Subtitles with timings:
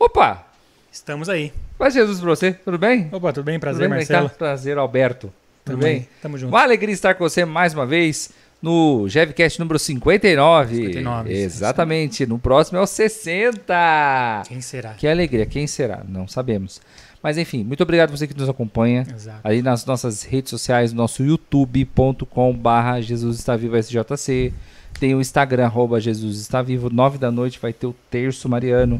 [0.00, 0.46] Opa!
[0.90, 1.52] Estamos aí.
[1.76, 3.10] Paz Jesus pra você, tudo bem?
[3.12, 3.60] Opa, tudo bem?
[3.60, 4.30] Prazer, tudo bem, Marcelo.
[4.30, 4.34] Tá?
[4.34, 5.30] Prazer, Alberto.
[5.62, 5.96] Tudo Tamo bem?
[5.96, 6.48] aí, Tamo junto.
[6.48, 8.30] Uma alegria estar com você mais uma vez
[8.62, 10.74] no Jevcast número 59.
[10.74, 12.24] 59, Exatamente.
[12.24, 14.42] No próximo é o 60.
[14.48, 14.94] Quem será?
[14.94, 15.44] Que alegria.
[15.44, 16.02] Quem será?
[16.08, 16.80] Não sabemos.
[17.22, 19.06] Mas enfim, muito obrigado você que nos acompanha.
[19.14, 19.40] Exato.
[19.44, 24.50] aí nas nossas redes sociais, nosso youtube.com barra Jesus está vivo SJC.
[24.98, 26.88] Tem o Instagram, arroba Jesus está vivo.
[26.88, 28.98] Nove da noite vai ter o terço mariano.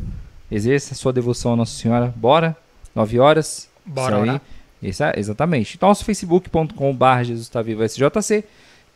[0.50, 2.12] Exerça a sua devoção à Nossa Senhora.
[2.16, 2.56] Bora?
[2.94, 3.68] Nove horas.
[3.84, 4.40] Bora Isso aí.
[4.82, 5.78] Isso é- exatamente.
[5.80, 8.44] Nosso facebook.com barra Jesus está vivo SJC.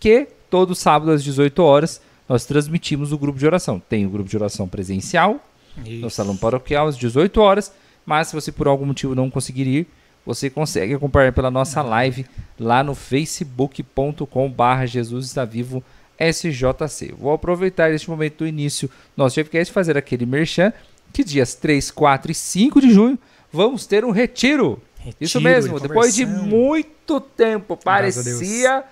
[0.01, 3.81] Que todo sábado às 18 horas nós transmitimos o grupo de oração.
[3.89, 5.41] Tem o grupo de oração presencial,
[5.77, 6.11] no Isso.
[6.11, 7.73] salão paroquial às 18 horas,
[8.07, 9.87] mas se você por algum motivo não conseguir ir,
[10.25, 12.25] você consegue acompanhar pela nossa live
[12.59, 15.83] lá no facebook.com barra Jesus está vivo
[16.19, 17.13] SJC.
[17.19, 20.73] Vou aproveitar este momento do início do nosso e fazer aquele merchan
[21.15, 23.17] que dias 3, 4 e 5 de junho
[23.53, 24.83] vamos ter um retiro.
[25.21, 28.83] Isso Retiro mesmo, de depois de muito tempo, parecia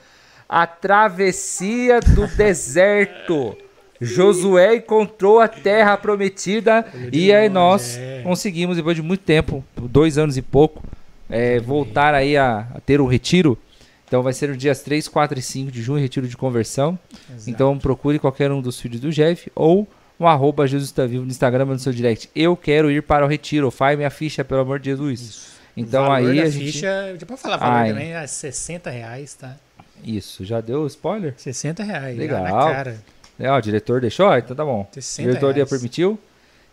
[0.48, 3.56] a travessia do deserto.
[4.00, 8.22] Josué encontrou a terra prometida e aí nós é.
[8.22, 10.82] conseguimos, depois de muito tempo, dois anos e pouco,
[11.28, 13.58] é, voltar aí a, a ter o retiro.
[14.06, 16.98] Então vai ser nos dias 3, 4 e 5 de junho, retiro de conversão.
[17.30, 17.50] Exato.
[17.50, 19.88] Então procure qualquer um dos filhos do Jeff ou
[20.24, 22.30] o arroba Jesus está vivo no Instagram no seu direct.
[22.34, 25.20] Eu quero ir para o retiro, faz minha ficha, pelo amor de Jesus.
[25.20, 25.52] Isso.
[25.76, 26.72] Então O valor aí da a gente...
[26.72, 27.88] ficha, já pode falar valor Ai.
[27.90, 29.56] também, é 60 reais, tá?
[30.04, 31.34] Isso, já deu spoiler?
[31.36, 32.18] 60 reais.
[32.18, 32.42] Legal.
[32.42, 33.02] Na cara.
[33.38, 34.28] É, ó, o diretor deixou?
[34.28, 34.86] Ah, Então tá bom.
[34.92, 35.70] 60 A diretoria reais.
[35.70, 36.18] permitiu.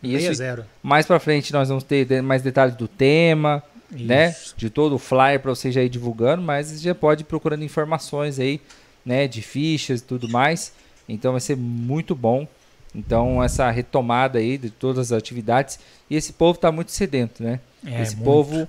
[0.02, 0.66] Isso, zero.
[0.82, 3.62] mais pra frente nós vamos ter mais detalhes do tema,
[3.92, 4.30] né?
[4.30, 4.54] Isso.
[4.58, 8.40] De todo o flyer pra você já ir divulgando, mas já pode ir procurando informações
[8.40, 8.62] aí,
[9.06, 9.28] né?
[9.28, 10.72] De fichas e tudo mais.
[11.08, 12.48] Então vai ser muito bom.
[12.94, 15.80] Então essa retomada aí de todas as atividades.
[16.10, 17.60] E esse povo tá muito sedento, né?
[17.86, 18.26] É, esse muito.
[18.26, 18.68] povo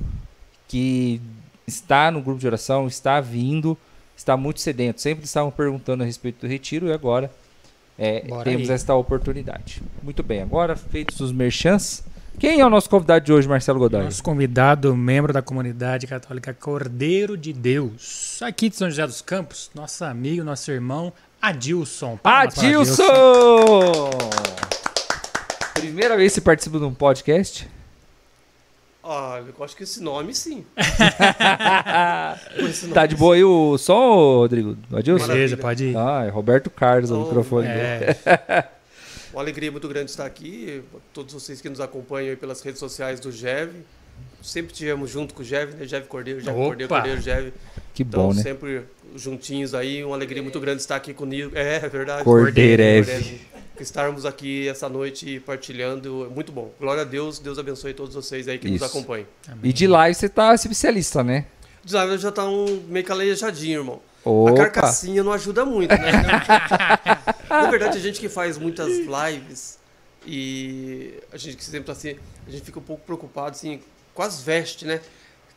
[0.69, 1.21] que
[1.67, 3.77] está no grupo de oração, está vindo,
[4.17, 5.01] está muito sedento.
[5.01, 7.31] Sempre estavam perguntando a respeito do retiro e agora
[7.99, 8.75] é, temos aí.
[8.75, 9.83] esta oportunidade.
[10.03, 12.05] Muito bem, agora feitos os merchants,
[12.41, 14.05] quem é o nosso convidado de hoje, Marcelo Godoy?
[14.05, 19.71] Nosso convidado, membro da comunidade católica Cordeiro de Deus, aqui de São José dos Campos,
[19.75, 22.17] nosso amigo, nosso irmão Adilson.
[22.19, 24.11] Palmas Adilson!
[25.75, 27.69] Primeira vez que você participa de um podcast?
[29.03, 30.65] Olha, eu acho que esse nome sim.
[32.59, 34.77] Esse nome, tá de boa aí o som, Rodrigo?
[34.93, 35.27] Adilson?
[35.27, 35.97] Beleza, pode ir.
[35.97, 37.67] Ah, é Roberto Carlos, o Oh, microfone.
[37.67, 38.69] É,
[39.33, 40.83] Uma alegria muito grande estar aqui.
[41.15, 43.71] Todos vocês que nos acompanham aí pelas redes sociais do GEV.
[44.43, 45.87] Sempre tivemos junto com o GEV, né?
[45.87, 46.53] GEV Cordeiro, Opa!
[46.53, 47.53] Cordeiro, Cordeiro, GEV.
[47.93, 48.43] Que Então, bom, né?
[48.43, 48.83] sempre
[49.15, 50.03] juntinhos aí.
[50.05, 51.53] Uma alegria muito grande estar aqui comigo.
[51.55, 52.25] É, é verdade.
[52.25, 53.13] Cordeireve.
[53.13, 53.51] Cordeiro.
[53.81, 56.27] Estarmos aqui essa noite partilhando.
[56.31, 56.71] é Muito bom.
[56.79, 57.39] Glória a Deus.
[57.39, 58.75] Deus abençoe todos vocês aí que Isso.
[58.75, 59.27] nos acompanham.
[59.63, 61.47] E de live você tá especialista, né?
[61.83, 64.01] Designer já tá um meio calejadinho, irmão.
[64.25, 64.55] A Opa!
[64.55, 66.13] carcassinha não ajuda muito, né?
[67.49, 69.79] Na verdade, a gente que faz muitas lives
[70.27, 73.81] e a gente que sempre tá assim, a gente fica um pouco preocupado assim
[74.15, 75.01] com as vestes, né?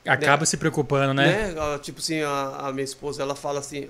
[0.06, 1.53] acaba se preocupando, né?
[1.53, 1.80] Né?
[1.81, 3.88] Tipo assim, a, a minha esposa, ela fala assim,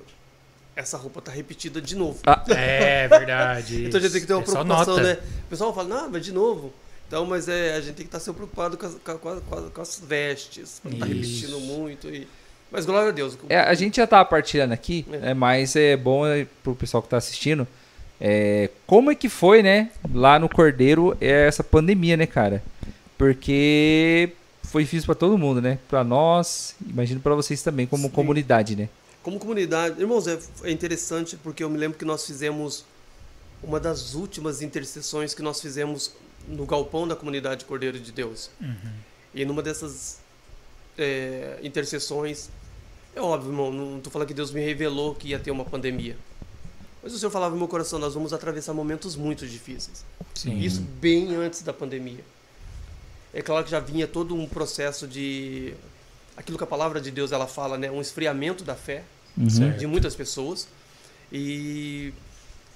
[0.75, 2.19] essa roupa tá repetida de novo.
[2.25, 3.85] Ah, É verdade.
[3.85, 5.01] Então a gente tem que ter uma É preocupação, nota.
[5.03, 5.19] né?
[5.45, 6.71] O pessoal fala, não, mas de novo.
[7.07, 9.99] Então, mas é, a gente tem que estar sempre preocupado com as, com, com as
[9.99, 12.07] vestes, pra não tá repetindo muito.
[12.07, 12.27] E...
[12.71, 13.37] Mas glória a Deus.
[13.49, 15.17] É, a gente já tava partilhando aqui, É.
[15.17, 17.67] né, mas é bom é, pro pessoal que tá assistindo.
[18.21, 22.63] é, como é que foi, né, lá no Cordeiro, é, essa pandemia, né, cara?
[23.17, 24.31] Porque
[24.73, 25.77] foi difícil pra todo mundo, né?
[25.87, 28.09] Pra nós, imagino pra vocês também, como Sim.
[28.09, 28.89] comunidade, né?
[29.21, 32.83] Como comunidade, irmãos, é, é interessante porque eu me lembro que nós fizemos
[33.61, 36.15] uma das últimas intercessões que nós fizemos
[36.47, 38.49] no galpão da comunidade Cordeiro de Deus.
[38.59, 38.93] Uhum.
[39.35, 40.17] E numa dessas
[40.97, 42.49] é, intercessões,
[43.15, 46.17] é óbvio, irmão, não estou falando que Deus me revelou que ia ter uma pandemia.
[47.03, 50.03] Mas o Senhor falava no meu coração, nós vamos atravessar momentos muito difíceis.
[50.33, 50.57] Sim.
[50.57, 52.23] Isso bem antes da pandemia.
[53.33, 55.73] É claro que já vinha todo um processo de
[56.37, 59.03] aquilo que a palavra de Deus ela fala, né, um esfriamento da fé
[59.35, 59.75] Uhum.
[59.77, 60.67] De muitas pessoas.
[61.31, 62.13] E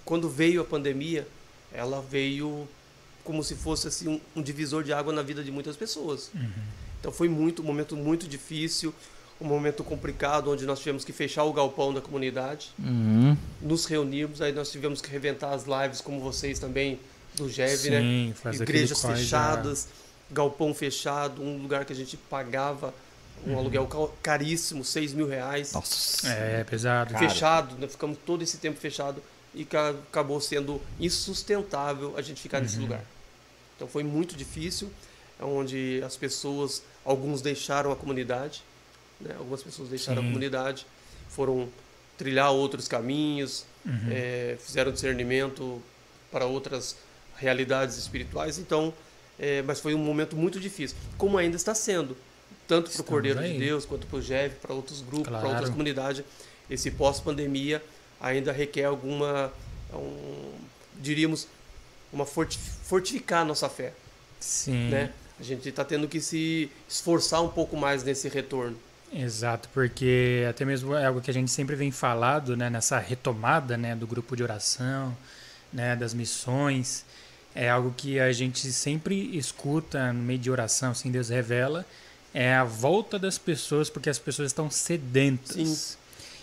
[0.03, 1.27] quando veio a pandemia,
[1.71, 2.67] ela veio
[3.23, 6.31] como se fosse assim um, um divisor de água na vida de muitas pessoas.
[6.33, 6.49] Uhum.
[6.99, 8.93] Então foi muito um momento muito difícil,
[9.39, 13.37] um momento complicado onde nós tivemos que fechar o galpão da comunidade, Uhum.
[13.61, 16.99] nos reunirmos, aí nós tivemos que reventar as lives como vocês também
[17.35, 18.01] do GEV, né?
[18.01, 18.33] Sim,
[18.63, 19.89] igrejas fechadas,
[20.31, 22.93] galpão fechado, um lugar que a gente pagava
[23.45, 26.27] um aluguel ca- caríssimo, 6 mil reais, Nossa.
[26.27, 27.17] É, pesado.
[27.17, 27.87] Fechado, né?
[27.87, 29.21] ficamos todo esse tempo fechado
[29.53, 33.01] e ca- acabou sendo insustentável a gente ficar nesse lugar.
[33.75, 34.91] Então foi muito difícil.
[35.39, 38.63] onde as pessoas, alguns deixaram a comunidade,
[39.21, 39.35] né?
[39.37, 40.27] algumas pessoas deixaram Sim.
[40.27, 40.87] a comunidade,
[41.29, 41.69] foram
[42.17, 44.09] trilhar outros caminhos, Uhum.
[44.09, 45.79] é, fizeram discernimento
[46.31, 46.95] para outras
[47.37, 48.57] realidades espirituais.
[48.57, 48.91] Então,
[49.39, 52.15] é, mas foi um momento muito difícil, como ainda está sendo,
[52.67, 53.53] tanto para o Cordeiro aí.
[53.53, 55.49] de Deus quanto para o GEV, para outros grupos, para Claro.
[55.49, 56.23] outras comunidades.
[56.69, 57.81] Esse pós-pandemia
[58.19, 59.51] ainda requer alguma,
[59.93, 60.51] um,
[60.99, 61.47] diríamos,
[62.11, 63.93] uma forti- fortificar a nossa fé,
[64.39, 64.89] Sim.
[64.89, 65.11] né?
[65.39, 68.75] A gente está tendo que se esforçar um pouco mais nesse retorno.
[69.13, 73.77] Exato, porque até mesmo é algo que a gente sempre vem falado, né, nessa retomada,
[73.77, 75.15] né, do grupo de oração,
[75.71, 77.05] né, das missões,
[77.57, 81.83] é algo que a gente sempre escuta no meio de oração, assim, Deus revela,
[82.31, 85.55] é a volta das pessoas, porque as pessoas estão sedentas.
[85.55, 85.97] Sim.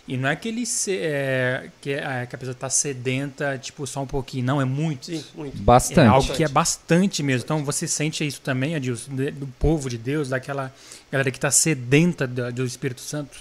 [0.09, 3.87] E não é que ele se, é, que, é, que a pessoa está sedenta, tipo,
[3.87, 5.07] só um pouquinho, não, é muito.
[5.07, 5.57] Sim, muito.
[5.57, 6.09] É Bastante.
[6.09, 7.45] algo que é bastante mesmo.
[7.45, 10.75] Então você sente isso também, Adilson, do povo de Deus, daquela
[11.13, 13.39] galera que está sedenta do, do Espírito Santo?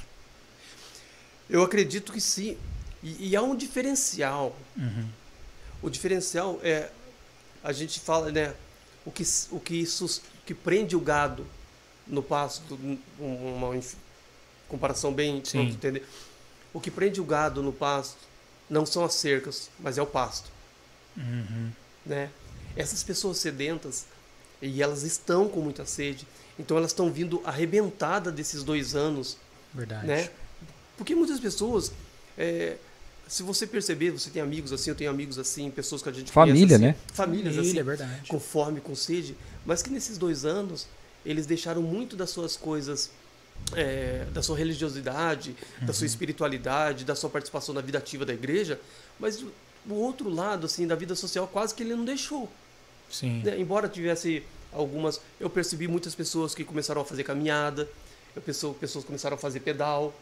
[1.50, 2.56] Eu acredito que sim.
[3.02, 4.56] E, e há um diferencial.
[4.78, 5.08] Uhum.
[5.82, 6.90] O diferencial é
[7.64, 8.54] a gente fala, né,
[9.06, 11.46] o que o que sus, que prende o gado
[12.06, 13.80] no pasto, um- uma
[14.68, 15.70] comparação bem Sim.
[15.70, 16.06] entender.
[16.74, 18.18] O que prende o gado no pasto
[18.70, 20.50] não são as cercas, mas é o pasto,
[21.16, 21.72] Uhum.
[22.06, 22.30] né?
[22.76, 24.06] Essas pessoas sedentas
[24.62, 26.26] e elas estão com muita sede,
[26.58, 29.38] então elas estão vindo arrebentada desses dois anos
[29.74, 30.08] Verdade.
[30.08, 30.30] né?
[30.98, 31.92] Porque muitas pessoas,
[32.38, 32.78] é,
[33.34, 36.32] se você perceber, você tem amigos assim, eu tenho amigos assim, pessoas que a gente
[36.32, 36.90] Família, conhece, né?
[36.90, 38.28] assim, Famílias Família, é assim, verdade.
[38.28, 39.36] com fome, com sede,
[39.66, 40.86] mas que nesses dois anos
[41.26, 43.10] eles deixaram muito das suas coisas,
[43.76, 45.94] é, da sua religiosidade, da Uhum.
[45.94, 48.80] sua espiritualidade, da sua participação na vida ativa da igreja,
[49.20, 52.48] mas o, outro lado, assim, da vida social, quase que ele não deixou.
[53.10, 53.42] Sim.
[53.44, 53.60] né?
[53.60, 57.90] Embora tivesse algumas, eu percebi muitas pessoas que começaram a fazer caminhada,
[58.36, 60.14] eu pessoa, pessoas começaram a fazer pedal,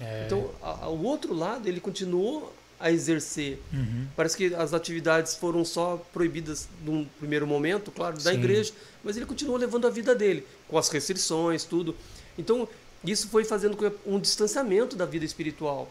[0.00, 3.58] É, então, a- a- o outro lado, ele continuou a exercer.
[3.72, 4.06] uhum.
[4.14, 8.38] Parece que as atividades foram só proibidas num primeiro momento, claro, da Sim.
[8.38, 8.72] igreja,
[9.02, 11.96] mas ele continuou levando a vida dele, com as restrições, tudo.
[12.38, 12.68] Então,
[13.04, 15.90] isso foi fazendo com um distanciamento da vida espiritual.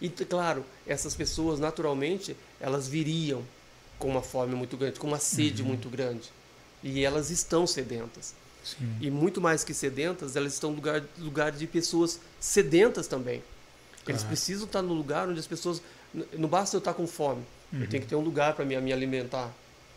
[0.00, 3.42] E, claro, essas pessoas, naturalmente, elas viriam
[3.98, 5.68] com uma fome muito grande, com uma sede Uhum.
[5.68, 6.30] muito grande.
[6.82, 8.32] E elas estão sedentas.
[8.64, 8.96] Sim.
[9.00, 13.42] E muito mais que sedentas, elas estão no lugar, lugar de pessoas sedentas também.
[14.06, 14.26] Eles Claro.
[14.28, 15.82] precisam estar no lugar onde as pessoas.
[16.36, 17.42] Não basta eu estar com fome,
[17.72, 19.52] eu tenho que ter um lugar para me, me alimentar.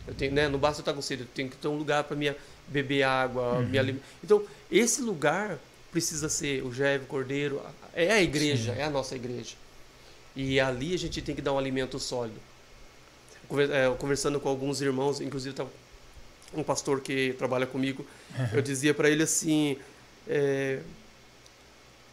[0.07, 0.47] Eu tenho, né?
[0.49, 2.33] Não basta eu estar com sede, eu tenho que ter um lugar para me
[2.67, 4.05] beber água, me alimentar.
[4.23, 5.57] Então, esse lugar
[5.91, 7.61] precisa ser o Jeve Cordeiro,
[7.93, 8.79] é a igreja, Sim.
[8.79, 9.55] é a nossa igreja.
[10.35, 12.39] E ali a gente tem que dar um alimento sólido.
[13.71, 15.69] É, Conversando com alguns irmãos, inclusive tava
[16.55, 18.05] um pastor que trabalha comigo,
[18.51, 19.77] eu dizia para ele assim,
[20.27, 20.79] é,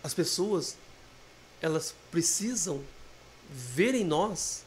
[0.03, 0.77] as pessoas
[1.63, 2.81] elas precisam
[3.53, 4.63] ver em nós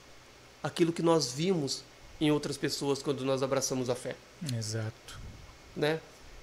[0.61, 1.83] aquilo que nós vimos
[2.21, 4.15] em outras pessoas quando nós abraçamos a fé,
[4.57, 5.19] Exato.
[5.75, 5.99] né?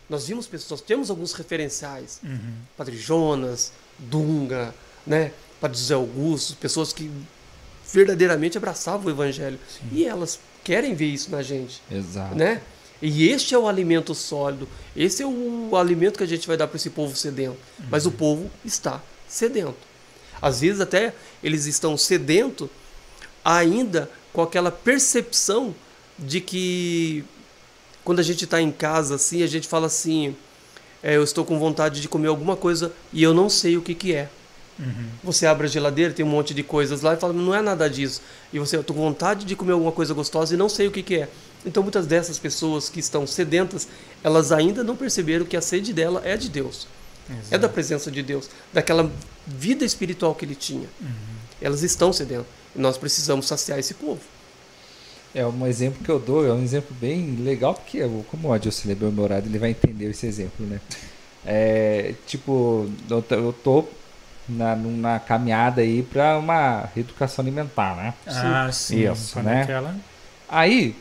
[0.09, 2.55] Nós vimos pessoas, temos alguns referenciais, Uhum.
[2.76, 4.75] Padre Jonas, Dunga,
[5.06, 5.33] né?
[5.61, 7.09] Padre José Augusto, pessoas que
[7.93, 9.59] verdadeiramente abraçavam o evangelho
[9.93, 12.35] e elas querem ver isso na gente Exato.
[12.35, 12.61] né?
[13.02, 16.66] E este é o alimento sólido, esse é o alimento que a gente vai dar
[16.66, 17.57] para esse povo sedento.
[17.90, 19.88] Mas o povo está sedento.
[20.40, 22.69] Às vezes até eles estão sedento
[23.45, 25.75] ainda com aquela percepção
[26.19, 27.25] de que
[28.04, 30.37] quando a gente está em casa assim, a gente fala assim,
[31.02, 33.95] é, eu estou com vontade de comer alguma coisa e eu não sei o que
[33.95, 34.28] que é.
[34.80, 35.08] Uhum.
[35.22, 37.88] Você abre a geladeira, tem um monte de coisas lá e fala, não é nada
[37.88, 38.22] disso.
[38.52, 40.90] E você, eu tô com vontade de comer alguma coisa gostosa e não sei o
[40.90, 41.28] que, que é.
[41.66, 43.87] Então muitas dessas pessoas que estão sedentas,
[44.25, 46.87] elas ainda não perceberam que a sede dela é de Deus.
[47.50, 49.08] É da presença de Deus, daquela
[49.46, 50.88] vida espiritual que ele tinha.
[51.60, 52.46] Elas estão sedentas.
[52.75, 54.20] E nós precisamos saciar esse povo.
[55.32, 58.90] É um exemplo que eu dou, é um exemplo bem legal, porque como o Adilson
[58.90, 60.80] é bem humorado, ele vai entender esse exemplo, né?
[61.46, 63.88] É, tipo, eu tô-
[64.50, 68.14] na, numa caminhada aí para uma reeducação alimentar, né?
[68.26, 69.11] Ah, sim.
[69.11, 69.62] Isso, Quando né?
[69.62, 69.95] aquela-
[70.49, 70.97] Aí,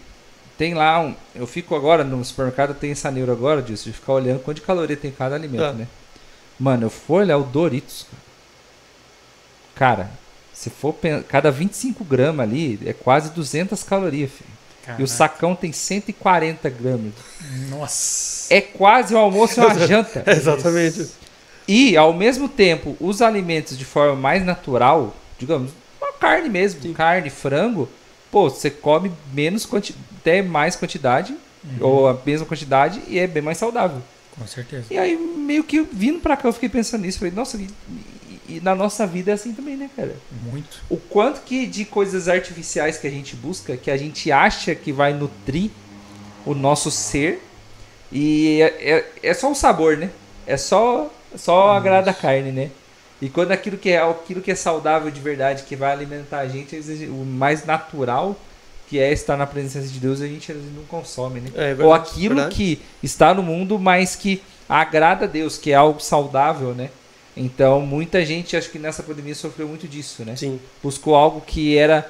[0.58, 1.16] tem lá um.
[1.34, 4.64] Eu fico agora no supermercado, tem essa neura agora disso, de ficar olhando quanto de
[4.64, 5.74] caloria tem cada alimento, Ah.
[5.74, 5.88] né?
[6.60, 8.06] Mano, eu fui olhar o Doritos.
[9.76, 10.10] Cara,
[10.54, 10.94] se for.
[11.28, 14.50] Cada 25 gramas ali é quase 200 calorias, filho.
[14.84, 15.04] E Caraca.
[15.04, 17.14] o sacão tem 140 gramas.
[17.70, 18.54] Nossa.
[18.54, 20.24] É quase o almoço e uma janta.
[20.28, 21.08] Exatamente.
[21.70, 25.72] E, ao mesmo tempo, os alimentos de forma mais natural, digamos,
[26.02, 26.94] uma carne mesmo, Sim.
[26.94, 27.88] carne, frango,
[28.32, 31.36] pô, você come menos quanti até mais quantidade
[31.80, 34.02] ou a mesma quantidade, e é bem mais saudável.
[34.32, 34.86] Com certeza.
[34.90, 37.20] E aí, meio que vindo pra cá, eu fiquei pensando nisso.
[37.20, 37.68] Falei, nossa, e,
[38.48, 40.16] e- na nossa vida é assim também, né, cara?
[40.52, 40.82] Muito.
[40.90, 44.92] O quanto que de coisas artificiais que a gente busca, que a gente acha que
[44.92, 45.70] vai nutrir
[46.48, 47.44] o nosso ser,
[48.12, 50.10] e é, é, é só o sabor, né?
[50.48, 52.72] É só, só agrada a carne, né?
[53.22, 56.48] E quando aquilo que é aquilo que é saudável de verdade, que vai alimentar a
[56.48, 56.76] gente,
[57.08, 58.36] o mais natural,
[58.88, 61.50] que é estar na presença de Deus, a gente não consome, né?
[61.54, 62.56] É verdade, Ou aquilo verdade.
[62.56, 66.90] que está no mundo, mas que agrada a Deus, que é algo saudável, né?
[67.36, 70.36] Então, muita gente, acho que nessa pandemia sofreu muito disso, né?
[70.36, 70.60] Sim.
[70.82, 72.10] Buscou algo que era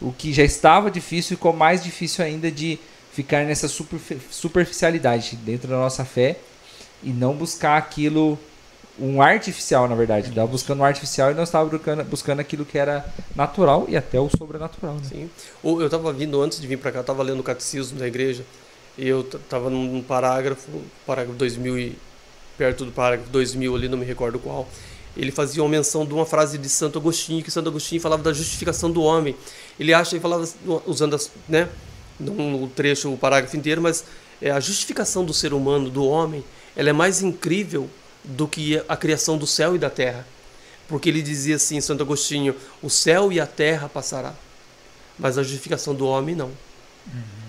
[0.00, 2.78] o que já estava difícil e ficou mais difícil ainda de
[3.12, 6.36] ficar nessa superfi- superficialidade dentro da nossa fé
[7.02, 8.38] e não buscar aquilo
[8.98, 10.28] um artificial, na verdade.
[10.28, 13.04] Estava buscando um artificial e não estava buscando, buscando aquilo que era
[13.34, 15.02] natural e até o sobrenatural, né?
[15.04, 15.30] Sim.
[15.62, 18.44] Eu estava vindo, antes de vir para cá, estava lendo o catecismo da igreja
[18.98, 20.68] e eu estava num parágrafo,
[21.06, 21.98] parágrafo 2000 e
[22.58, 24.68] perto do parágrafo 2000 ali, não me recordo qual.
[25.16, 28.32] Ele fazia uma menção de uma frase de Santo Agostinho, que Santo Agostinho falava da
[28.32, 29.34] justificação do homem.
[29.78, 30.46] Ele acha, ele falava
[30.86, 31.68] usando as, né,
[32.18, 34.04] não o trecho, o parágrafo inteiro, mas
[34.40, 36.44] é, a justificação do ser humano, do homem,
[36.76, 37.88] ela é mais incrível
[38.24, 40.26] do que a criação do céu e da terra.
[40.88, 44.34] Porque ele dizia assim, Santo Agostinho, o céu e a terra passará,
[45.18, 46.50] mas a justificação do homem não.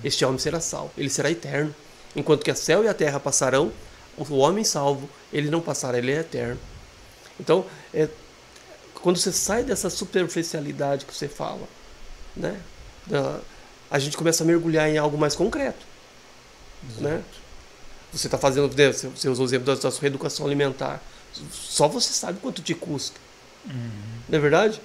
[0.03, 1.73] Este homem será salvo, ele será eterno.
[2.15, 3.71] Enquanto que o céu e a terra passarão,
[4.17, 6.59] o homem salvo, ele não passará, ele é eterno.
[7.39, 8.07] Então, é,
[8.95, 11.67] quando você sai dessa superficialidade que você fala,
[12.35, 12.59] né,
[13.07, 13.39] da-
[13.89, 15.85] a gente começa a mergulhar em algo mais concreto.
[16.97, 17.21] Né?
[18.11, 21.01] Você está fazendo, né, você usou o exemplo da, da sua reeducação alimentar.
[21.51, 23.19] Só você sabe quanto te custa.
[23.65, 24.81] Não é verdade?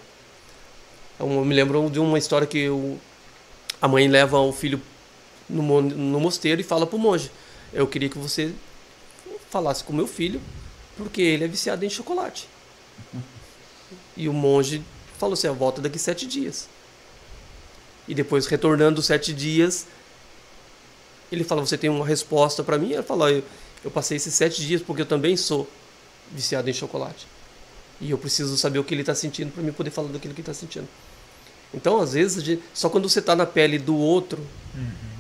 [1.19, 2.99] Eu me lembro de uma história que o,
[3.81, 4.81] a mãe leva o filho
[5.49, 7.31] no, no mosteiro e fala para o monge:
[7.73, 8.53] Eu queria que você
[9.51, 10.41] falasse com o meu filho,
[10.97, 12.49] porque ele é viciado em chocolate.
[14.19, 14.83] E o monge
[15.19, 16.71] falou assim: volta daqui sete dias.
[18.09, 19.87] E depois, retornando os sete dias,
[21.31, 22.93] ele fala: Você tem uma resposta para mim?
[22.93, 23.43] Ela fala: eu,
[23.85, 25.69] eu passei esses sete dias porque eu também sou
[26.33, 27.27] viciado em chocolate.
[28.01, 30.41] E eu preciso saber o que ele está sentindo para mim poder falar daquilo que
[30.41, 30.87] ele está sentindo.
[31.73, 34.39] Então, às vezes, gente- só quando você está na pele do outro,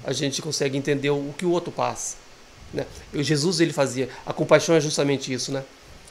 [0.04, 2.16] a gente consegue entender o que o outro passa.
[2.72, 2.86] Né?
[3.14, 4.08] E Jesus ele fazia.
[4.24, 5.62] A compaixão é justamente isso, né?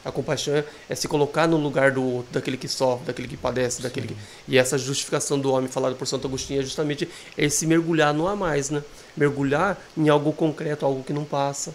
[0.06, 3.82] A compaixão é- se colocar no lugar do outro, daquele que sofre, daquele que padece,
[3.82, 4.16] daquele que...
[4.48, 8.36] E essa justificação do homem falada por Santo Agostinho é justamente esse mergulhar no a
[8.36, 8.84] mais, né?
[9.18, 11.74] Mergulhar em algo concreto, algo que não passa.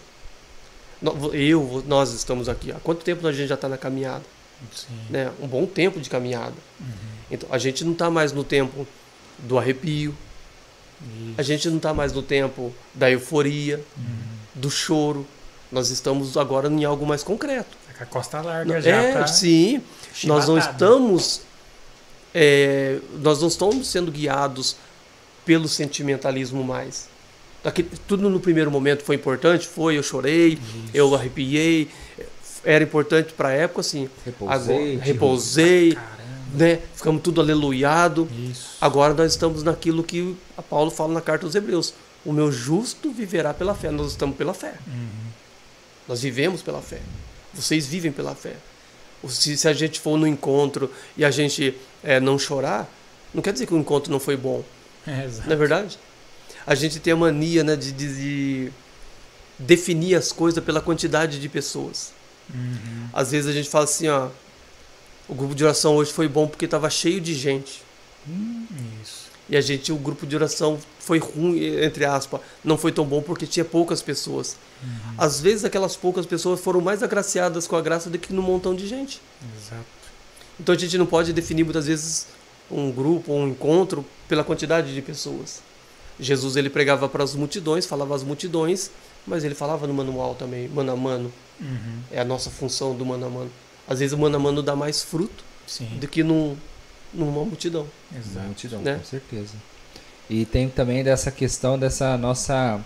[1.33, 2.71] Eu, nós estamos aqui.
[2.71, 4.23] Há quanto tempo a gente já está na caminhada?
[4.71, 4.87] Sim.
[5.09, 6.53] né, um bom tempo de caminhada.
[7.29, 8.87] Então, a gente não está mais no tempo
[9.39, 10.15] do arrepio,
[11.37, 13.83] a gente não está mais no tempo da euforia,
[14.53, 15.25] do choro.
[15.71, 17.75] Nós estamos agora em algo mais concreto.
[18.01, 19.81] A costa larga já é, pra sim.
[20.23, 21.41] Nós não estamos,
[22.33, 24.75] é, nós não estamos sendo guiados
[25.45, 27.07] pelo sentimentalismo mais.
[27.63, 30.57] Aqui, tudo no primeiro momento foi importante, foi, eu chorei,
[30.91, 31.89] eu arrepiei,
[32.63, 34.09] era importante para a época, assim.
[34.25, 35.97] Repousei, Agora, repousei,
[36.53, 36.79] né?
[36.95, 38.27] Ficamos tudo aleluiado.
[38.49, 38.77] Isso.
[38.81, 41.93] Agora nós estamos naquilo que a Paulo fala na carta aos Hebreus.
[42.25, 43.91] O meu justo viverá pela fé.
[43.91, 44.73] Nós estamos pela fé.
[46.07, 46.99] Nós vivemos pela fé.
[47.53, 48.55] Vocês vivem pela fé.
[49.27, 52.89] Se, se a gente for no encontro e a gente eh, não chorar,
[53.33, 54.63] não quer dizer que o encontro não foi bom.
[55.07, 55.47] É, exato.
[55.49, 55.97] Não é verdade?
[56.65, 58.71] A gente tem a mania né, de, de- de
[59.57, 62.11] definir as coisas pela quantidade de pessoas.
[62.53, 63.07] Uhum.
[63.11, 64.29] Às vezes a gente fala assim, ó,
[65.27, 67.81] o grupo de oração hoje foi bom porque estava cheio de gente.
[69.01, 69.20] Isso.
[69.51, 73.21] E a gente, o grupo de oração foi ruim, entre aspas, não foi tão bom
[73.21, 74.55] porque tinha poucas pessoas.
[75.17, 78.73] Às vezes aquelas poucas pessoas foram mais agraciadas com a graça do que num montão
[78.73, 79.21] de gente.
[79.57, 79.83] Exato.
[80.57, 82.27] Então a gente não pode definir muitas vezes
[82.71, 85.61] um grupo, um encontro pela quantidade de pessoas.
[86.17, 88.89] Jesus ele pregava para as multidões, falava às multidões,
[89.27, 91.33] mas ele falava no manual também, mano a mano.
[91.59, 91.99] Uhum.
[92.09, 93.51] É a nossa função do mano a mano.
[93.85, 95.97] Às vezes o mano a mano dá mais fruto Sim.
[95.99, 96.55] do que num,
[97.13, 97.87] numa multidão.
[98.15, 98.45] Exato.
[98.45, 98.95] Multidão, né?
[98.95, 99.53] com certeza.
[100.29, 102.79] E tem também dessa questão dessa nossa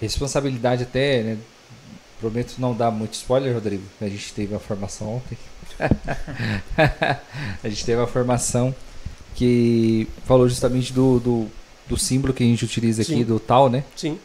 [0.00, 1.38] responsabilidade até, né?
[2.20, 3.82] Prometo não dar muito spoiler, Rodrigo.
[4.00, 5.38] A gente teve uma formação ontem.
[7.62, 8.74] a gente teve uma formação
[9.34, 11.46] que falou justamente do, do,
[11.86, 13.24] do símbolo que a gente utiliza aqui, Sim.
[13.24, 13.84] do tal, né?
[13.94, 14.18] Sim,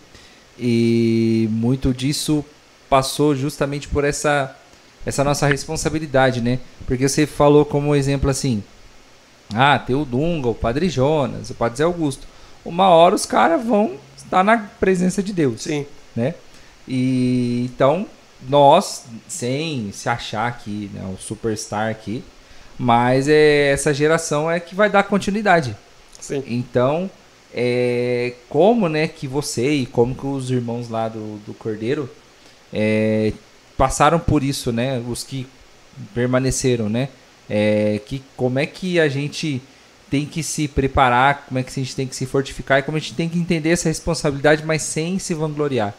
[0.58, 2.44] E muito disso
[2.90, 4.58] passou justamente por essa
[5.06, 6.60] essa nossa responsabilidade, né?
[6.86, 8.64] Porque você falou como exemplo assim:
[9.54, 12.28] ah, tem o Dunga, o Padre Jonas, o Padre Zé Augusto.
[12.64, 13.98] Uma hora os caras vão
[14.30, 15.86] tá na presença de Deus, Sim.
[16.16, 16.36] né?
[16.88, 18.08] E então
[18.48, 22.24] nós, sem se achar aqui, né, o superstar aqui,
[22.78, 25.76] mas é, essa geração é que vai dar continuidade.
[26.20, 26.44] Sim.
[26.48, 27.10] Então,
[27.54, 32.10] é, como né, que você e como que os irmãos lá do, do Cordeiro
[32.74, 33.34] é,
[33.78, 35.04] passaram por isso, né?
[35.08, 35.46] Os que
[36.14, 37.10] permaneceram, né?
[37.54, 39.62] É, que, como é que a gente
[40.10, 42.96] tem que se preparar, como é que a gente tem que se fortificar e como
[42.96, 45.94] a gente tem que entender essa responsabilidade, mas sem se vangloriar.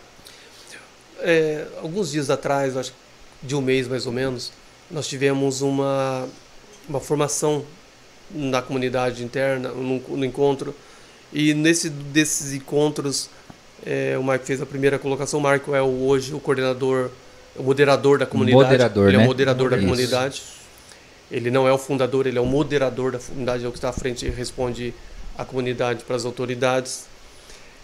[1.20, 2.96] É, alguns dias atrás, acho que
[3.46, 4.50] de um mês mais ou menos,
[4.90, 6.26] nós tivemos uma,
[6.88, 7.66] uma formação
[8.30, 10.74] na comunidade interna, no, no encontro.
[11.32, 13.28] E nesse desses encontros,
[13.84, 15.38] é, o Marco fez a primeira colocação.
[15.38, 17.10] O Marco é o, hoje o coordenador,
[17.54, 18.64] o moderador da comunidade.
[18.64, 19.24] Moderador, ele é né?
[19.24, 19.86] o moderador da Isso.
[19.86, 20.42] comunidade.
[21.32, 23.88] Ele não é o fundador, ele é o moderador da comunidade, é o que está
[23.88, 24.94] à frente e responde
[25.36, 27.06] à comunidade para as autoridades.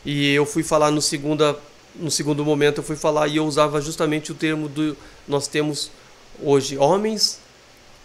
[0.05, 1.59] E eu fui falar no segunda
[1.95, 5.90] no segundo momento eu fui falar e eu usava justamente o termo do nós temos
[6.40, 7.40] hoje homens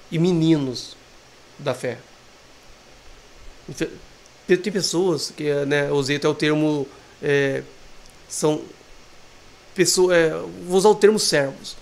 [0.09, 0.95] e meninos
[1.59, 1.99] da fé.
[4.47, 6.87] Tem pessoas que, né, usei até o termo
[7.21, 7.63] é,
[8.27, 8.61] são
[9.75, 10.29] pessoas, é,
[10.65, 11.75] vou usar o termo servos.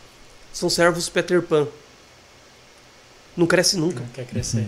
[0.51, 1.67] São servos Peter Pan.
[3.35, 3.99] Não cresce nunca.
[4.01, 4.67] Não quer crescer.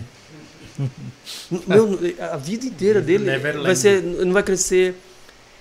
[0.78, 1.98] N- Meu,
[2.32, 3.66] a vida inteira dele Neverland.
[3.66, 4.94] vai ser, não vai crescer.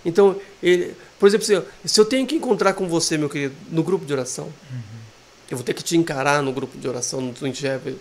[0.06, 1.46] Então, ele, por exemplo,
[1.86, 4.52] se eu, tenho que encontrar com você, meu querido, no grupo de oração,
[5.50, 7.98] eu vou ter que te encarar no grupo de oração, no Twin Shepherd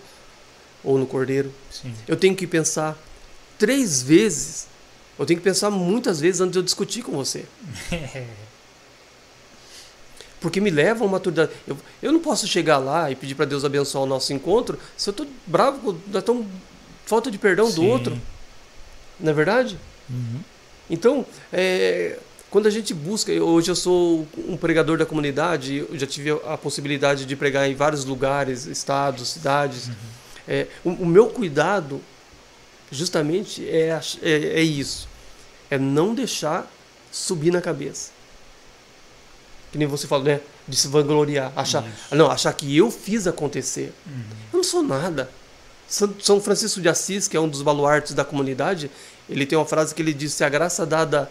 [0.83, 1.53] ou no Cordeiro.
[1.71, 1.93] Sim.
[2.07, 2.97] Eu tenho que pensar
[3.59, 4.67] três vezes.
[5.17, 7.45] Eu tenho que pensar muitas vezes antes de eu discutir com você.
[10.43, 11.51] Porque me leva a uma maturidade.
[11.65, 15.09] Eu, eu não posso chegar lá e pedir para Deus abençoar o nosso encontro se
[15.09, 16.45] eu estou bravo, com- tão
[17.05, 17.87] falta de perdão do Sim.
[17.89, 18.21] outro.
[19.19, 19.79] Não é verdade?
[20.89, 22.19] Então, é,
[22.49, 26.57] quando a gente busca, hoje eu sou um pregador da comunidade, eu já tive a
[26.57, 29.89] possibilidade de pregar em vários lugares, estados, cidades.
[30.45, 32.01] É, o, o meu cuidado,
[32.91, 35.07] justamente, é, é, é isso:
[35.71, 36.69] é não deixar
[37.09, 38.11] subir na cabeça.
[39.73, 40.39] Que nem você falou, né?
[40.67, 43.91] De se vangloriar, achar, não, achar que eu fiz acontecer.
[44.53, 45.29] Eu não sou nada.
[45.87, 48.89] São Francisco de Assis, que é um dos baluartes da comunidade,
[49.27, 51.29] ele tem uma frase que ele diz: se a graça dada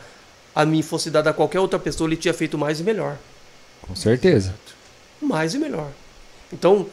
[0.54, 3.16] a mim fosse dada a qualquer outra pessoa, ele tinha feito mais e melhor.
[3.80, 4.54] Com certeza.
[5.20, 5.90] Mais e melhor.
[6.52, 6.88] Então,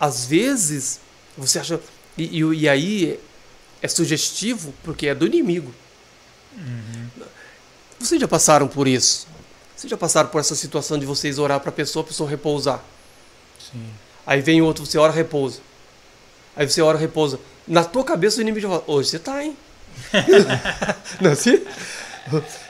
[0.00, 0.98] às vezes,
[1.36, 1.78] você acha.
[2.16, 3.20] E, e, e aí
[3.82, 5.74] é sugestivo porque é do inimigo.
[7.98, 9.26] Vocês já passaram por isso?
[9.84, 12.82] Vocês já passaram por essa situação de vocês orar para a pessoa, a pessoa repousar?
[13.70, 13.84] Sim.
[14.26, 15.60] Aí vem outro, você ora, repousa.
[16.56, 17.38] Aí você ora, repousa.
[17.68, 19.54] Na tua cabeça o inimigo já fala, hoje você tá, hein?
[21.20, 21.60] Não é assim?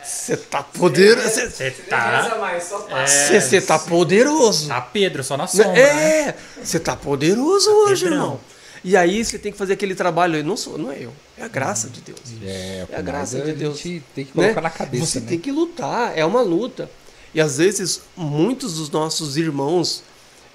[0.02, 1.28] Você tá poderoso.
[1.28, 2.36] Você, Você tá.
[2.40, 3.28] mais, só passa.
[3.28, 4.66] você, você tá poderoso.
[4.66, 5.72] Tá Pedro, só na sombra.
[5.72, 6.28] né?
[6.30, 8.22] É, você tá poderoso hoje, Pedrão.
[8.22, 8.40] irmão.
[8.82, 10.36] E aí você tem que fazer aquele trabalho.
[10.36, 11.12] Eu não sou, não é eu.
[11.38, 12.18] É a graça de Deus.
[12.42, 13.78] É, É a graça mas de Deus.
[13.78, 14.42] A gente tem que né?
[14.44, 15.26] colocar na cabeça, Você né?
[15.28, 16.90] tem que lutar, é uma luta.
[17.34, 20.04] E às vezes, muitos dos nossos irmãos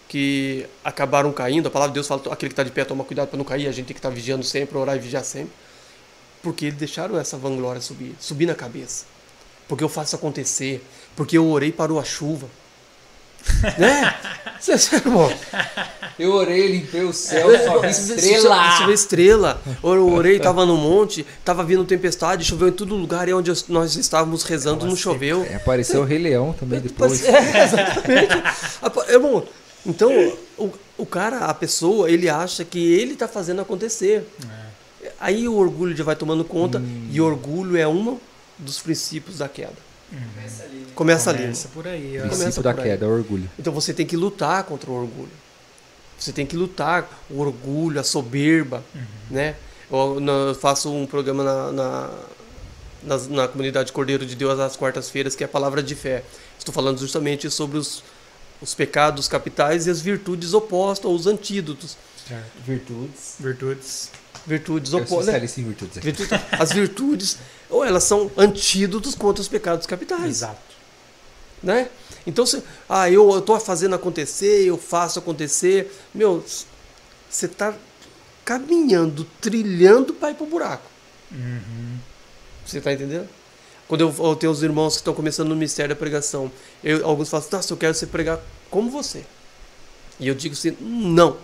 [0.08, 3.28] que acabaram caindo, a palavra de Deus fala, aquele que está de pé toma cuidado
[3.28, 5.52] para não cair, a gente tem que estar vigiando sempre, orar e vigiar sempre.
[6.42, 9.06] Porque eles deixaram essa vanglória subir, subir na cabeça.
[9.68, 10.82] Porque eu faço acontecer,
[11.16, 12.48] porque eu orei parou a chuva.
[13.78, 14.16] Né?
[14.60, 15.32] Você, você, irmão,
[16.18, 18.94] Eu orei, limpei o céu, só vi Deixa eu ver estrela.
[18.94, 19.62] estrela.
[19.82, 23.96] Eu orei, tava no monte, tava vindo tempestade, choveu em todo lugar e onde nós
[23.96, 25.46] estávamos rezando não choveu.
[25.50, 27.24] É, apareceu o Rei Leão também depois.
[27.30, 28.34] É, exatamente.
[29.10, 29.44] Irmão,
[29.86, 30.12] então
[30.58, 34.28] o, o cara, a pessoa, ele acha que ele está fazendo acontecer.
[35.20, 38.18] Aí o orgulho já vai tomando conta e orgulho é um
[38.58, 39.89] dos princípios da queda.
[40.10, 40.86] Começa ali, né?
[40.96, 41.42] Começa, ali.
[41.44, 42.18] Começa por aí.
[42.18, 42.22] ó.
[42.24, 42.90] Começa Princípio da por aí.
[42.90, 43.50] queda, orgulho.
[43.60, 45.30] Então você tem que lutar contra o orgulho.
[46.18, 48.84] Você tem que lutar o orgulho, a soberba,
[49.30, 49.56] né?
[49.92, 52.10] Eu, na- eu faço um programa na, na,
[53.04, 56.24] nas- na comunidade Cordeiro de Deus às quartas-feiras, que é a palavra de fé.
[56.58, 58.04] Estou falando justamente sobre os,
[58.62, 61.96] os pecados capitais e as virtudes opostas, ou os antídotos.
[62.28, 62.44] Certo.
[62.66, 63.36] Virtudes.
[63.40, 64.10] Virtudes.
[64.46, 65.28] Virtudes opostas.
[65.28, 65.32] né?
[66.02, 67.38] Virtudes- As virtudes,
[67.70, 70.76] ou elas são antídotos contra os pecados capitais Exato.
[71.62, 71.90] né?
[72.26, 75.92] Então, se, ah, eu, tô fazendo acontecer, eu faço acontecer.
[76.14, 76.44] Meu,
[77.30, 77.74] você tá
[78.44, 80.90] caminhando, trilhando para ir pro buraco.
[82.66, 83.28] Você tá entendendo?
[83.88, 86.52] Quando eu, eu tenho os irmãos que estão começando no ministério da pregação,
[86.84, 89.26] eu, alguns falam assim, nossa, eu quero você pregar como você.
[90.20, 91.38] E eu digo assim, não,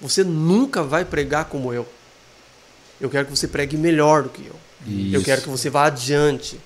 [0.00, 1.86] você nunca vai pregar como eu.
[3.00, 4.54] Eu quero que você pregue melhor do que eu.
[4.86, 5.24] Eu Isso.
[5.24, 6.58] quero que você vá adiante.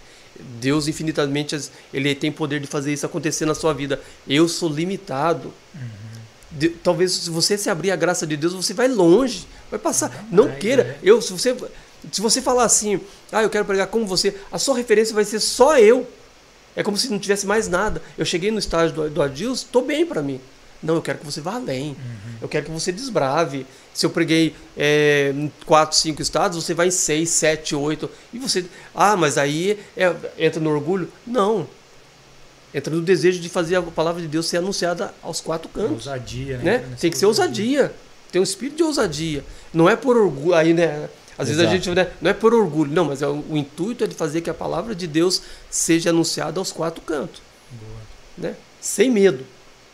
[0.60, 1.56] Deus infinitamente
[1.92, 4.00] ele tem poder de fazer isso acontecer na sua vida.
[4.28, 5.52] Eu sou limitado.
[6.50, 10.26] De- talvez se você se abrir a graça de Deus, você vai longe, vai passar.
[10.30, 10.82] Não vai, queira.
[10.82, 10.98] é.
[11.02, 11.54] Eu se você
[12.12, 13.00] se você falar assim,
[13.32, 16.06] ah, eu quero pregar como você, a sua referência vai ser só eu.
[16.76, 18.02] É como se não tivesse mais nada.
[18.18, 20.40] Eu cheguei no estágio do, do Adilson, tô bem para mim.
[20.84, 21.96] Não, eu quero que você vá além.
[22.40, 23.66] Eu quero que você desbrave.
[23.94, 28.10] Se eu preguei é, em quatro, cinco estados, você vai em seis, sete, oito.
[28.32, 28.66] E você.
[28.94, 31.10] Ah, mas aí é- entra no orgulho?
[31.26, 31.66] Não.
[32.74, 36.06] Entra no desejo de fazer a palavra de Deus ser anunciada aos quatro cantos.
[36.08, 36.78] Ousadia, né?
[36.78, 36.96] Né?
[37.00, 37.94] Tem que ser ousadia.
[38.30, 39.44] Tem um espírito de ousadia.
[39.72, 40.54] Não é por orgulho.
[40.54, 41.08] Aí, né?
[41.38, 41.76] Às vezes a Exato.
[41.84, 41.94] gente.
[41.96, 44.50] Né, não é por orgulho, não, mas é o, o intuito é de fazer que
[44.50, 47.40] a palavra de Deus seja anunciada aos quatro cantos.
[47.70, 48.00] Boa.
[48.36, 48.56] Né?
[48.80, 49.44] Sem medo.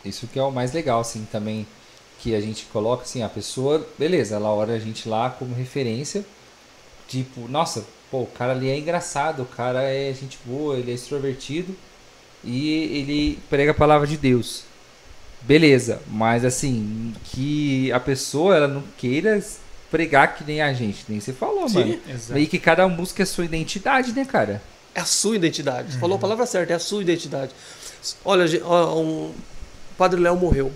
[0.05, 1.67] Isso que é o mais legal, assim, também.
[2.21, 6.25] Que a gente coloca, assim, a pessoa, beleza, ela olha a gente lá como referência.
[7.09, 10.95] Tipo, nossa, pô, o cara ali é engraçado, o cara é gente boa, ele é
[10.95, 11.75] extrovertido.
[12.45, 14.65] E ele prega a palavra de Deus.
[15.43, 19.43] Beleza, mas assim, que a pessoa, ela não queira
[19.91, 21.79] pregar que nem a gente, nem você falou, Sim.
[21.79, 22.01] mano.
[22.09, 22.39] Exato.
[22.39, 24.63] E que cada música é sua identidade, né, cara?
[24.95, 25.93] É a sua identidade.
[25.93, 27.53] Você falou a palavra certa, é a sua identidade.
[28.25, 28.45] Olha,
[28.97, 29.33] um,
[30.01, 30.73] Padre Léo morreu.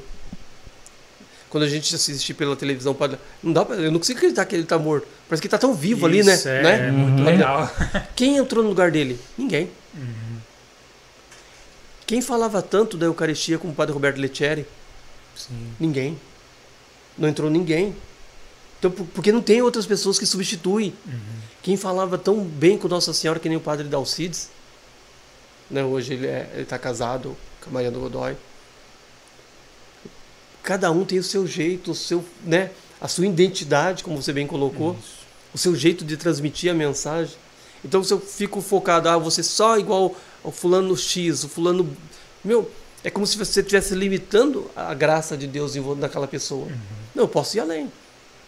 [1.48, 4.54] Quando a gente assiste pela televisão, Padre não dá pra, eu não consigo acreditar que
[4.54, 5.06] ele tá morto.
[5.26, 6.34] Parece que ele tá tão vivo ali, né?
[6.34, 6.88] Isso, É, né?
[6.88, 7.24] é muito Uhum.
[7.24, 7.70] legal.
[8.14, 9.18] Quem entrou no lugar dele?
[9.38, 9.70] Ninguém.
[9.94, 10.36] Uhum.
[12.06, 14.66] Quem falava tanto da Eucaristia como o Padre Roberto Letieri?
[15.34, 15.68] Sim.
[15.80, 16.20] Ninguém.
[17.16, 17.96] Não entrou ninguém.
[18.78, 20.92] Então, por- porque não tem outras pessoas que substituem.
[21.06, 21.18] Uhum.
[21.62, 24.50] Quem falava tão bem com Nossa Senhora que nem o Padre Dalcides,
[25.70, 25.82] né?
[25.82, 26.26] hoje ele
[26.60, 28.36] está casado com a Mariana Godoy.
[30.64, 32.70] Cada um tem o seu jeito, o seu, né?
[33.00, 35.12] a sua identidade, como você bem colocou, Isso.
[35.54, 37.34] o seu jeito de transmitir a mensagem.
[37.84, 41.94] Então, se eu fico focado, ah, você só igual ao fulano X, o fulano...
[42.42, 42.70] Meu,
[43.02, 46.66] é como se você estivesse limitando a graça de Deus naquela pessoa.
[47.14, 47.92] Não, eu posso ir além.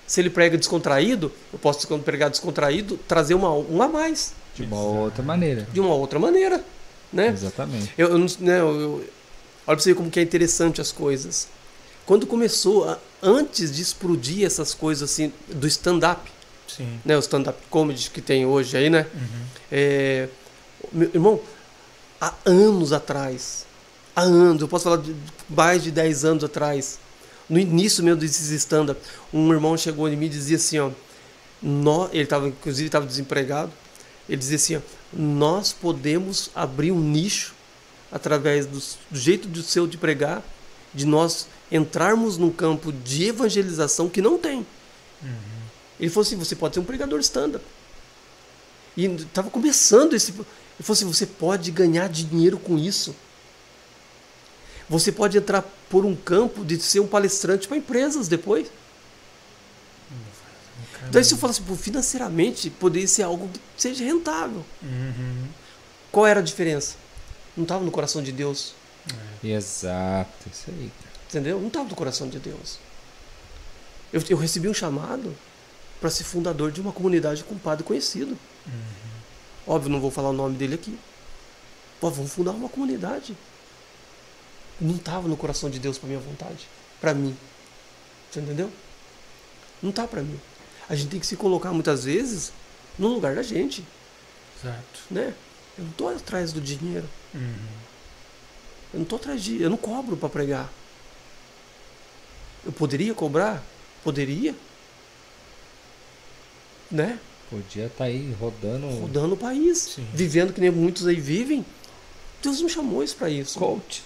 [0.07, 4.63] Se ele prega descontraído, eu posso, quando pregar descontraído, trazer uma, um a mais, De
[4.63, 5.69] uma outra maneira.
[5.71, 6.65] de uma outra maneira.
[7.13, 7.29] Né?
[7.29, 7.93] Exatamente.
[7.99, 8.95] Eu, eu não- né, eu- eu-
[9.67, 11.49] olha pra você ver como que é interessante as coisas.
[12.07, 16.31] Quando começou, a- antes de explodir essas coisas assim, do stand-up,
[17.05, 19.07] né, o stand-up comedy que tem hoje aí, né?
[19.15, 19.47] Uhum.
[19.73, 20.29] É,
[20.93, 21.41] meu irmão,
[22.21, 23.67] há anos atrás,
[24.15, 25.15] há anos, eu posso falar de
[25.49, 26.99] mais de 10 anos atrás,
[27.49, 29.01] no início mesmo desses stand-up,
[29.33, 30.91] um irmão chegou em mim e dizia assim, ó,
[31.63, 33.73] nó, ele estava, inclusive estava desempregado,
[34.29, 34.81] ele dizia assim, ó,
[35.13, 37.55] nós podemos abrir um nicho
[38.13, 38.79] através do,
[39.11, 40.43] do jeito do seu de pregar,
[40.95, 44.67] de nós entrarmos num campo de evangelização que não tem.
[45.99, 47.65] Ele falou assim, você pode ser um pregador stand-up.
[48.97, 50.31] E estava começando esse.
[50.31, 50.45] Ele
[50.81, 53.15] falou assim: você pode ganhar dinheiro com isso.
[54.89, 58.69] Você pode entrar por um campo de ser um palestrante para empresas depois.
[61.09, 64.65] Então, se eu falo assim, financeiramente, poderia ser algo que seja rentável.
[64.83, 65.47] Uhum.
[66.11, 66.97] Qual era a diferença?
[67.57, 68.75] Não estava no coração de Deus.
[69.43, 70.91] Exato, isso aí.
[71.37, 71.61] Entendeu?
[71.61, 72.79] Não estava no coração de Deus.
[74.11, 75.37] Eu, eu recebi um chamado
[76.01, 78.39] para ser fundador de uma comunidade com um padre conhecido.
[79.67, 80.99] Óbvio, não vou falar o nome dele aqui.
[82.01, 83.37] Pô, vamos fundar uma comunidade.
[84.81, 86.67] Não estava no coração de Deus para minha vontade,
[87.03, 87.37] para mim.
[88.31, 88.73] Você entendeu?
[89.83, 90.41] Não tá para mim.
[90.89, 92.51] A gente tem que se colocar muitas vezes
[92.99, 93.85] no lugar da gente,
[94.59, 95.01] Exato.
[95.11, 95.35] né?
[95.77, 97.07] Eu não tô atrás do dinheiro.
[97.35, 97.69] Uhum.
[98.95, 100.73] Eu não tô atrás de, eu não cobro para pregar.
[102.67, 103.63] Eu poderia cobrar?
[104.05, 104.55] Poderia.
[106.91, 107.19] Né?
[107.49, 108.87] Podia estar aí rodando.
[108.89, 110.07] Rodando o país, Sim.
[110.13, 111.65] vivendo que nem muitos aí vivem.
[112.43, 113.59] Deus não chamou isso para isso.
[113.59, 114.03] Coach.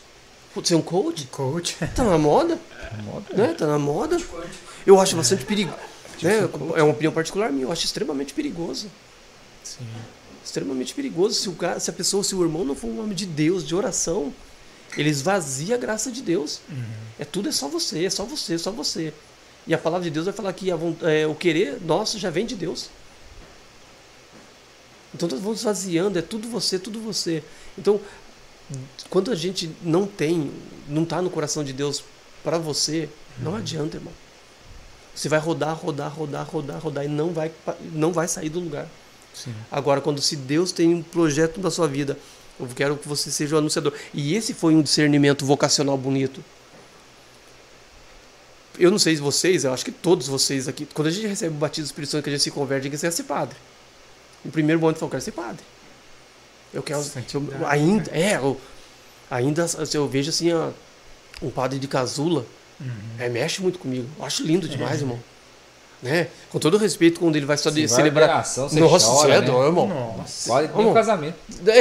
[0.64, 1.26] Ser um coach?
[1.28, 1.76] Coach.
[1.94, 2.58] Tá na moda,
[3.04, 3.34] Moda.
[3.34, 3.54] né?
[3.54, 4.18] Tá na moda.
[4.86, 5.72] Eu acho bastante perigo.
[6.22, 6.38] Né?
[6.76, 8.90] É uma opinião particular minha, eu acho extremamente perigoso.
[9.64, 9.86] Sim.
[10.44, 11.34] Extremamente perigoso.
[11.34, 13.66] Se, o cara, se a pessoa, se o irmão não for um homem de Deus,
[13.66, 14.34] de oração,
[14.96, 16.60] ele esvazia a graça de Deus.
[16.68, 16.84] Uhum.
[17.18, 19.12] É tudo é só você, é só você, é só você.
[19.66, 22.46] E a palavra de Deus vai falar que a é, o querer nosso já vem
[22.46, 22.88] de Deus.
[25.14, 27.42] Então nós vamos esvaziando, é tudo você, tudo você.
[27.76, 28.00] Então,
[29.08, 30.50] quando a gente não tem,
[30.88, 32.02] não está no coração de Deus
[32.42, 34.12] para você, não adianta, irmão.
[35.14, 37.52] Você vai rodar, rodar, rodar, rodar, rodar e não vai,
[37.92, 38.88] não vai sair do lugar.
[39.34, 39.54] Sim.
[39.70, 42.16] Agora, quando se Deus tem um projeto na sua vida,
[42.60, 43.92] eu quero que você seja o anunciador.
[44.14, 46.42] E esse foi um discernimento vocacional bonito.
[48.78, 51.54] Eu não sei se vocês, eu acho que todos vocês aqui, quando a gente recebe
[51.54, 53.56] o batismo do Espírito Santo, que a gente se converte, a gente quer ser padre.
[54.44, 55.62] No primeiro momento, eu quero ser padre.
[56.72, 57.00] Eu quero.
[57.34, 58.10] Eu- ainda.
[58.12, 58.58] É, eu,
[59.30, 60.70] ainda se eu vejo assim, ó,
[61.42, 62.46] um padre de casula,
[62.80, 62.86] Uhum.
[63.18, 64.08] é, mexe muito comigo.
[64.18, 65.20] Eu acho lindo demais, irmão.
[66.02, 66.28] Né?
[66.48, 68.44] Com todo respeito, quando ele vai só de celebrar.
[68.44, 69.66] você Nossa, chora, você é né?
[69.66, 70.16] irmão.
[70.16, 70.48] Nossa.
[70.48, 70.90] Quase nem Vamos.
[70.92, 71.36] o casamento.
[71.66, 71.78] É,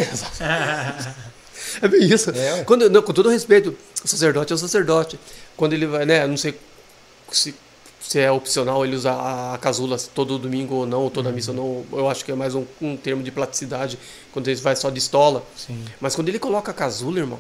[1.86, 2.29] é bem isso.
[2.32, 2.63] É.
[2.65, 5.17] Quando, não, com todo respeito, o sacerdote é o sacerdote.
[5.55, 6.27] Quando ele vai, né?
[6.27, 6.60] Não sei
[7.32, 7.55] se,
[8.01, 11.51] se é opcional ele usar a, a casula todo domingo ou não, ou toda missa
[11.51, 11.97] ou não.
[11.97, 13.97] Eu acho que é mais um, um termo de praticidade,
[14.34, 15.45] quando ele vai só de estola.
[15.55, 15.86] Sim.
[16.01, 17.39] Mas quando ele coloca a casula, irmão,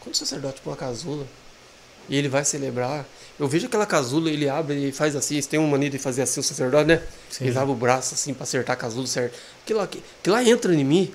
[0.00, 1.24] quando o sacerdote põe a casula
[2.08, 3.06] e ele vai celebrar,
[3.40, 6.20] eu vejo aquela casula, ele abre e faz assim, eles têm uma mania de fazer
[6.20, 7.02] assim o sacerdote, né?
[7.30, 7.44] Sim.
[7.44, 9.34] Eles abrem o braço assim pra acertar a casula certo.
[9.62, 11.10] Aquilo lá, aquilo lá entra em mim.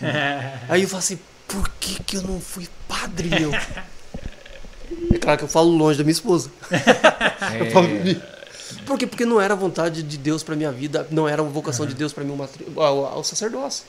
[0.70, 3.50] Aí eu falo assim, por que que eu não fui padre, meu?
[3.52, 6.52] É claro que eu falo longe da minha esposa.
[7.58, 8.40] Eu falo É.
[8.86, 9.06] Por quê?
[9.06, 11.94] Porque não era a vontade de Deus pra minha vida, não era uma vocação de
[11.94, 12.36] Deus pra mim
[12.76, 13.84] ao, ao sacerdócio.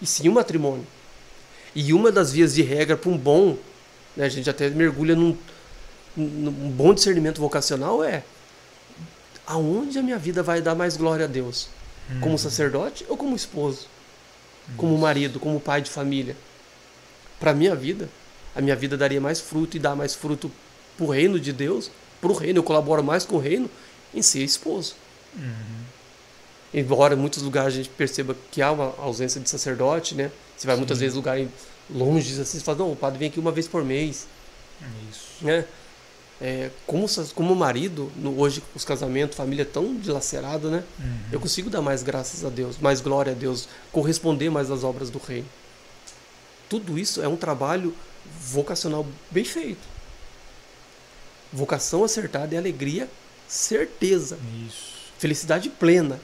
[0.00, 0.86] E sim o matrimônio.
[1.74, 3.56] E uma das vias de regra para um bom,
[4.16, 5.36] né, a gente até mergulha num,
[6.16, 8.22] num bom discernimento vocacional é
[9.46, 11.68] aonde a minha vida vai dar mais glória a Deus?
[12.20, 13.86] Como sacerdote ou como esposo?
[14.76, 16.36] Como marido, como pai de família?
[17.40, 18.08] Para minha vida,
[18.54, 20.50] a minha vida daria mais fruto e dá mais fruto
[20.96, 23.68] pro reino de Deus, pro reino, eu colaboro mais com o reino
[24.14, 24.94] em ser esposo.
[26.74, 30.30] Embora em muitos lugares a gente perceba que há uma ausência de sacerdote, né?
[30.56, 31.48] Você vai muitas vezes em lugares
[31.90, 34.26] longe, assim, você fala, não, o padre vem aqui uma vez por mês,
[35.10, 35.44] Isso.
[35.44, 35.64] né?
[36.44, 40.82] É, como, como marido, no- hoje os casamentos, família é tão dilacerada, né?
[40.98, 41.18] Uhum.
[41.30, 45.08] Eu consigo dar mais graças a Deus, mais glória a Deus, corresponder mais às obras
[45.08, 45.46] do reino.
[46.68, 47.94] Tudo isso é um trabalho
[48.40, 49.86] vocacional bem feito.
[51.52, 53.08] Vocação acertada é alegria,
[53.46, 54.94] certeza, Isso.
[55.18, 56.18] felicidade plena.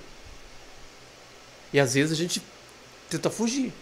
[1.72, 2.42] E às vezes a gente
[3.08, 3.72] tenta fugir.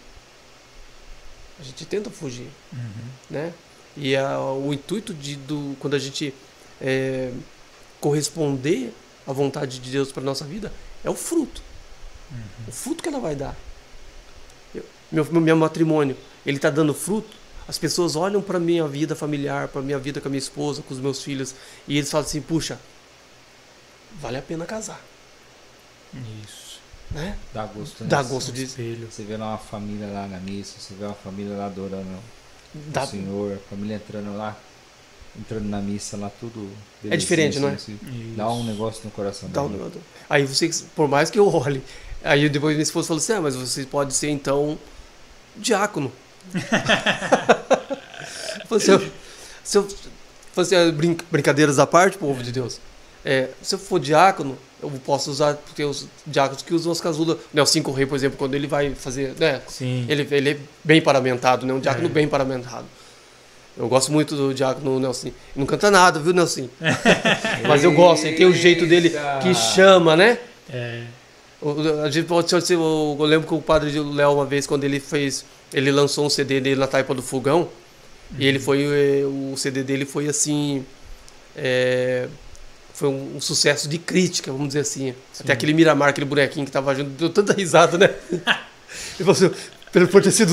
[1.59, 3.09] A gente tenta fugir, Uhum.
[3.29, 3.53] né?
[3.99, 6.33] E a- o intuito de do, quando a gente
[6.79, 7.31] é,
[7.99, 8.93] corresponder
[9.25, 10.71] à vontade de Deus para nossa vida
[11.03, 11.61] é o fruto.
[12.67, 13.55] O fruto que ela vai dar.
[14.75, 17.35] Eu- meu, meu, meu matrimônio, ele está dando fruto.
[17.67, 20.93] As pessoas olham para minha vida familiar, para minha vida com a minha esposa, com
[20.93, 21.53] os meus filhos,
[21.87, 22.79] e eles falam assim: puxa,
[24.21, 25.01] vale a pena casar,
[26.45, 26.79] Isso.
[27.11, 27.37] né?
[27.53, 28.03] dá gosto?
[28.05, 28.63] Dá gosto de.
[28.63, 29.09] Espelho.
[29.11, 32.07] Você vê lá uma família lá na missa, você vê uma família lá adorando
[32.73, 34.55] Dá, o Senhor, a família entrando lá,
[35.39, 36.69] entrando na missa lá, tudo.
[37.09, 37.73] É diferente, não é?
[37.73, 38.35] assim, Isso.
[38.35, 39.49] Dá um negócio no coração.
[39.49, 39.91] dá um.
[40.29, 41.81] Aí você, por mais que eu olhe,
[42.23, 44.77] aí depois minha esposa falou assim: ah, mas você pode ser então
[45.55, 46.11] diácono.
[48.69, 49.11] Assim, eu-
[49.63, 49.87] se eu,
[50.55, 52.79] assim, brin- brincadeiras à parte, povo de Deus.
[53.23, 57.37] É, se eu for diácono, eu posso usar, porque os diáconos que usam as casulas,
[57.53, 60.05] né, o cinco rei, por exemplo, quando ele vai fazer, né, Sim.
[60.07, 62.09] ele, ele é bem paramentado, né, um diácono É.
[62.11, 62.85] bem paramentado.
[63.75, 65.27] Eu gosto muito do diácono Nelson.
[65.27, 66.67] Ele não canta nada, viu, Nelson?
[67.67, 69.11] Mas eu gosto, ele tem o jeito dele
[69.41, 70.39] que chama, né?
[70.69, 71.03] É.
[72.03, 74.99] A gente pode ser, eu lembro que o padre de Léo uma vez quando ele
[74.99, 77.69] fez, ele lançou um CD dele na taipa do fogão
[78.37, 80.85] e ele foi eh, o CD dele foi assim,
[81.55, 82.27] é,
[82.97, 85.13] foi um, um sucesso de crítica, vamos dizer assim.
[85.39, 88.09] Até aquele Miramar, aquele bonequinho que tava junto, deu tanta risada, né?
[88.31, 88.41] Ele
[89.19, 89.51] falou assim,
[89.91, 90.51] pelo por ter sido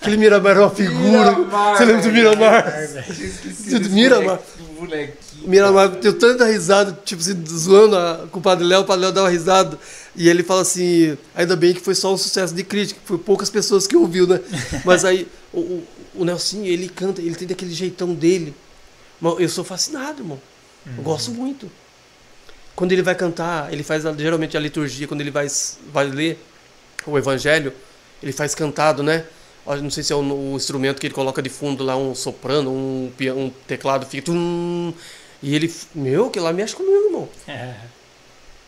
[0.00, 1.30] aquele Miramar era uma figura.
[1.32, 2.12] Miramar, Você lembra do.
[2.12, 2.82] Miramar?
[2.82, 4.38] Esqueci desse Miramar.
[4.38, 5.44] bonequinho, bonequinho.
[5.44, 9.02] O Miramar deu tanta risada, tipo assim, zoando a- com o Padre Léo, o Padre
[9.04, 9.78] Léo dá uma risada.
[10.16, 13.48] E ele fala assim, ainda bem que foi só um sucesso de crítica, foi poucas
[13.48, 14.40] pessoas que ouviu, né?
[14.84, 15.84] Mas aí, o, o,
[16.16, 18.52] o Nelsinho, ele canta, ele tem daquele jeitão dele.
[19.38, 20.40] Eu sou fascinado, irmão.
[20.86, 21.70] Eu gosto muito.
[22.74, 25.46] Quando ele vai cantar, ele faz geralmente a liturgia, quando ele vai,
[25.92, 26.38] vai ler
[27.06, 27.72] o evangelho,
[28.22, 29.24] ele faz cantado, né?
[29.66, 32.70] Não sei se é o, o instrumento que ele coloca de fundo lá, um soprano,
[32.70, 34.26] um, um teclado, fica.
[34.26, 34.92] tum,
[35.42, 37.28] e ele, meu, que lá mexe comigo, irmão.
[37.48, 37.76] É.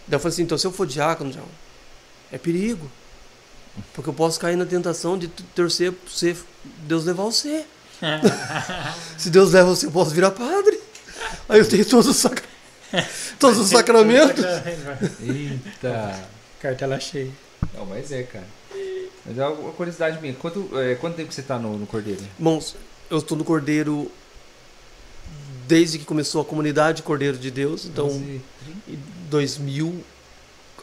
[0.08, 1.46] Daí eu falei assim: então se eu for diácono, João,
[2.30, 2.88] é perigo.
[3.92, 7.64] Porque eu posso cair na tentação de torcer pra você, Deus levar você.
[9.18, 10.78] se Deus leva você, eu posso virar padre.
[11.48, 12.42] Aí eu tenho todos os, sac...
[13.38, 14.44] todos os sacramentos.
[15.20, 16.28] Eita.
[16.60, 17.30] Cartela cheia.
[17.74, 18.46] Não, mas é, cara.
[19.24, 20.34] Mas é uma curiosidade minha.
[20.34, 22.22] Quanto, é, quanto tempo você tá no, no Cordeiro?
[22.38, 22.76] Irmãos,
[23.10, 24.10] eu estou no Cordeiro
[25.66, 27.86] desde que começou a comunidade Cordeiro de Deus.
[27.86, 28.40] Então, 11,
[28.88, 30.04] em 2000,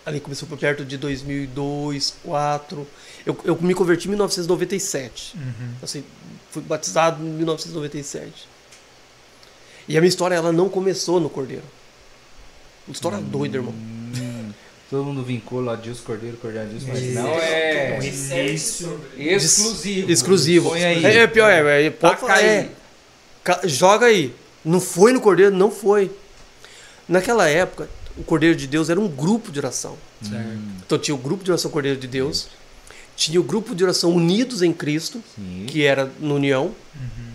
[0.05, 2.87] ali começou por perto de 2002, 2004.
[3.25, 5.35] Eu, eu me converti em 1997.
[5.35, 5.73] Uhum.
[5.81, 6.03] Assim,
[6.51, 8.52] fui batizado em 1997.
[9.87, 11.63] E a minha história, ela não começou no Cordeiro.
[12.87, 13.73] Uma história doida, irmão.
[13.73, 14.51] Hum,
[14.89, 17.13] Todo mundo vincula Adilson Cordeiro, Cordeiro Adilson, mas Isso.
[17.15, 18.99] não O é início.
[19.17, 20.11] exclusivo.
[20.11, 20.69] Exclusivo.
[20.69, 21.05] Põe aí.
[21.05, 22.69] É, é pior, é, é, pode falar, é.
[23.65, 24.33] Joga aí.
[24.63, 25.55] Não foi no Cordeiro?
[25.55, 26.11] Não foi.
[27.07, 29.97] Naquela época, o Cordeiro de Deus era um grupo de oração.
[30.21, 30.47] Certo.
[30.85, 32.47] Então tinha o grupo de oração Cordeiro de Deus,
[33.15, 35.65] tinha o grupo de oração Unidos em Cristo, Sim.
[35.67, 36.65] que era no União,
[36.95, 37.32] Uhum.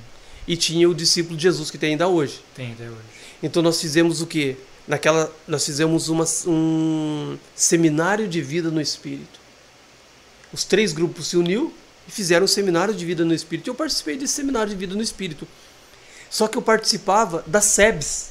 [0.48, 2.40] E tinha o discípulo de Jesus que tem ainda hoje.
[2.54, 2.96] Tem até hoje.
[3.42, 4.56] Então nós fizemos o quê?
[4.88, 9.38] Naquela, nós fizemos uma, um seminário de vida no Espírito.
[10.50, 11.74] Os três grupos se uniu
[12.08, 13.68] e fizeram um seminário de vida no Espírito.
[13.68, 15.46] Eu participei desse seminário de vida no Espírito.
[16.30, 18.30] Só que eu participava das SEBs,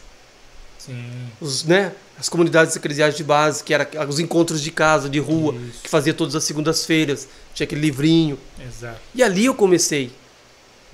[0.80, 1.30] Sim.
[1.40, 5.54] os, né, as comunidades eclesiais de base, que eram os encontros de casa, de rua,
[5.54, 5.82] Isso.
[5.84, 7.28] que fazia todas as segundas-feiras.
[7.54, 8.40] Tinha aquele livrinho.
[8.60, 9.00] Exato.
[9.14, 10.12] E ali eu comecei,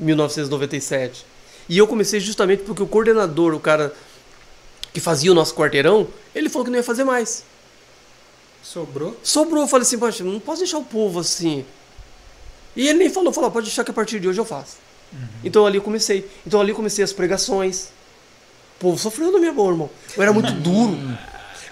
[0.03, 1.25] 1997.
[1.69, 3.93] E eu comecei justamente porque o coordenador, o cara
[4.91, 7.43] que fazia o nosso quarteirão, ele falou que não ia fazer mais.
[8.61, 9.17] Sobrou?
[9.23, 11.65] Sobrou, eu falei assim, poxa, não posso deixar o povo assim.
[12.75, 14.77] E ele nem falou, falou, pode deixar que a partir de hoje eu faço.
[15.43, 16.29] Então ali eu comecei.
[16.45, 17.89] Então ali eu comecei as pregações.
[18.77, 19.89] O povo sofreu na minha mão, irmão.
[20.15, 20.97] Eu era muito duro.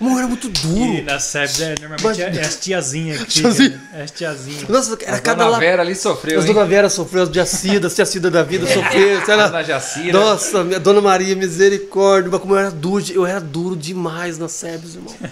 [0.02, 1.04] Eu era muito E duro.
[1.04, 3.70] na SEBS é, normalmente Mas- é, é as tiazinhas que Tiazinha.
[3.72, 4.00] fica, né?
[4.00, 4.68] É as tiazinhas.
[4.70, 5.60] Nossa, era A cada Dona.
[5.60, 6.54] Vera ali sofreu, As hein?
[6.54, 9.20] Dona Vera sofreu, as Diacida, as Tiacida da vida sofreu.
[9.38, 9.48] lá.
[9.48, 10.12] Dona Jacira.
[10.20, 14.48] Nossa, minha Dona Maria, misericórdia, mas como eu era duro, eu era duro demais na
[14.50, 15.16] SEBS, irmão.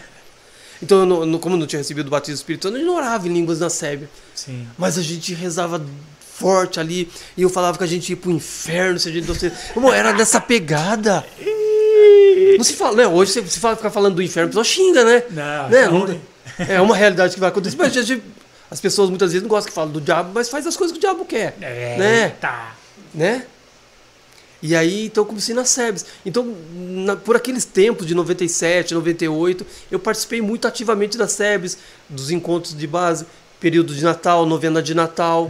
[0.81, 3.33] Então, eu não- como eu não tinha recebido o batismo espiritual, eu não orava em
[3.33, 4.07] línguas na SEB.
[4.33, 4.65] Sim.
[4.77, 5.85] Mas a gente rezava
[6.37, 9.35] forte ali, e eu falava que a gente ia pro inferno se a gente não.
[9.75, 11.25] Irmão, era dessa pegada.
[12.57, 13.07] Não se fala, né?
[13.07, 15.23] Hoje você se fala, ficar falando do inferno, a pessoa xinga, né?
[15.31, 15.87] Não, né?
[15.87, 16.19] não, Não-
[16.67, 17.75] é uma realidade que vai acontecer.
[17.77, 18.23] Mas a gente-
[18.69, 20.97] as pessoas muitas vezes não gostam que falam do diabo, mas faz as coisas que
[20.97, 21.55] o diabo quer.
[21.61, 22.29] É, Né?
[22.41, 22.75] tá.
[23.13, 23.45] né?
[24.61, 26.05] E aí, então, eu comecei na SEBS.
[26.25, 31.77] Então, na- por aqueles tempos de 97, 98, eu participei muito ativamente da SEBS,
[32.09, 33.25] dos encontros de base,
[33.59, 35.49] período de Natal, novena de Natal,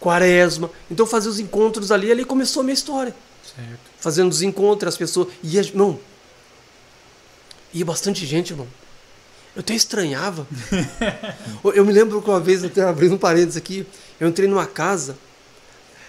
[0.00, 0.68] quaresma.
[0.90, 3.14] Então, eu fazia os encontros ali, ali começou a minha história.
[3.56, 3.80] Certo.
[3.98, 5.28] Fazendo os encontros, as pessoas...
[5.42, 5.98] Ia, não,
[7.72, 8.66] ia bastante gente, irmão.
[9.54, 10.46] Eu até estranhava.
[11.64, 13.86] Eu- eu me lembro que uma vez, até abrindo um parênteses aqui,
[14.20, 15.16] eu entrei numa casa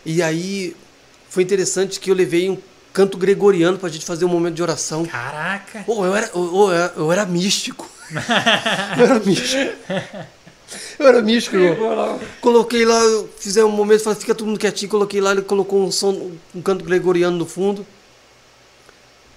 [0.05, 0.75] e aí
[1.29, 2.57] foi interessante que eu levei um
[2.93, 5.05] canto gregoriano pra gente fazer um momento de oração.
[5.05, 5.83] Caraca.
[5.85, 7.89] Pô, eu era, eu, eu era, eu era místico.
[8.97, 9.73] eu era místico.
[10.99, 12.19] Eu era místico, irmão.
[12.41, 12.99] Coloquei lá,
[13.37, 16.61] fizemos um momento, falei, fica todo mundo quietinho, coloquei lá, ele colocou um som, um
[16.61, 17.85] canto gregoriano no fundo.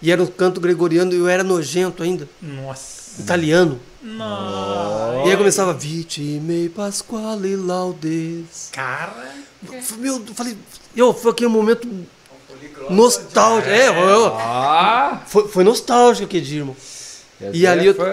[0.03, 3.21] E era um canto gregoriano e eu era nojento ainda, Nossa.
[3.21, 3.79] italiano.
[4.03, 5.29] Nossa.
[5.29, 8.71] E aí começava Vitime Pasquale Laudes.
[8.73, 9.35] Cara.
[9.99, 10.57] Meu, eu falei,
[10.97, 11.87] eu, foi aquele momento
[12.89, 13.71] nostálgico.
[13.71, 15.23] É, eu- Ah!
[15.27, 16.77] foi, foi nostálgico aquele dia, irmão.
[17.53, 18.07] E ali eu- Foi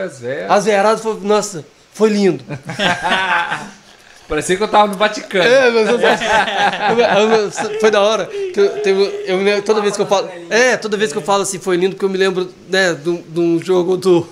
[0.59, 1.65] veradas foi, nossa,
[1.97, 2.43] foi lindo.
[4.27, 5.45] Parecia que eu tava no Vaticano.
[5.45, 8.25] É, mas eu- eu- eu- foi da hora.
[8.25, 10.29] Que eu, teve, eu me lembro- toda vez que eu falo.
[10.49, 13.09] É, toda vez que eu falo assim, foi lindo, porque eu me lembro, né, de
[13.39, 14.27] um- jogo do.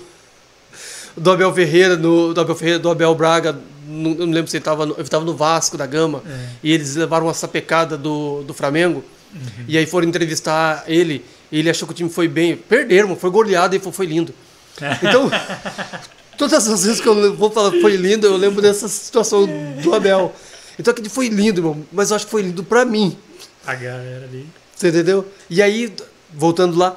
[1.16, 4.58] Do Abel Ferreira, no, do Abel Ferreira, do Abel Braga, no- eu não lembro se
[4.58, 6.22] ele estava no, ele tava no Vasco da Gama,
[6.62, 9.02] e eles levaram uma sapecada do, do Flamengo,
[9.66, 13.30] e aí foram entrevistar ele, e ele achou que o time foi bem, perderam, foi
[13.30, 14.34] goleado e foi, foi lindo.
[15.02, 15.30] Então,
[16.36, 19.46] todas as vezes que eu vou falar foi lindo, eu lembro dessa situação
[19.82, 20.34] do Abel.
[20.78, 23.16] Então aquele foi lindo, irmão, mas eu acho que foi lindo pra mim.
[23.66, 24.46] A galera ali.
[24.74, 25.26] Você entendeu?
[25.48, 25.92] E aí,
[26.32, 26.96] voltando lá,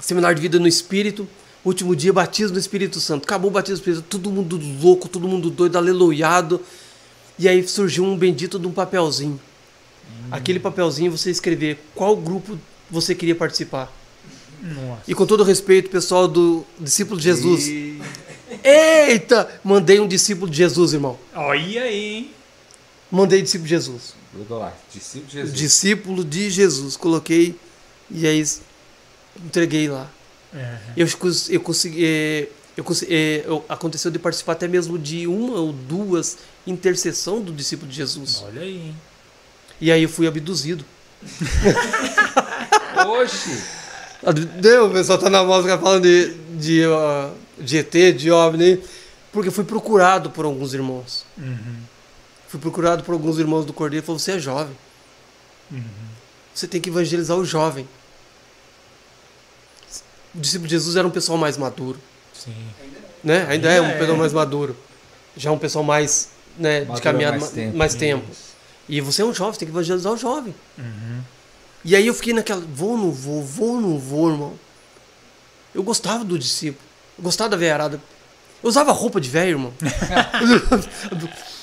[0.00, 1.28] seminário de vida no Espírito,
[1.64, 3.24] último dia, batismo no Espírito Santo.
[3.24, 6.60] Acabou o batismo no Espírito Santo, todo mundo louco, todo mundo doido, aleluiado.
[7.38, 9.38] E aí surgiu um bendito de um papelzinho.
[10.30, 12.58] Aquele papelzinho você escrever qual grupo
[12.90, 13.92] você queria participar.
[14.62, 15.02] Nossa.
[15.06, 17.66] E com todo respeito, pessoal do discípulo de Jesus.
[17.68, 18.00] E-
[18.64, 19.48] Eita!
[19.62, 21.18] Mandei um discípulo de Jesus, irmão.
[21.34, 22.30] Olha aí, hein?
[23.10, 24.14] Mandei discípulo de Jesus.
[24.32, 24.72] Grudou lá.
[24.92, 25.54] Discípulo de Jesus.
[25.58, 26.96] Discípulo de Jesus.
[26.96, 27.54] Coloquei
[28.10, 28.42] e aí
[29.44, 30.10] entreguei lá.
[30.54, 30.78] É.
[30.96, 31.06] Eu,
[31.50, 32.04] eu consegui.
[32.04, 37.40] eh, Eu consegui eh, eu- aconteceu de participar até mesmo de uma ou duas intercessão
[37.40, 38.42] do discípulo de Jesus.
[38.46, 38.96] Olha aí, hein?
[39.80, 40.84] E aí eu fui abduzido.
[43.20, 43.62] Oxi!
[44.60, 48.82] Deu, o pessoal tá na música falando de, de, ó, de ET, de OVNI,
[49.32, 51.24] porque fui procurado por alguns irmãos.
[51.36, 51.76] Uhum.
[52.48, 54.76] Fui procurado por alguns irmãos do Cordeiro e falou: Você é jovem.
[55.70, 55.82] Uhum.
[56.54, 57.88] Você tem que evangelizar o jovem.
[60.34, 61.98] O discípulo de Jesus era um pessoal mais maduro.
[62.32, 62.54] Sim.
[63.22, 63.46] Né?
[63.48, 63.98] Ainda Ainda é um é.
[63.98, 64.76] pessoal mais maduro.
[65.36, 67.76] Já é um pessoal mais né, de caminhada mais ma- tempo.
[67.76, 68.24] mais tempo.
[68.88, 70.54] E você é um jovem, você tem que evangelizar o jovem.
[70.78, 71.20] Uhum.
[71.84, 74.54] E aí eu fiquei naquela, vou, não vou, vou, não vou, irmão.
[75.74, 76.84] Eu gostava do discípulo,
[77.18, 78.00] eu gostava da veiarada.
[78.62, 79.72] Eu usava roupa de velho, irmão.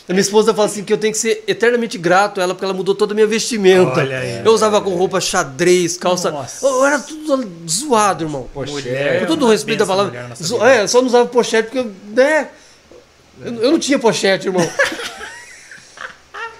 [0.07, 2.63] a minha esposa fala assim que eu tenho que ser eternamente grato a ela porque
[2.65, 4.01] ela mudou toda a minha vestimenta.
[4.01, 4.41] Olha aí.
[4.45, 6.29] eu usava com roupa xadrez, calça.
[6.29, 6.65] Nossa.
[6.65, 8.47] Eu era tudo zoado, irmão.
[8.53, 10.29] Mulher, Com todo o respeito da palavra.
[10.35, 10.63] zo-.
[10.63, 12.49] É, só não usava pochete porque, eu, né?
[13.43, 14.61] Eu, eu não tinha pochete, irmão.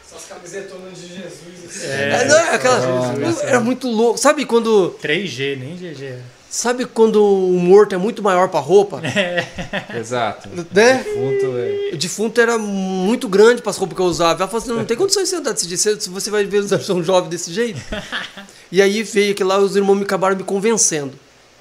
[0.03, 1.65] Essas camisetonas de Jesus.
[1.67, 1.87] assim.
[1.87, 3.13] É, não, é aquela,
[3.43, 4.17] era muito louco.
[4.17, 6.15] Sabe quando, 3G, nem GG.
[6.51, 9.01] Sabe quando o morto é muito maior pra roupa?
[9.97, 10.49] Exato.
[10.49, 10.65] Né?
[10.69, 11.91] Defunto é.
[11.93, 14.43] O defunto era muito grande para as roupas que eu usava.
[14.43, 16.57] Ela falou assim: não tem condições de você andar desse jeito, se você vai ver
[16.59, 17.79] os são jovens desse jeito.
[18.69, 21.13] e aí veio que lá os irmãos me acabaram me convencendo.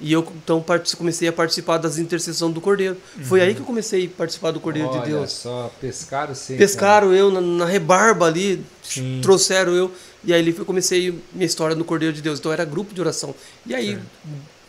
[0.03, 0.65] E eu então
[0.97, 2.97] comecei a participar das intercessões do Cordeiro.
[3.21, 5.31] Foi aí que eu comecei a participar do Cordeiro Olha de Deus.
[5.31, 6.57] só, pescaram sim.
[6.57, 9.19] Pescaram eu na, na rebarba ali, Sim.
[9.21, 9.91] trouxeram eu.
[10.23, 12.39] E aí eu comecei minha história no Cordeiro de Deus.
[12.39, 13.35] Então era grupo de oração.
[13.63, 13.99] E aí,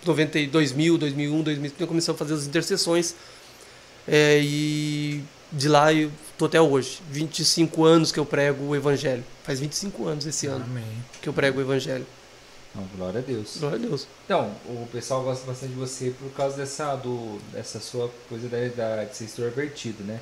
[0.05, 3.15] 90, 2000, 2001, 2005, eu comecei a fazer as intercessões.
[4.07, 5.23] É, e
[5.53, 7.01] de lá eu tô até hoje.
[7.11, 9.25] 25 anos que eu prego o Evangelho.
[9.45, 10.85] Faz 25 anos esse ano Amém.
[11.21, 12.07] que eu prego o Evangelho.
[12.75, 13.59] Não, glória a Deus.
[13.61, 14.07] Glória a Deus.
[14.25, 18.57] Então, o pessoal gosta bastante de você por causa dessa, do, dessa sua coisa da,
[18.69, 20.19] da- de ser extrovertido, né?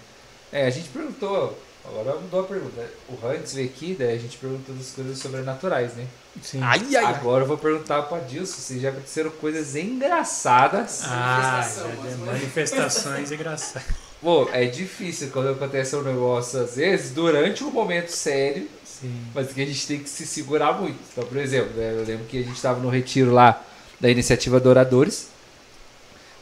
[0.53, 2.91] É, a gente perguntou, agora mudou a pergunta.
[3.09, 6.05] O Hans veio aqui, daí a gente perguntou das coisas sobrenaturais, né?
[6.43, 6.61] Sim.
[6.63, 7.05] Ai, ai.
[7.05, 11.03] Agora eu vou perguntar pra Dilson se já aconteceram coisas engraçadas.
[11.05, 12.27] Ah, mano.
[12.27, 13.89] manifestações engraçadas.
[14.23, 19.15] Pô, é difícil quando acontece um negócio, às vezes, durante um momento sério, Sim.
[19.35, 20.99] mas que a gente tem que se segurar muito.
[21.11, 23.63] Então, por exemplo, né, eu lembro que a gente estava no retiro lá
[23.99, 25.29] da iniciativa Adoradores.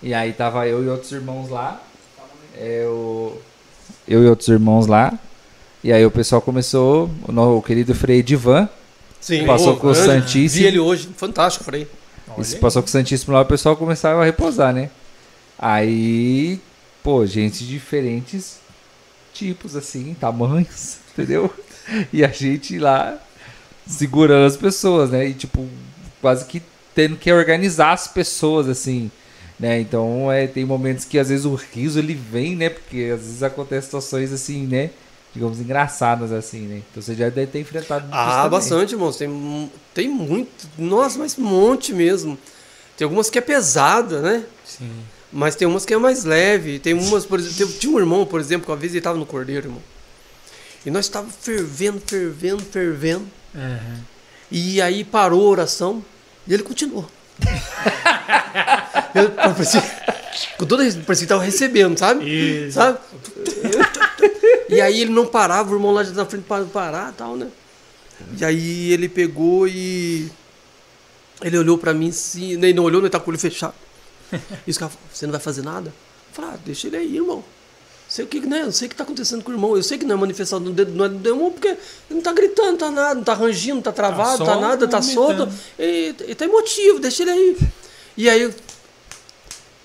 [0.02, 1.80] E aí tava eu e outros irmãos lá.
[2.56, 3.36] É, o...
[4.06, 5.16] Eu e outros irmãos lá.
[5.82, 8.68] E aí o pessoal começou, o, o querido Frei Divan,
[9.20, 9.94] Sim, Passou com o.
[9.94, 10.62] Santíssimo.
[10.62, 11.08] Vi ele hoje.
[11.16, 11.86] Fantástico, falei.
[12.38, 14.90] Isso passou com o Santíssimo lá, o pessoal começava a repousar, né?
[15.58, 16.60] Aí,
[17.02, 18.58] pô, gente de diferentes
[19.32, 21.52] tipos, assim, tamanhos, entendeu?
[22.12, 23.18] E a gente lá
[23.86, 25.26] segurando as pessoas, né?
[25.26, 25.66] E, tipo,
[26.20, 26.62] quase que
[26.94, 29.10] tendo que organizar as pessoas, assim,
[29.58, 29.80] né?
[29.80, 32.68] Então, é, tem momentos que às vezes o riso ele vem, né?
[32.68, 34.90] Porque às vezes acontecem situações assim, né?
[35.38, 36.82] Digamos, engraçadas, assim, né?
[36.90, 39.16] Então você já deve ter enfrentado Ah, bastante, irmãos.
[39.16, 40.68] Tem, tem muito.
[40.76, 42.36] Nossa, mas um monte mesmo.
[42.96, 44.42] Tem algumas que é pesada, né?
[44.64, 44.90] Sim.
[45.32, 46.80] Mas tem umas que é mais leve.
[46.80, 49.24] Tem umas, por exemplo, tinha um irmão, por exemplo, que uma vez ele estava no
[49.24, 49.82] cordeiro, irmão.
[50.84, 53.26] E nós estávamos fervendo, fervendo, fervendo.
[53.54, 54.00] Aham.
[54.50, 56.04] E aí parou a oração
[56.48, 57.08] e ele continuou.
[59.14, 59.82] eu, parecia,
[60.58, 62.28] com toda parecia que estava recebendo, sabe?
[62.28, 62.72] Isso.
[62.72, 62.98] Sabe?
[64.68, 67.48] E aí ele não parava, o irmão lá na frente para parar e tal, né?
[68.38, 70.30] E aí ele pegou e.
[71.42, 73.74] Ele olhou pra mim assim, ele não olhou, ele tá com o olho fechado.
[74.66, 75.88] E os caras falaram, você não vai fazer nada?
[75.88, 77.44] Eu falei, ah, deixa ele aí, irmão.
[78.08, 78.62] Sei o que, né?
[78.62, 79.76] Eu sei o que tá acontecendo com o irmão.
[79.76, 81.78] Eu sei que não é manifestação do dedo, não é do demônio, porque ele
[82.10, 84.88] não tá gritando, não tá nada, não tá rangindo, não tá travado, Tá tá nada,
[84.88, 85.48] tá solto.
[85.78, 87.58] E, e tá emotivo, deixa ele aí.
[88.16, 88.52] E aí,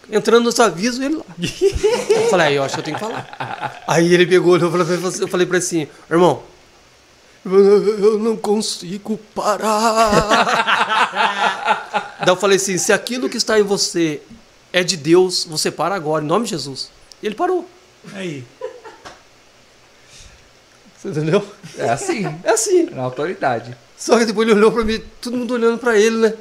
[0.09, 1.25] entrando nos avisos, ele lá.
[2.09, 3.83] Eu falei, aí eu acho que eu tenho que falar.
[3.87, 4.87] Aí ele pegou, eu falei,
[5.21, 6.43] eu falei pra ele assim, irmão,
[7.45, 9.69] eu eu não consigo parar.
[12.19, 14.21] Daí eu falei assim, se aquilo que está em você
[14.71, 16.89] é de Deus, você para agora, em nome de Jesus.
[17.21, 17.67] E ele parou.
[18.13, 18.43] Aí.
[20.97, 21.45] Você entendeu?
[21.77, 22.83] É assim, É assim.
[22.85, 23.75] na autoridade.
[23.97, 26.33] Só que depois ele olhou pra mim, todo mundo olhando pra ele, né?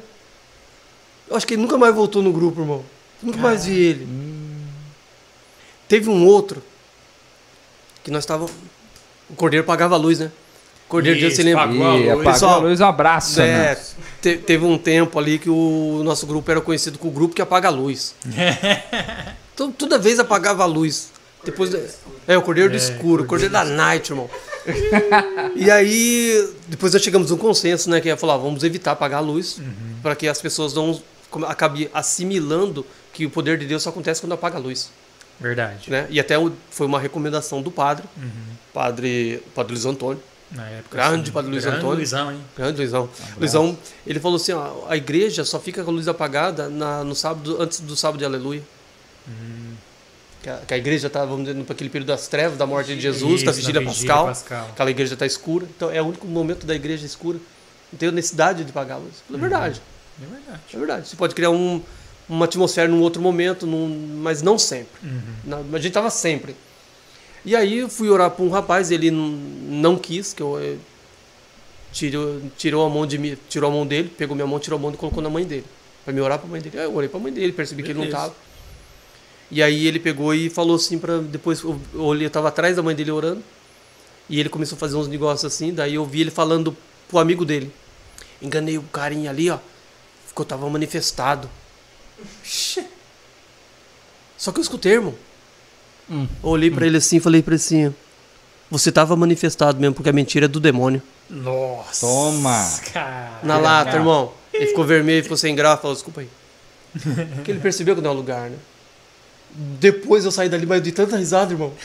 [1.29, 2.83] Eu acho que ele nunca mais voltou no grupo, irmão.
[3.23, 4.07] Nunca mais vi ele.
[5.87, 6.61] Teve um outro
[8.03, 8.51] que nós estávamos.
[9.29, 10.31] O cordeiro pagava a luz, né?
[10.85, 11.67] O cordeiro de Deus, Isso, você lembra?
[11.67, 12.07] pagou a luz.
[12.09, 13.41] apagou Pessoal, a luz, um abraço.
[13.41, 13.45] É,
[13.75, 13.77] né?
[14.21, 17.41] te- teve um tempo ali que o nosso grupo era conhecido como o grupo que
[17.41, 18.13] apaga a luz.
[19.53, 21.11] então toda vez apagava a luz.
[21.43, 21.73] Depois
[22.27, 24.29] é o cordeiro do É, escuro, o cordeiro da night, irmão.
[25.55, 29.19] e aí depois nós chegamos a um consenso, né, que é falar, vamos evitar apagar
[29.19, 29.59] a luz
[30.01, 31.01] para que as pessoas não
[31.47, 34.91] acabem assimilando que o poder de Deus só acontece quando apaga a luz,
[35.39, 35.89] Verdade.
[35.89, 36.07] né?
[36.09, 38.29] E até o- foi uma recomendação do padre, Uhum.
[38.73, 40.21] padre, padre Luiz Antônio.
[40.51, 40.97] Na época.
[40.97, 41.95] Grande assim, Padre Luiz grande Antônio.
[41.97, 42.39] Luizão, hein?
[42.55, 43.09] Grande Luizão.
[43.39, 47.15] Luizão, ele falou assim, ó, a igreja só fica com a luz apagada na- no
[47.15, 48.61] sábado, antes do sábado de aleluia.
[50.41, 52.99] Que, a, que a igreja está, vamos dizer, naquele período das trevas, da morte de
[53.01, 54.67] Jesus, Isso, da vigília pascal, pascal.
[54.73, 55.65] Aquela igreja está escura.
[55.75, 57.39] Então é o único momento da igreja escura.
[57.91, 59.23] Não tem necessidade de apagar a luz.
[59.33, 59.81] É verdade.
[60.21, 60.61] É verdade.
[60.73, 61.07] É verdade.
[61.07, 61.81] Você pode criar um-
[62.29, 64.91] uma atmosfera num outro momento, num- mas não sempre.
[65.03, 65.21] Uhum.
[65.45, 66.55] Na- a gente estava sempre.
[67.45, 70.77] E aí eu fui orar para um rapaz, ele não, quis, que eu eh,
[71.91, 74.81] tirou, tirou a mão de mim, tirou a mão dele, pegou minha mão, tirou a
[74.81, 75.65] mão e colocou na mãe dele.
[76.05, 76.77] Para me orar para a mãe dele.
[76.79, 78.17] Aí eu orei para a mãe dele, percebi que ele não Beleza.
[78.27, 78.35] estava.
[79.51, 82.75] E aí ele pegou e falou assim para depois eu eu olhei, eu tava atrás
[82.75, 83.43] da mãe dele orando.
[84.29, 86.75] E ele começou a fazer uns negócios assim, daí eu vi ele falando
[87.09, 87.69] pro amigo dele.
[88.41, 89.59] Enganei o carinha ali, ó.
[90.27, 91.49] Ficou tava manifestado.
[94.37, 95.15] Só que eu escutei, irmão.
[96.09, 96.27] Hum.
[96.43, 97.93] Eu olhei pra ele assim e falei pra ele assim:
[98.69, 101.01] Você tava manifestado mesmo, porque a mentira é do demônio.
[101.29, 102.05] Nossa.
[102.05, 102.79] Toma.
[102.91, 103.39] Cara.
[103.43, 104.33] Na lata, irmão.
[104.53, 106.29] Ele ficou vermelho, ficou sem graça, falou, desculpa aí.
[107.35, 108.57] Porque ele percebeu que não é o lugar, né?
[109.55, 111.73] Depois eu saí dali, mas eu dei tanta risada, irmão.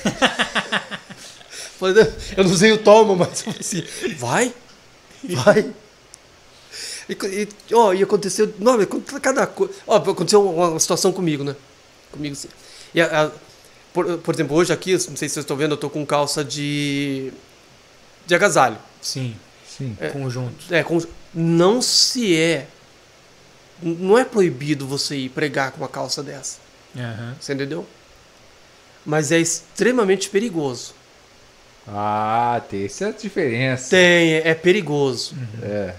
[1.78, 3.84] Falei, eu não usei o toma, mas eu falei assim,
[4.16, 4.52] vai,
[5.22, 5.70] vai.
[7.08, 9.72] E, e, ó, e aconteceu, não, aconteceu cada coisa.
[9.86, 11.56] Ó, aconteceu uma situação comigo, né?
[12.12, 12.48] Comigo, assim.
[12.94, 13.30] E a- a-
[13.92, 16.44] por, por exemplo, hoje aqui, não sei se vocês estão vendo, eu tô com calça
[16.44, 17.32] de,
[18.26, 18.76] de agasalho.
[19.00, 19.34] Sim.
[19.66, 19.96] Sim.
[20.12, 20.72] Conjunto.
[20.74, 21.00] É, com-
[21.34, 22.66] não se é.
[23.82, 26.58] Não é proibido você ir pregar com uma calça dessa.
[26.96, 27.36] Aham.
[27.40, 27.86] Você entendeu?
[29.06, 30.94] Mas é extremamente perigoso.
[31.86, 33.90] Ah, tem essa diferença.
[33.90, 35.34] Tem, é, é perigoso.
[35.62, 35.94] É.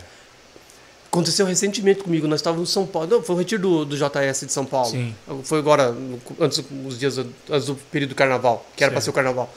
[1.12, 2.28] Aconteceu recentemente comigo.
[2.28, 3.24] Nós estávamos em São Paulo.
[3.24, 4.91] Foi o retiro do, do JS de São Paulo.
[4.91, 5.16] Sim.
[5.43, 5.95] Foi agora,
[6.39, 9.51] antes os dias antes do período do carnaval, que era para ser o carnaval.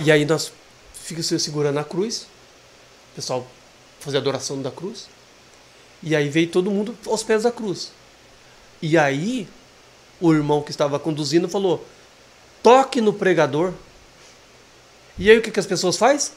[0.00, 0.52] E aí nós
[0.92, 2.26] fica se segurando a cruz.
[3.12, 3.46] O pessoal
[4.00, 5.08] fazia adoração da cruz.
[6.02, 7.90] E aí veio todo mundo aos pés da cruz.
[8.82, 9.48] E aí
[10.20, 11.86] o irmão que estava conduzindo falou:
[12.62, 13.72] "Toque no pregador".
[15.18, 16.32] E aí o que, que as pessoas faz?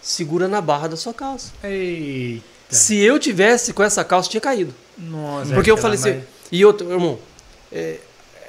[0.00, 1.52] Segura na barra da sua calça.
[1.62, 2.59] Eita.
[2.70, 4.74] Se eu tivesse com essa calça, tinha caído.
[4.98, 5.52] Nossa.
[5.54, 7.18] Porque eu aquela falei assim, mais- e outro, irmão,
[7.72, 7.98] é,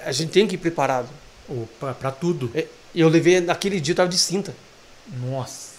[0.05, 1.07] a gente tem que ir preparado.
[1.49, 2.49] Opa, pra tudo.
[2.53, 2.65] É,
[2.95, 4.53] eu levei, naquele dia eu tava de cinta.
[5.29, 5.71] Nossa.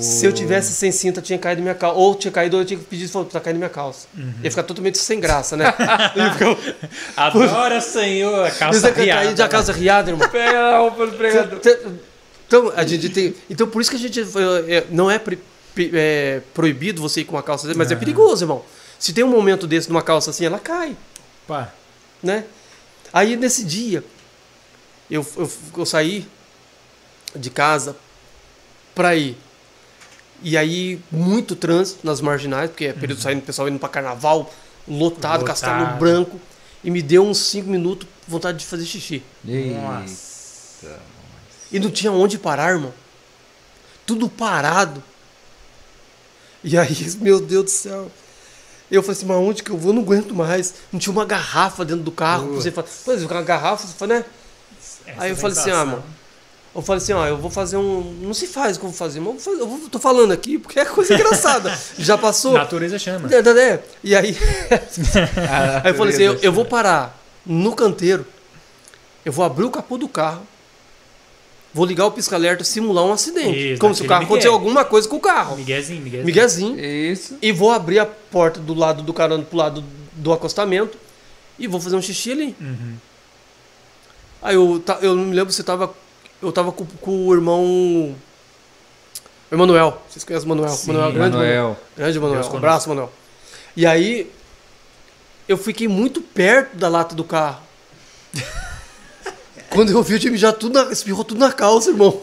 [0.00, 1.96] Se eu tivesse sem cinta, tinha caído minha calça.
[1.96, 4.08] Ou tinha caído, ou eu tinha pedido, falou, tá caindo minha calça.
[4.16, 4.32] Uhum.
[4.42, 5.64] Ia ficar totalmente sem graça, né?
[6.16, 6.56] Ia ficar-
[7.16, 9.34] Adora, Senhor, a Ia calça cair riada.
[9.34, 10.28] de a calça riada, irmão.
[10.28, 11.60] Pega a roupa do pregador.
[12.46, 13.34] Então, a gente tem.
[13.48, 14.20] Então, por isso que a gente.
[14.68, 15.38] é, não é, pri-
[15.94, 18.00] é proibido você ir com uma calça dessa, mas é Aham.
[18.00, 18.64] perigoso, irmão.
[18.98, 20.96] Se tem um momento desse numa calça assim, ela cai.
[21.44, 21.72] Opa.
[22.22, 22.44] né?
[23.12, 24.04] Aí nesse dia,
[25.10, 26.26] eu, eu, eu saí
[27.34, 27.96] de casa
[28.94, 29.36] pra ir.
[30.42, 34.50] E aí, muito trânsito nas marginais, porque é período saindo, o pessoal indo pra carnaval,
[34.88, 35.44] lotado, Lotado.
[35.44, 36.40] castelo branco.
[36.82, 39.22] E me deu uns 5 minutos vontade de fazer xixi.
[39.44, 40.98] Nossa.
[41.70, 42.92] E não tinha onde parar, irmão.
[44.06, 45.02] Tudo parado.
[46.64, 48.10] E aí, meu Deus do céu.
[48.90, 49.90] Eu falei assim, mas onde que eu vou?
[49.90, 50.74] Eu não aguento mais.
[50.92, 52.54] Não tinha uma garrafa dentro do carro.
[52.54, 54.24] Você fala, pois, uma garrafa, você fala, né?
[55.06, 56.02] Essa Aí eu falei assim, ah, mano.
[56.74, 58.00] Eu falei assim, ó, eu vou fazer um.
[58.20, 59.98] Não se faz o que eu vou fazer, mas eu, vou fazer- eu vou- tô
[59.98, 61.76] falando aqui porque é coisa engraçada.
[61.98, 62.52] Já passou.
[62.52, 63.28] Natureza chama.
[63.32, 63.82] É, é, é.
[64.04, 64.36] E aí.
[65.82, 68.24] aí eu falei assim, eu, eu vou parar no canteiro,
[69.24, 70.42] eu vou abrir o capô do carro,
[71.72, 73.72] vou ligar o pisca-alerta, simular um acidente.
[73.72, 74.32] Isso, como se o carro migué.
[74.32, 75.56] aconteceu alguma coisa com o carro.
[75.56, 76.26] Miguezinho, Miguezinho.
[76.26, 76.80] Miguezinho.
[76.80, 77.38] Isso.
[77.40, 80.98] E vou abrir a porta do lado do carona pro lado do acostamento
[81.58, 82.56] e vou fazer um xixi ali.
[82.60, 82.94] Uhum.
[84.42, 85.92] Aí eu, eu não me lembro se tava.
[86.42, 88.14] Eu tava com, com o irmão.
[89.52, 90.00] Emanuel.
[90.08, 90.70] Vocês conhecem o Manuel?
[90.70, 91.62] Sim, Manuel, grande Manuel.
[91.62, 91.80] Manuel.
[91.96, 92.50] Grande Manuel.
[92.52, 93.12] Um abraço, Manuel.
[93.76, 94.30] E aí.
[95.48, 97.60] Eu fiquei muito perto da lata do carro.
[99.70, 102.20] Quando eu vi, eu tinha mijado tudo na, espirrou tudo na calça, irmão.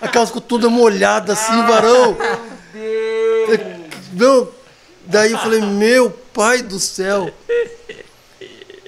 [0.00, 2.16] A calça ficou toda molhada assim, varão.
[4.12, 4.48] Não.
[5.06, 7.32] Daí eu falei, meu pai do céu.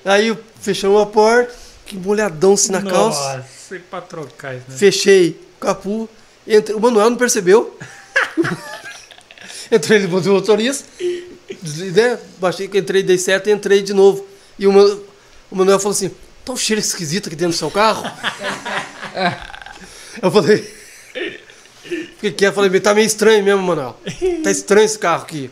[0.05, 1.53] Aí fechamos a porta,
[1.87, 3.39] que molhadão assim na calça.
[3.39, 4.77] Nossa, pra trocar isso, né?
[4.77, 6.09] Fechei o capu.
[6.47, 6.75] Entre...
[6.75, 7.77] O Manuel não percebeu.
[9.73, 10.87] entrei no do motorista.
[11.95, 12.19] Né?
[12.39, 14.27] Baixei, entrei, dei certo e entrei de novo.
[14.59, 15.03] E o, Manu-
[15.51, 16.11] o Manuel falou assim:
[16.45, 18.05] tá um cheiro esquisito aqui dentro do seu carro.
[20.23, 20.59] Eu falei.
[21.83, 23.97] Fiquei quieto, falei, tá meio estranho mesmo, Manuel.
[24.43, 25.43] Tá estranho esse carro aqui.
[25.45, 25.51] Não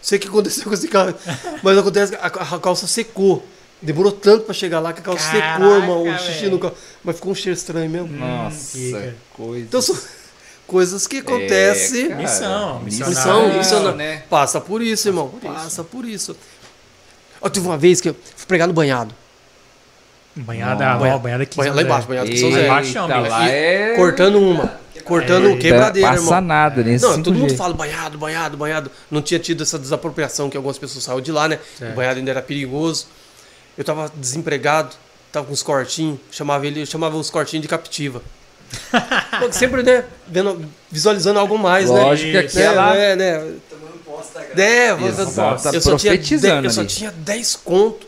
[0.00, 1.14] sei o que aconteceu com esse carro.
[1.62, 3.44] Mas acontece que a, a calça secou.
[3.82, 6.02] Demorou tanto pra chegar lá que a calça secou, Caraca, irmão.
[6.04, 6.74] O xixi no carro.
[7.02, 8.08] Mas ficou um cheiro estranho mesmo.
[8.08, 9.14] Nossa, fica.
[9.34, 9.64] coisa.
[9.64, 9.98] Então são
[10.66, 12.08] coisas que acontecem.
[12.08, 12.22] cara.
[12.22, 14.22] Missão, missão, missão, né?
[14.30, 15.28] Passa por isso, irmão.
[15.42, 16.34] Passa por isso.
[17.42, 19.14] Eu tive uma vez que eu fui pregar no banhado.
[20.36, 20.96] Banhada, Não.
[20.96, 21.56] ó, Banhada- banhada aqui.
[21.56, 23.42] banhada lá embaixo, banhada aqui lá Miguel.
[23.48, 23.94] é...
[23.96, 24.84] Cortando uma.
[25.04, 26.40] Cortando um quebradeira, Passa irmão.
[26.40, 27.56] nada nesse Não, todo mundo 5G.
[27.56, 28.90] fala banhado, banhado, banhado.
[29.10, 31.58] Não tinha tido essa desapropriação que algumas pessoas saíram de lá, né?
[31.78, 31.92] Certo.
[31.92, 33.06] O banhado ainda era perigoso.
[33.76, 34.94] Eu tava desempregado,
[35.30, 38.22] tava com uns cortinhos, chamava ele, eu chamava os cortinhos de captiva.
[39.52, 42.38] Sempre, né, vendo, visualizando algo mais, Lógico que né?
[42.40, 42.94] aqui né, é lá.
[42.94, 43.52] né, né?
[43.68, 44.62] Tomando posse da graça.
[44.62, 46.14] É, Exato, tá eu, só tinha
[46.64, 48.06] eu só tinha 10 conto.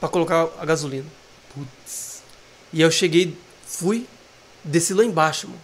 [0.00, 1.06] Pra colocar a gasolina.
[1.54, 2.22] Putz.
[2.72, 3.36] E eu cheguei,
[3.66, 4.06] fui,
[4.64, 5.60] desci lá embaixo, mano.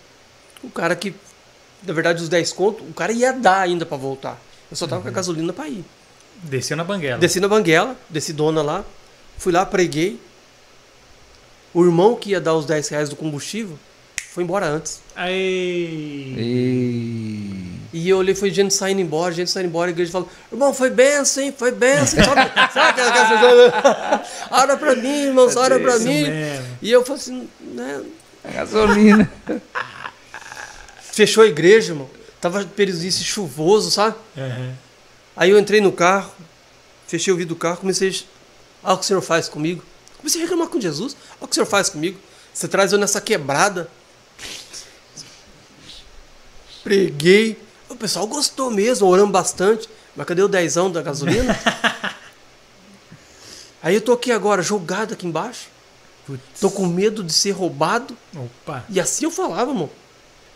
[0.63, 1.15] O cara que,
[1.83, 4.41] na verdade, os 10 contos, o cara ia dar ainda pra voltar.
[4.71, 5.85] Eu só tava com a gasolina pra ir.
[6.43, 7.19] Desceu na banguela.
[7.19, 8.85] Desci na banguela, desci dona lá,
[9.39, 10.21] fui lá, preguei.
[11.73, 13.79] O irmão que ia dar os 10 reais do combustível
[14.33, 15.01] foi embora antes.
[15.15, 16.35] Aí.
[18.07, 18.11] E...
[18.11, 21.43] Eu olhei, foi gente saindo embora, gente saindo embora, a igreja falou, irmão, foi benção,
[21.43, 21.55] hein?
[21.57, 22.23] Foi benção.
[22.25, 26.29] Sabe, sabe aquela aquela- Ora pra mim, irmãos, ora pra mim.
[26.29, 26.67] mesmo.
[26.83, 28.03] E eu falei assim, né?
[28.45, 29.31] A gasolina.
[31.13, 32.09] Fechou a igreja, irmão.
[32.41, 34.17] Tava período chuvoso, sabe?
[34.37, 34.75] Aham.
[35.37, 36.33] Aí eu entrei no carro,
[37.07, 38.89] fechei o vidro do carro, comecei a.
[38.89, 39.83] Olha o que o senhor faz comigo.
[40.19, 41.17] Comecei a reclamar com Jesus.
[41.41, 42.19] Olha o que o senhor faz comigo.
[42.55, 43.89] Você traz eu nessa quebrada.
[46.85, 47.59] Preguei.
[47.89, 49.89] O pessoal gostou mesmo, oramos bastante.
[50.15, 51.59] Mas cadê o dezão da gasolina?
[53.83, 55.69] Aí eu tô aqui agora, jogado aqui embaixo.
[56.27, 56.43] Putz.
[56.61, 58.17] Tô com medo de ser roubado.
[58.35, 58.85] Opa.
[58.89, 59.89] E assim eu falava, irmão.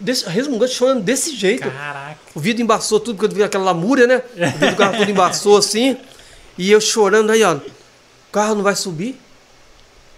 [0.00, 1.70] Desse, resmungando, chorando desse jeito.
[1.70, 2.18] Caraca.
[2.34, 4.22] O vidro embaçou tudo, porque eu vi aquela lamúria, né?
[4.34, 5.96] O vidro do carro todo embaçou assim.
[6.58, 7.54] E eu chorando aí, ó.
[7.56, 7.62] O
[8.32, 9.20] carro não vai subir.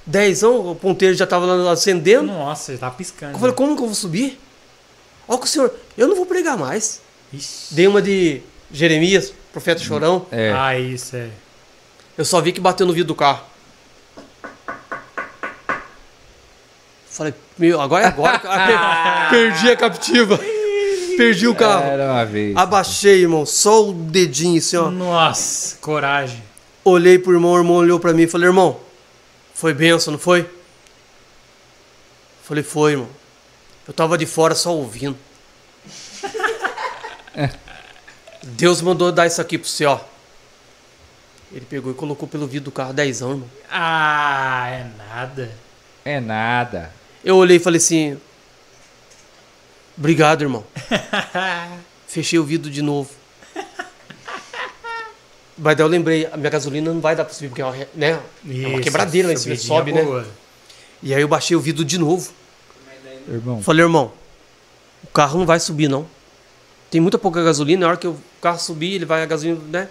[0.06, 2.26] Dezão, o ponteiro já tava lá acendendo.
[2.26, 3.34] Nossa, ele tá piscando.
[3.34, 4.40] Eu falei, como que eu vou subir?
[5.28, 7.01] Olha que o senhor, eu não vou pregar mais.
[7.32, 7.74] Ixi.
[7.74, 8.40] Dei uma de
[8.72, 10.26] Jeremias, profeta chorão.
[10.30, 10.53] É.
[10.55, 11.28] Ah, isso é.
[12.16, 13.45] Eu só vi que bateu no vidro do carro.
[17.09, 18.38] Falei, meu, agora é agora.
[18.38, 18.49] Per-
[19.30, 20.38] Perdi a captiva.
[21.16, 21.84] Perdi o carro.
[21.84, 22.57] Era uma vez.
[22.57, 24.90] Abaixei, irmão, só o dedinho assim, ó.
[24.90, 26.43] Nossa, coragem.
[26.84, 28.80] Olhei pro irmão, o irmão olhou pra mim e falei, irmão,
[29.55, 30.49] foi benção, não foi?
[32.43, 33.09] Falei, foi, irmão.
[33.86, 35.16] Eu tava de fora só ouvindo.
[38.43, 40.01] Deus mandou dar isso aqui pro você, ó.
[41.53, 43.49] Ele pegou e colocou pelo vidro do carro dezão, irmão.
[43.70, 45.51] Ah, é nada.
[46.05, 46.93] É nada.
[47.22, 48.18] Eu olhei e falei assim,
[49.97, 50.64] obrigado, irmão.
[52.09, 53.11] Fechei o vidro de novo.
[55.57, 57.76] Mas daí eu lembrei, a minha gasolina não vai dar pra subir, porque é uma,
[57.76, 57.87] né?
[57.95, 58.16] é
[58.49, 60.03] uma Isso, quebradeira lá em cima, sobe, né?
[60.03, 60.26] boa.
[61.03, 62.33] E aí eu baixei o vidro de novo.
[63.28, 63.62] Irmão.
[63.62, 64.12] Falei, irmão,
[65.05, 66.07] o carro não vai subir, não.
[66.93, 69.88] Tem muita pouca gasolina, na hora que o carro subir, ele vai, a gasolina, né?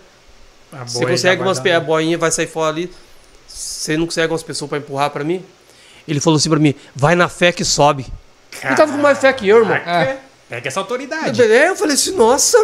[0.72, 2.94] A Você consegue umas dar- a boinha vai sair fora ali.
[3.48, 5.44] Você não consegue umas pessoas pra empurrar pra mim?
[6.08, 8.06] Ele falou assim pra mim, vai na fé que sobe.
[8.64, 9.80] Ele tava com mais fé que eu, irmão.
[9.80, 10.20] Caraca.
[10.48, 11.42] Pega essa autoridade.
[11.42, 12.56] É, eu falei assim, nossa,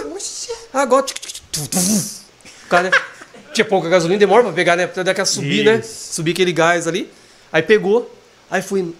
[0.71, 1.03] agora.
[1.05, 2.91] O cara, né?
[3.53, 4.85] Tinha pouca gasolina, demora pra pegar, né?
[4.85, 5.81] Pra dar aquela subir, né?
[5.81, 7.11] Subir aquele gás ali.
[7.51, 8.13] Aí pegou,
[8.51, 8.93] aí fui.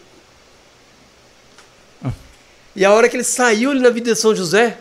[2.76, 4.78] E a hora que ele saiu ali na Vida de São José,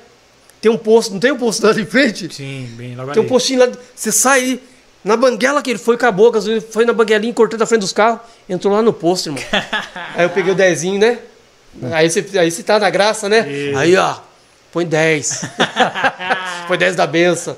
[0.60, 2.34] tem um posto, não tem um posto lá de frente?
[2.34, 3.28] Sim, bem logo Tem um ali.
[3.28, 4.62] postinho lá, você sai aí,
[5.04, 7.92] na banguela que ele foi, acabou a gasolina, foi na banguelinha, cortou da frente dos
[7.92, 9.42] carros, entrou lá no posto, irmão.
[10.16, 11.18] aí eu peguei o dezinho, né?
[11.92, 13.48] Aí você, aí você tá na graça, né?
[13.48, 13.78] Isso.
[13.78, 14.16] Aí, ó,
[14.72, 15.42] põe 10.
[16.66, 17.56] põe 10 da benção.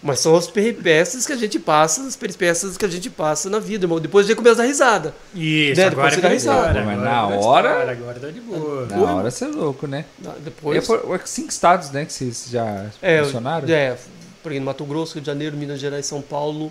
[0.00, 3.58] Mas são as peripécias que a gente passa, as peripécias que a gente passa na
[3.58, 3.98] vida, irmão.
[3.98, 5.12] Depois a gente começa a dar risada.
[5.34, 6.82] Isso, Né, agora depois você dá risada.
[6.84, 8.86] Mas na tá hora- Agora tá de boa.
[8.86, 10.04] Na hora você é louco, né?
[10.24, 10.86] É, Depois.
[10.86, 13.68] por, é cinco estados, né, que vocês já É, mencionaram?
[13.68, 13.96] é,
[14.40, 16.70] por exemplo, Mato Grosso, Rio de Janeiro, Minas Gerais, São Paulo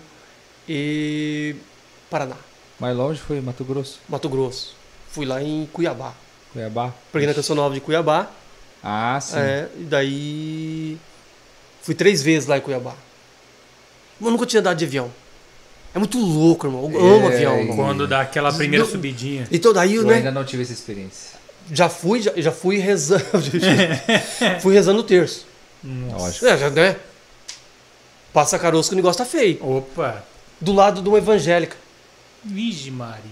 [0.66, 1.54] e
[2.10, 2.36] Paraná.
[2.80, 4.74] Mais longe foi Mato Grosso, Mato Grosso.
[5.10, 6.14] Fui lá em Cuiabá.
[6.52, 6.92] Cuiabá.
[7.12, 8.30] Preguei na Canção Nova de Cuiabá.
[8.82, 9.36] Ah, sim.
[9.38, 10.98] É, e daí.
[11.82, 12.94] Fui três vezes lá em Cuiabá.
[14.20, 15.10] Eu nunca tinha andado de avião.
[15.94, 16.90] É muito louco, irmão.
[16.92, 17.76] Eu amo É, avião, e- irmão.
[17.76, 19.48] Quando dá aquela primeira Não- subidinha.
[19.50, 20.16] Então daí, Eu né?
[20.16, 21.38] ainda não tive essa experiência.
[21.72, 23.24] Já fui, já, já fui rezando.
[24.60, 25.46] fui rezando o terço.
[25.84, 26.46] Lógico.
[26.46, 26.96] É, já, né?
[28.32, 29.58] Passa caroço que o negócio tá feio.
[29.64, 30.22] Opa.
[30.60, 31.76] Do lado de uma evangélica.
[32.44, 33.22] Vige Maria.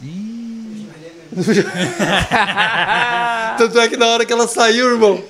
[0.00, 0.86] Ih,
[3.56, 5.22] Tanto é que na hora que ela saiu, irmão,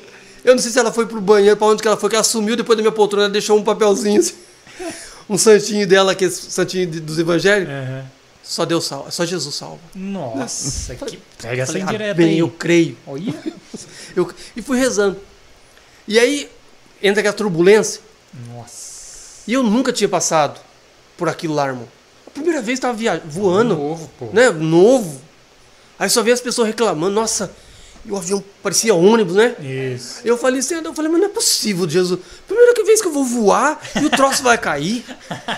[0.45, 2.25] eu não sei se ela foi pro banheiro, pra onde que ela foi, que ela
[2.25, 4.35] sumiu depois da minha poltrona, ela deixou um papelzinho, assim,
[5.29, 7.73] um santinho dela, aquele santinho de- dos evangélicos.
[7.73, 8.05] Aham.
[8.43, 9.79] Só Deus salva, só Jesus salva.
[9.95, 12.39] Nossa, que pega essa Falei, ah, indireta bem, aí.
[12.41, 12.97] eu creio.
[13.07, 13.33] Olha.
[14.15, 15.17] Eu, e fui rezando.
[16.07, 16.51] E aí
[17.03, 18.03] entra aquela turbulência,
[18.55, 19.43] Nossa.
[19.47, 20.61] e eu nunca tinha passado
[21.17, 21.89] por aquilo lá, irmão.
[22.27, 24.27] A primeira vez eu tava via- voando, Novo, pô.
[24.33, 25.23] né, novo.
[25.99, 27.51] Aí só vi as pessoas reclamando, nossa,
[28.05, 29.55] e o avião parecia ônibus, né?
[29.61, 30.21] Isso.
[30.25, 32.19] Eu falei assim, eu falei, mas não é possível, Jesus.
[32.49, 35.05] Primeira vez que eu vou voar e o troço vai cair.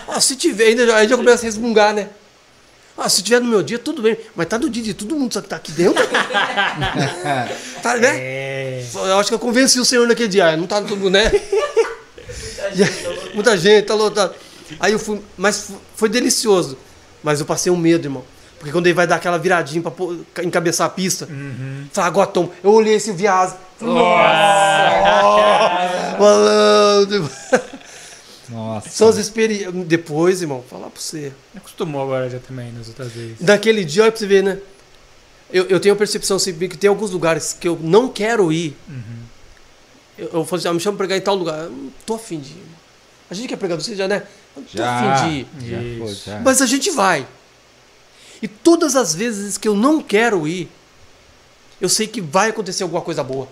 [0.07, 2.11] Ó, se tiver, ainda aí já começa a resmungar, né?
[2.97, 4.17] Ah, se tiver no meu dia, tudo bem.
[4.37, 6.05] Mas tá no dia de todo mundo só que tá aqui dentro.
[7.83, 8.17] tá, né?
[8.17, 8.87] É.
[8.95, 10.49] Eu acho que eu convenci o senhor naquele dia.
[10.49, 11.33] Ah, Não tá todo mundo, né?
[13.35, 14.35] Muita gente, tá lotado.
[14.79, 16.79] Aí eu fui, mas foi delicioso.
[17.23, 18.25] Mas eu passei um medo, irmão.
[18.65, 21.29] Porque quando ele vai dar aquela viradinha pra pô- encabeçar a pista,
[21.93, 22.49] fala, agora toma.
[22.63, 23.55] Eu olhei esse viado.
[23.79, 24.17] falei, Nossa!
[26.19, 27.31] Malandro.
[28.49, 28.89] Nossa.
[28.89, 29.71] São as experiências.
[29.85, 31.31] Depois, irmão, falar pra você.
[31.55, 33.37] Acostumou agora já também, nas outras vezes.
[33.41, 34.57] Naquele dia, olha pra você ver, né?
[35.53, 38.75] Eu, eu tenho a percepção assim, que tem alguns lugares que eu não quero ir.
[40.17, 41.65] Eu, eu falo assim, ah, me chama pra pregar em tal lugar.
[41.65, 42.53] Eu não tô afim de ir.
[42.53, 42.67] irmão.
[43.31, 44.23] A gente quer pregar você já, né?
[44.57, 45.99] Eu não tô Já, afim de ir.
[46.09, 46.41] já já.
[46.41, 47.27] Mas a gente vai.
[48.45, 50.69] E todas as vezes que eu não quero ir,
[51.81, 53.49] eu sei que vai acontecer alguma coisa boa.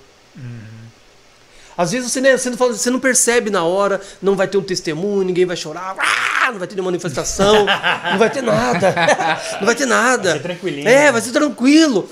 [1.78, 4.58] Às vezes você, né, você, não fala- você não percebe na hora, não vai ter
[4.58, 7.64] um testemunho, ninguém vai chorar, ah, não vai ter nenhuma manifestação,
[8.10, 8.94] não vai ter nada.
[9.58, 10.22] Não vai ter nada.
[10.32, 10.86] Vai ser tranquilinho.
[10.88, 12.10] É, vai ser tranquilo.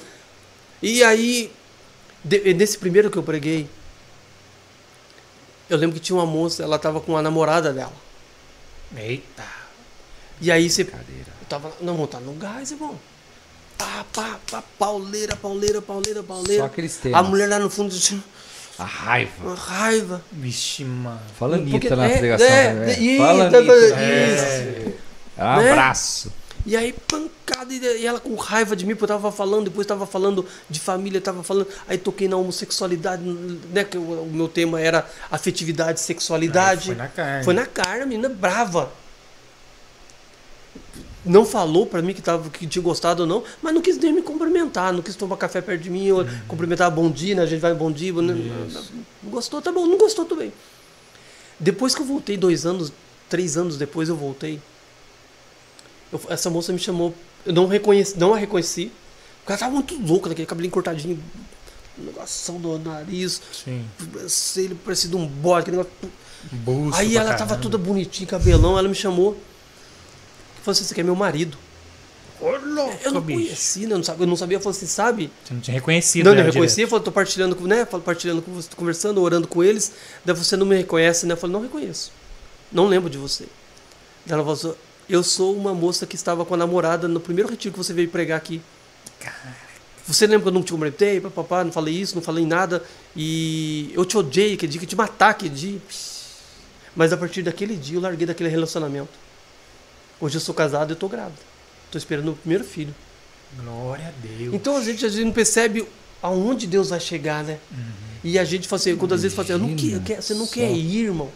[0.81, 1.53] E aí,
[2.25, 3.69] de- nesse primeiro que eu preguei,
[5.69, 7.93] eu lembro que tinha uma moça, ela tava com a namorada dela.
[8.97, 9.45] Eita.
[10.41, 10.89] E aí você.
[11.51, 12.99] Tava não, tá no gás, irmão.
[13.77, 16.63] Pá, pá, pá, pauleira, pauleira, pauleira, pauleira.
[16.63, 17.19] Só aqueles temas.
[17.19, 18.23] A mulher lá no fundo tinha
[18.79, 19.33] A raiva.
[19.43, 20.23] uma raiva.
[20.31, 21.21] Vixe, mano.
[21.39, 22.47] Fala Anitta na é, pregação.
[22.47, 22.99] é, né?
[23.01, 23.75] e- Fala tá- Anitta.
[23.75, 23.95] isso.
[23.97, 24.93] né?
[25.39, 25.71] Um Né?
[25.71, 26.33] abraço.
[26.67, 29.87] E aí, pancada, e e ela com raiva de mim, porque eu tava falando, depois
[29.87, 31.67] tava falando de família, tava falando.
[31.89, 33.23] Aí toquei na homossexualidade,
[33.73, 33.83] né?
[33.83, 36.91] Que o, o meu tema era afetividade, sexualidade.
[36.91, 37.45] Aí foi na carne.
[37.45, 38.93] Foi na carne, a menina brava.
[41.25, 44.13] Não falou pra mim que, tava, que tinha gostado ou não, mas não quis nem
[44.13, 47.43] me cumprimentar, não quis tomar café perto de mim, ou cumprimentar bom dia, né?
[47.43, 48.13] A gente vai bom dia.
[48.15, 48.35] Né?
[49.23, 50.53] Não gostou, tá bom, não gostou, tudo bem.
[51.59, 52.91] Depois que eu voltei, dois anos,
[53.29, 54.59] três anos depois eu voltei,
[56.11, 57.15] eu- essa moça me chamou,
[57.45, 58.91] eu não, reconheci, não a reconheci,
[59.41, 61.23] porque ela tava muito louca, daquele cabelinho cortadinho,
[61.99, 63.85] negação do nariz, Sim.
[64.57, 66.95] ele parecido um bode, aquele negócio.
[66.95, 67.63] Aí ela tava caramba.
[67.63, 69.37] toda bonitinha, cabelão, ela me chamou.
[70.63, 71.57] Falou assim, você quer meu marido?
[72.41, 73.39] Ô, louco, Eu não bicho.
[73.41, 73.93] conheci, né?
[73.95, 74.57] Eu não sabia, eu não sabia.
[74.57, 75.31] Eu falei assim, sabe?
[75.45, 76.25] Você não tinha reconhecido.
[76.25, 76.77] não, não ela reconhecia.
[76.77, 76.87] direto.
[76.87, 77.85] Eu falei, tô partilhando com, né?
[77.85, 79.93] Falo, partilhando com você, tô conversando, orando com eles.
[80.25, 81.35] Daí você não me reconhece, né?
[81.35, 82.13] Eu falei, não reconheço.
[82.73, 83.45] Não lembro de você.
[84.25, 84.73] Daí ela falou assim,
[85.09, 88.09] eu sou uma moça que estava com a namorada no primeiro retiro que você veio
[88.09, 88.63] pregar aqui.
[90.07, 92.83] Você lembra que eu não te cumprimentei, papapá, não falei isso, não falei nada.
[93.15, 95.79] E eu te odiei aquele dia, que te matar aquele dia.
[96.97, 99.11] Mas a partir daquele dia eu larguei daquele relacionamento.
[100.21, 101.39] Hoje eu sou casado e eu tô grávida.
[101.91, 102.95] Tô esperando o primeiro filho.
[103.59, 104.55] Glória a Deus.
[104.55, 105.87] Então a gente, a gente não percebe
[106.23, 107.59] aonde Deus vai chegar, né?
[108.23, 110.23] E a gente fala assim, quando às vezes fala assim, eu não quer, eu quero-
[110.23, 110.53] você não Só.
[110.53, 111.31] quer ir, irmão.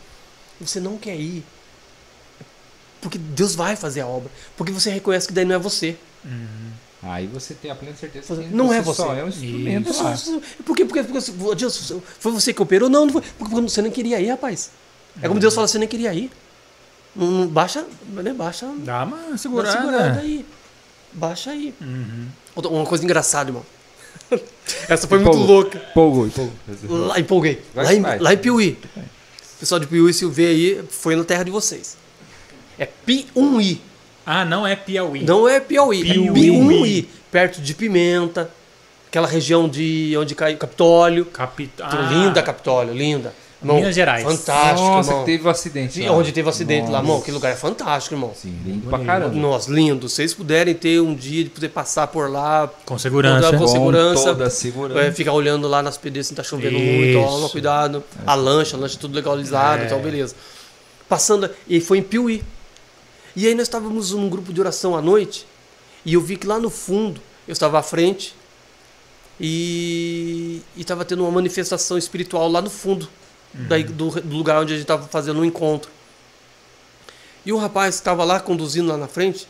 [0.61, 1.43] Você não quer ir.
[3.01, 4.31] Porque Deus vai fazer a obra.
[4.57, 5.97] Porque você reconhece que daí não é você.
[7.03, 8.97] Aí você tem a plena certeza que Não é você.
[9.03, 9.91] só é um instrumento.
[9.91, 10.03] Isso.
[10.03, 10.17] lá.
[10.65, 10.85] Por quê?
[10.87, 12.89] Porque, porque, porque Deus, foi você que operou?
[12.89, 13.23] Não, não foi.
[13.39, 14.71] Porque você nem queria ir, rapaz.
[15.21, 16.31] É como Deus fala, você nem queria ir.
[17.15, 18.33] Não, não- baixa, né?
[18.33, 19.73] Baixa, Dá uma dá uma segurada.
[19.79, 20.45] segurada aí.
[21.13, 21.75] Baixa aí.
[21.81, 22.27] Uhum.
[22.57, 23.65] Uma coisa engraçada, irmão.
[24.89, 25.79] Essa foi muito louca.
[25.91, 26.55] Empolgou, empolgou.
[27.07, 27.63] Lá empolguei.
[27.75, 28.19] Vai Lá em, vai.
[28.19, 28.79] lá em Piuí.
[29.61, 31.97] Pessoal de Piuí, se vê aí, foi na terra de vocês.
[32.79, 33.81] É Piuí.
[34.27, 35.23] Ah, não é Piauí.
[35.25, 36.29] Não é Piauí, Piuí.
[36.29, 37.09] é Piuí.
[37.31, 38.51] Perto de Pimenta.
[39.09, 41.25] Aquela região de onde cai Capitólio.
[41.27, 41.71] Capit...
[42.11, 43.33] linda Capitólio, linda.
[43.65, 44.23] Minas Gerais.
[44.25, 45.25] Fantástico, Nossa, irmão.
[45.25, 46.13] que teve um acidente E lá.
[46.15, 47.15] onde teve acidente lá, irmão.
[47.15, 47.25] Nossa.
[47.25, 48.33] Que lugar é fantástico, irmão.
[48.35, 49.35] Sim, lindo pra caramba.
[49.35, 50.09] Nossa, lindo.
[50.09, 53.51] Se vocês puderem ter um dia de poder passar por lá, Com segurança.
[53.53, 54.25] Com Com segurança.
[54.25, 55.01] toda a segurança.
[55.01, 56.85] É, ficar olhando lá nas pedras se tá chovendo Isso.
[57.23, 58.05] muito, toma cuidado.
[58.27, 59.87] A lancha, a lancha tudo legalizado, É.
[59.87, 60.35] então beleza.
[61.09, 62.43] Passando, e foi em Piuí.
[63.37, 65.47] E aí nós estávamos num grupo de oração à noite,
[66.05, 68.35] e eu vi que lá no fundo, eu estava à frente,
[69.41, 73.09] e estava tendo uma manifestação espiritual lá no fundo,
[73.55, 75.91] daí, do, do lugar onde a gente estava fazendo um encontro.
[77.47, 79.47] E o rapaz que estava lá conduzindo lá na frente,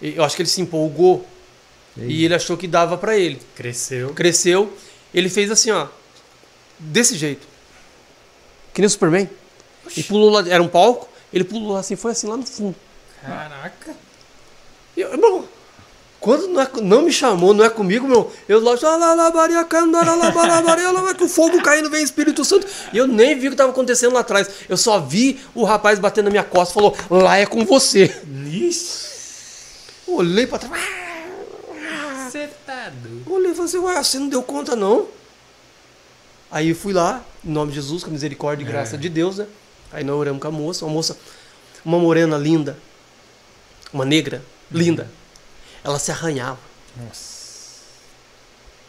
[0.00, 1.26] e eu acho que ele se empolgou,
[1.96, 4.14] e ele achou que dava para ele Cresceu.
[4.14, 4.72] cresceu,
[5.12, 5.88] ele fez assim, ó,
[6.78, 7.46] desse jeito.
[8.72, 9.28] Que nem o Superman.
[9.96, 12.76] E pulou lá, era um palco, ele pulou lá assim, foi assim lá no fundo.
[13.20, 13.96] Caraca.
[14.96, 15.48] E eu, irmão,
[16.28, 18.74] quando não, é- não me chamou, não é comigo, meu, eu lá,
[21.00, 22.66] lá, que o fogo caindo, vem Espírito Santo.
[22.92, 24.46] E eu nem vi o que estava acontecendo lá atrás.
[24.68, 28.14] Eu só vi o rapaz batendo na minha costa e falou, lá é com você.
[28.46, 29.08] Ixi.
[30.06, 30.82] Olhei pra trás.
[32.30, 33.22] Você tá doido.
[33.32, 35.06] Olhei e falei assim, ué, você não deu conta não?
[36.50, 38.98] Aí eu fui lá, em nome de Jesus, com a misericórdia e graça É.
[38.98, 39.46] de Deus, né?
[39.90, 41.16] Aí nós oramos com a moça, uma moça,
[41.82, 42.76] uma morena linda,
[43.94, 45.10] uma negra, linda.
[45.88, 46.58] Ela se arranhava.
[46.96, 47.38] Nossa.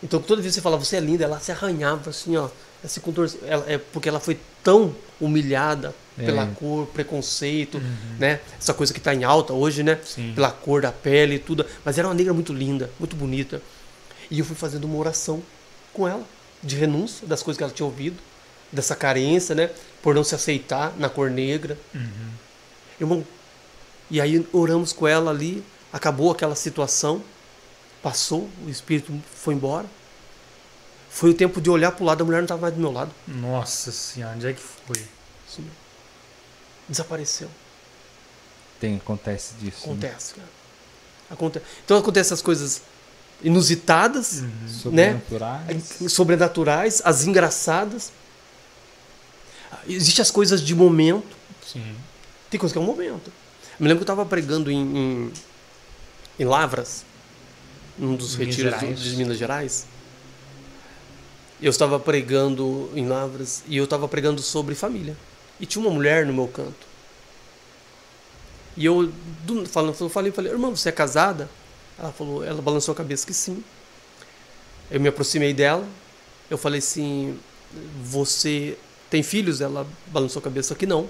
[0.04, 2.50] Então toda vez que você falava, você é linda, ela se arranhava assim, ó.
[2.82, 6.48] Ela se contorcia, ela, é porque ela foi tão humilhada, pela É.
[6.56, 7.82] cor, preconceito,
[8.18, 8.42] né?
[8.58, 9.98] Essa coisa que tá em alta hoje, né?
[10.04, 10.34] Sim.
[10.36, 11.66] Pela cor da pele e tudo.
[11.86, 13.62] Mas era uma negra muito linda, muito bonita.
[14.30, 15.42] E eu fui fazendo uma oração
[15.94, 16.24] com ela,
[16.62, 18.18] de renúncia das coisas que ela tinha ouvido,
[18.72, 19.70] dessa carência, né?
[20.02, 21.78] Por não se aceitar na cor negra.
[21.96, 22.30] Uhum.
[23.00, 23.26] Irmão,
[24.12, 27.22] e aí oramos com ela ali, acabou aquela situação,
[28.02, 29.86] passou, o espírito foi embora.
[31.10, 33.12] Foi o tempo de olhar pro lado, a mulher não estava mais do meu lado.
[33.28, 35.04] Nossa senhora, onde é que foi?
[35.48, 35.72] Sumiu.
[36.88, 37.50] Desapareceu.
[38.80, 39.88] Tem, acontece disso.
[39.88, 39.94] né?
[39.94, 40.48] Acontece, cara.
[41.30, 41.62] Aconte...
[41.84, 42.82] Então acontecem essas coisas
[43.42, 44.50] inusitadas, né?
[44.68, 45.96] Sobrenaturais.
[46.08, 48.12] sobrenaturais, as engraçadas.
[49.88, 51.36] Existem as coisas de momento.
[51.66, 51.96] Sim.
[52.50, 53.28] Tem coisa que é um momento.
[53.28, 55.34] Eu me lembro que eu estava pregando em, em,
[56.40, 57.04] em Lavras,
[57.98, 59.00] num dos Minas retiros Gerais.
[59.00, 59.86] de Minas Gerais.
[61.62, 65.16] Eu estava pregando em Lavras e eu estava pregando sobre família.
[65.60, 66.88] E tinha uma mulher no meu canto.
[68.78, 69.12] E eu,
[69.44, 71.50] do, falando, eu falei, falei, irmã, você é casada?
[71.98, 73.62] Ela falou, ela balançou a cabeça que sim.
[74.90, 75.86] Eu me aproximei dela.
[76.50, 77.38] Eu falei assim,
[78.02, 78.78] você
[79.10, 79.60] tem filhos?
[79.60, 81.10] Ela balançou a cabeça que não.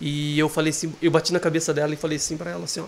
[0.00, 2.80] E eu falei assim, eu bati na cabeça dela e falei assim pra ela assim,
[2.80, 2.86] ó.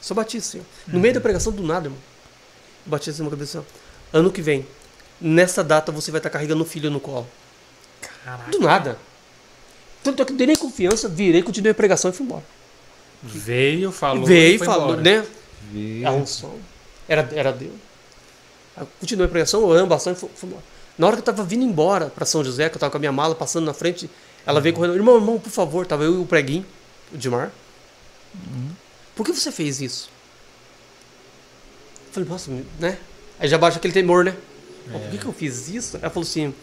[0.00, 0.90] Só bati assim, ó.
[0.92, 1.98] No meio da pregação do nada, irmão.
[2.86, 3.64] Bati assim na cabeça.
[4.12, 4.66] Ano que vem,
[5.20, 7.26] nessa data você vai estar carregando um filho no colo.
[8.24, 8.50] Caraca.
[8.50, 8.98] Do nada.
[10.02, 12.44] Tanto é que eu dei nem confiança, virei, continuei a pregação e fui embora.
[13.22, 14.24] Veio, falou.
[14.24, 15.02] Veio e foi falou, embora.
[15.02, 15.26] né?
[15.72, 16.04] Vê.
[16.04, 16.54] A unção.
[17.08, 17.72] Era, era Deus.
[18.76, 20.62] Aí Continuei a pregação, orando bastante e fui, fui embora.
[20.96, 23.00] Na hora que eu tava vindo embora para São José, que eu tava com a
[23.00, 24.08] minha mala passando na frente,
[24.46, 26.64] ela veio correndo, irmão, irmão, por favor, tava eu e o preguinho,
[27.12, 27.52] o Dimar.
[29.18, 30.08] Por que você fez isso?
[32.06, 32.96] Eu falei, nossa, né?
[33.40, 34.30] Aí já baixa aquele temor, né?
[34.92, 35.96] Pô, Por que, que eu fiz isso?
[35.96, 36.54] Ela falou assim,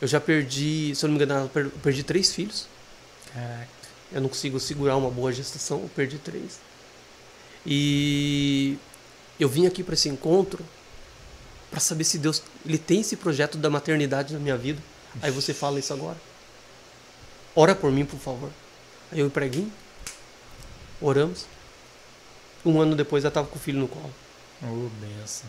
[0.00, 2.66] eu já perdi, se eu não me engano, eu per- eu perdi três filhos.
[3.32, 3.68] Caraca.
[4.10, 6.58] Eu não consigo segurar uma boa gestação, eu perdi três.
[7.64, 8.76] E
[9.38, 10.64] eu vim aqui para esse encontro
[11.70, 14.82] para saber se Deus ele tem esse projeto da maternidade na minha vida.
[15.22, 16.18] Aí você fala isso agora.
[17.54, 18.50] Ora por mim, por favor.
[19.12, 19.68] Aí eu preguei,
[21.00, 21.46] oramos.
[22.64, 24.10] Um ano depois eu estava com o filho no colo.
[24.62, 25.48] Ô, benção.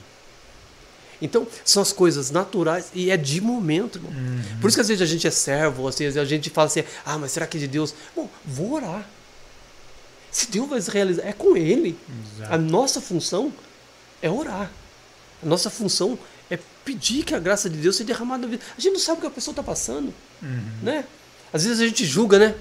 [1.21, 4.11] Então, são as coisas naturais e é de momento, irmão.
[4.59, 6.83] Por isso que às vezes a gente é servo, às vezes a gente fala assim,
[7.05, 7.93] ah, mas será que é de Deus?
[8.15, 9.07] Bom, vou orar.
[10.31, 11.97] Se Deus vai realizar, é com Ele.
[12.41, 12.57] A Exato.
[12.63, 13.53] nossa função
[14.21, 14.69] é orar.
[15.41, 16.17] A nossa função
[16.49, 18.63] é pedir que a graça de Deus seja derramada na vida.
[18.77, 20.61] A gente não sabe o que a pessoa está passando, Uhum.
[20.81, 21.05] né?
[21.53, 22.55] Às vezes a gente julga, né?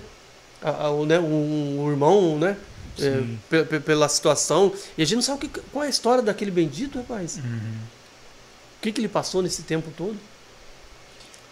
[0.61, 1.19] A- a- o, né?
[1.19, 2.57] um, um irmão, né?
[2.99, 4.73] É, pela situação.
[4.97, 7.37] E a gente não sabe o que- qual é a história daquele bendito, rapaz.
[7.37, 7.43] Uhum.
[8.79, 10.17] O que, que ele passou nesse tempo todo?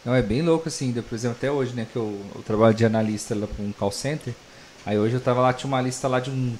[0.04, 2.84] Não, é bem louco assim, por exemplo, até hoje, né, que eu, eu trabalho de
[2.84, 4.34] analista lá para um call center.
[4.84, 6.58] Aí hoje eu tava lá, tinha uma lista lá de uns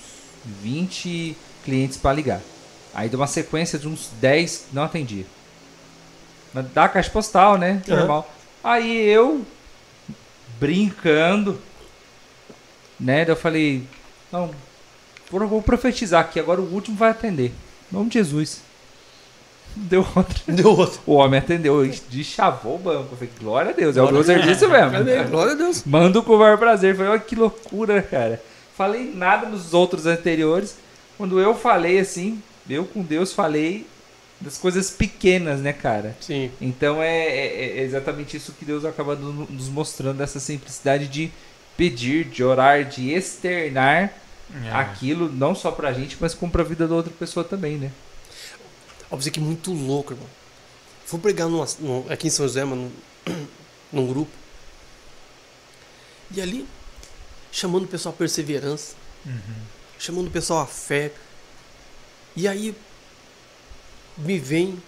[0.62, 2.40] 20 clientes para ligar.
[2.92, 5.24] Aí de uma sequência de uns 10 não atendia.
[6.52, 7.82] Mas Da caixa postal, né?
[7.88, 7.96] Aham.
[7.98, 8.34] Normal.
[8.62, 9.44] Aí eu,
[10.58, 11.60] brincando,
[12.98, 13.24] né?
[13.24, 13.86] daí Eu falei,
[14.30, 14.50] não,
[15.30, 17.52] vou profetizar aqui, agora o último vai atender.
[17.90, 18.60] Em nome de Jesus.
[19.76, 20.38] Deu outra.
[20.52, 21.00] Deu outro.
[21.06, 23.08] O homem atendeu, de chavou o banco.
[23.12, 24.90] Eu falei, glória a Deus, é o meu serviço mesmo.
[25.30, 25.84] Glória a Deus.
[25.84, 26.96] Mando com o maior prazer.
[26.96, 28.42] Falei, olha que loucura, cara.
[28.76, 30.76] Falei nada nos outros anteriores.
[31.16, 33.86] Quando eu falei assim, eu com Deus falei
[34.40, 36.16] das coisas pequenas, né, cara?
[36.20, 36.50] Sim.
[36.60, 41.30] Então é, é- é exatamente isso que Deus acaba no- nos mostrando, essa simplicidade de
[41.76, 44.12] pedir, de orar, de externar
[44.64, 44.72] É.
[44.72, 47.92] Aquilo não só pra gente, mas como pra vida da outra pessoa também, né?
[49.10, 50.28] Óbvio que é muito louco, irmão.
[51.06, 52.90] Fui pregar numa, num- aqui em São José, mano,
[53.26, 53.46] num,
[53.92, 54.30] num grupo.
[56.32, 56.66] E ali,
[57.52, 58.94] chamando o pessoal à perseverança,
[59.26, 59.40] Uhum.
[59.98, 61.12] chamando o pessoal à fé.
[62.34, 62.74] E aí,
[64.16, 64.80] me vem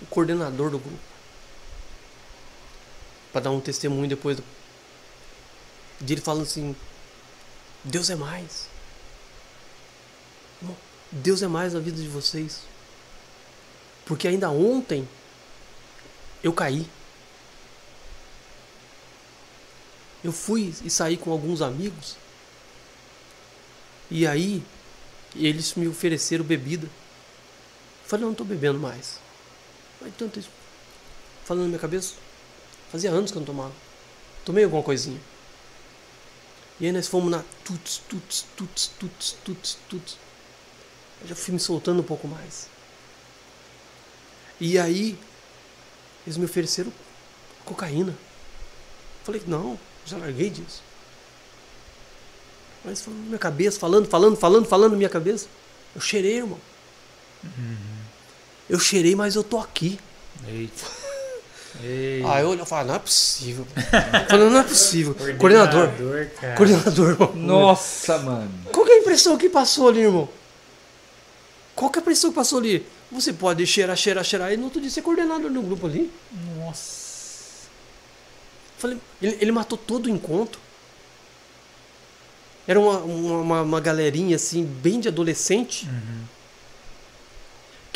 [0.00, 0.98] o coordenador do grupo.
[3.32, 4.36] Para dar um testemunho depois.
[4.36, 4.44] Do...
[6.00, 6.74] De ele falando assim:
[7.86, 8.68] Deus é mais.
[11.12, 12.62] Deus é mais na vida de vocês.
[14.04, 15.08] Porque ainda ontem
[16.42, 16.86] eu caí.
[20.22, 22.16] Eu fui e saí com alguns amigos.
[24.10, 24.64] E aí
[25.36, 26.86] eles me ofereceram bebida.
[26.86, 29.20] Eu falei, não estou bebendo mais.
[30.00, 30.50] Mas tanto isso.
[31.44, 32.14] Falando na minha cabeça,
[32.90, 33.72] fazia anos que eu não tomava.
[34.44, 35.20] Tomei alguma coisinha.
[36.78, 40.18] E aí nós fomos na tuts, tuts, tuts, tuts, tuts, tuts.
[41.22, 42.68] Eu já fui me soltando um pouco mais.
[44.60, 45.18] E aí,
[46.26, 46.92] eles me ofereceram
[47.64, 48.16] cocaína.
[49.24, 50.82] Falei, não, Já larguei disso.
[52.84, 55.48] Mas falando na minha cabeça, falando, falando, falando, falando na minha cabeça.
[55.94, 56.60] Eu cheirei, irmão.
[58.68, 59.98] Eu cheirei, mas eu tô aqui.
[60.46, 61.05] Eita.
[61.82, 62.32] Eita.
[62.32, 63.66] Aí eu olhei e falei, não é possível.
[64.28, 65.14] Falei, não é possível.
[65.38, 65.88] Coordenador.
[66.40, 66.54] cara.
[66.56, 67.32] Coordenador, irmão.
[67.34, 68.50] Nossa, mano.
[68.72, 70.28] Qual que é a impressão que passou ali, irmão?
[71.74, 72.86] Qual que é a impressão que passou ali?
[73.12, 76.10] Você pode cheirar, cheirar, cheirar e no outro dia ser coordenador no grupo ali.
[76.58, 77.66] Nossa.
[78.78, 80.60] Falei, ele, ele matou todo o encontro.
[82.66, 85.88] Era uma, uma, uma- uma galerinha assim, bem de adolescente.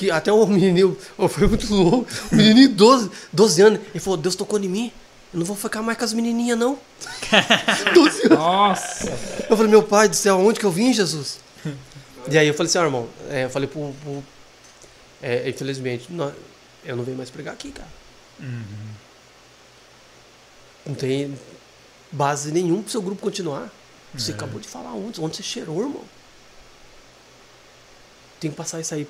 [0.01, 0.97] Que até o menininho,
[1.29, 2.07] foi muito louco.
[2.33, 4.91] O menininho de 12, 12 anos, ele falou: Deus tocou em mim.
[5.31, 6.79] Eu não vou ficar mais com as menininhas, não.
[7.93, 8.39] 12 anos.
[8.39, 9.11] Nossa.
[9.51, 11.39] Eu falei: Meu pai do céu, onde que eu vim, Jesus?
[12.31, 13.95] E aí eu falei assim: ó, irmão, é, eu falei pro.
[14.03, 14.25] pro
[15.21, 16.33] é, infelizmente, não-
[16.83, 17.89] eu não venho mais pregar aqui, cara.
[20.87, 21.39] Não tem
[22.11, 23.71] base nenhuma pro seu grupo continuar.
[24.15, 26.05] Você acabou de falar onde, onde você cheirou, irmão.
[28.41, 29.07] Tem que passar isso aí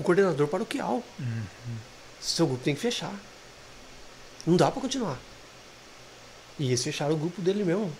[0.00, 1.02] pro coordenador paroquial.
[2.20, 3.12] Seu grupo tem que fechar.
[4.46, 5.18] Não dá pra continuar.
[6.58, 7.90] E eles fecharam o grupo dele mesmo.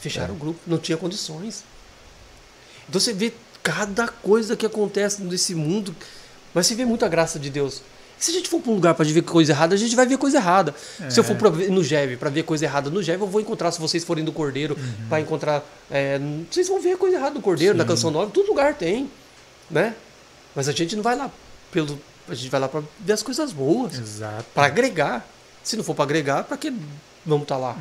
[0.00, 0.36] Fecharam É.
[0.36, 1.64] o grupo, não tinha condições.
[2.88, 5.94] Então você vê cada coisa que acontece nesse mundo,
[6.52, 7.82] mas você vê muita graça de Deus.
[8.18, 10.16] Se a gente for para um lugar para ver coisa errada, a gente vai ver
[10.16, 10.72] coisa errada.
[11.10, 13.72] Se eu for pra no GEV para ver coisa errada no GEV, eu vou encontrar,
[13.72, 14.76] se vocês forem do Cordeiro,
[15.08, 15.64] para encontrar.
[15.90, 16.20] é,
[16.50, 19.10] vocês vão ver coisa errada no Cordeiro, na Canção Nova, todo lugar tem.
[19.70, 19.94] Né?
[20.54, 21.30] Mas a gente não vai lá
[21.70, 22.00] pelo.
[22.28, 24.44] A gente vai lá para ver as coisas boas, Exato.
[24.54, 25.26] para agregar.
[25.62, 26.72] Se não for para agregar, para que
[27.24, 27.76] vamos estar lá?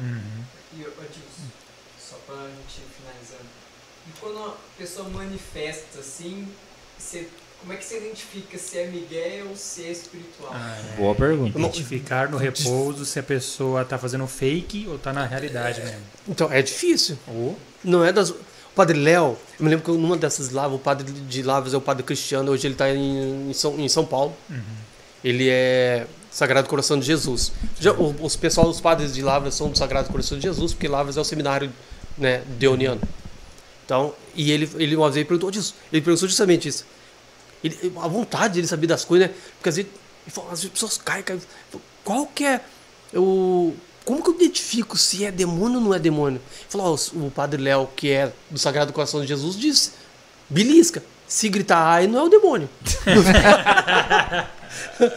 [0.73, 1.49] E, ô, Dilson,
[1.99, 3.49] só pra gente finalizando.
[4.07, 6.47] E quando uma pessoa manifesta assim,
[6.97, 7.27] você,
[7.59, 10.51] como é que você identifica se é Miguel ou se é espiritual?
[10.53, 10.97] Ah, é.
[10.97, 11.57] Boa pergunta.
[11.57, 16.01] Identificar no repouso se a pessoa tá fazendo fake ou tá na realidade mesmo.
[16.27, 17.17] Então, é difícil.
[17.27, 18.33] Ou Não é das.
[18.71, 21.77] O padre Léo, eu me lembro que numa dessas lavas, o padre de Lavras é
[21.77, 24.33] o padre Cristiano, hoje ele está em, em São, em São Paulo.
[25.23, 27.51] Ele é Sagrado Coração de Jesus.
[27.79, 30.87] Já, o- os pessoal, os padres de Lavras são do Sagrado Coração de Jesus, porque
[30.87, 31.71] Lavras é o seminário
[32.17, 33.01] né, deoniano.
[33.85, 35.75] Então, e ele, ele uma vez ele perguntou disso.
[35.91, 36.85] Ele perguntou justamente isso.
[37.61, 39.35] Ele, a vontade de ele saber das coisas, né?
[39.57, 39.91] Porque às vezes,
[40.49, 41.41] as pessoas caem, caem.
[42.05, 42.61] Qual que é
[43.13, 43.73] o.
[44.03, 46.41] Como que eu identifico se é demônio ou não é demônio?
[46.67, 49.91] Falou, o padre Léo, que é do Sagrado Coração de Jesus, disse:
[50.49, 51.03] belisca.
[51.27, 52.69] Se gritar ai, não é o demônio.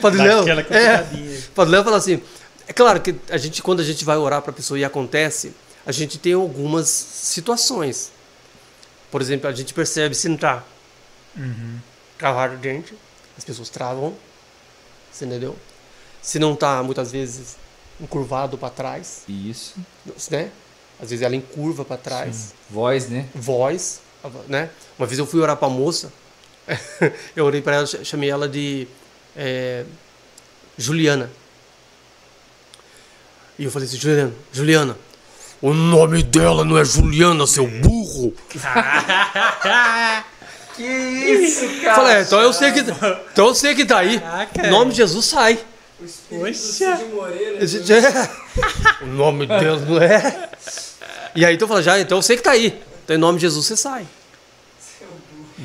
[0.00, 0.44] padre Léo.
[0.70, 1.06] É.
[1.54, 2.20] Padre Léo fala assim:
[2.68, 5.52] é claro que a gente, quando a gente vai orar para a pessoa e acontece,
[5.86, 8.12] a gente tem algumas situações.
[9.10, 10.62] Por exemplo, a gente percebe se não tá
[11.36, 11.78] Uhum.
[12.18, 12.94] travar o dente,
[13.36, 14.14] as pessoas travam,
[15.12, 15.54] você entendeu?
[16.26, 17.56] Se não tá, muitas vezes,
[18.00, 19.76] encurvado para trás, Isso.
[20.28, 20.50] né?
[21.00, 22.52] Às vezes ela encurva para trás.
[22.68, 23.28] Voz, né?
[23.32, 24.00] Voz,
[24.48, 24.70] né?
[24.98, 26.12] Uma vez eu fui orar para a moça,
[27.36, 28.88] eu orei para ela, ch- chamei ela de
[29.36, 29.84] é,
[30.76, 31.30] Juliana.
[33.56, 34.98] E eu falei assim, Juliana, Juliana,
[35.62, 38.34] o nome dela não é Juliana, seu burro.
[40.74, 41.94] Que isso, cara?
[41.94, 44.20] Falei, é, então eu sei que, então eu sei que tá aí.
[44.20, 44.66] Caraca.
[44.66, 45.58] Em nome de Jesus sai.
[46.00, 46.96] O espírito do Poxa.
[46.96, 47.64] Cid Moreira.
[47.64, 47.80] Esse-
[49.02, 50.50] o nome dela não é.
[51.34, 52.78] E aí então eu falo, já, então eu sei que tá aí.
[53.04, 54.06] Então em nome de Jesus você sai.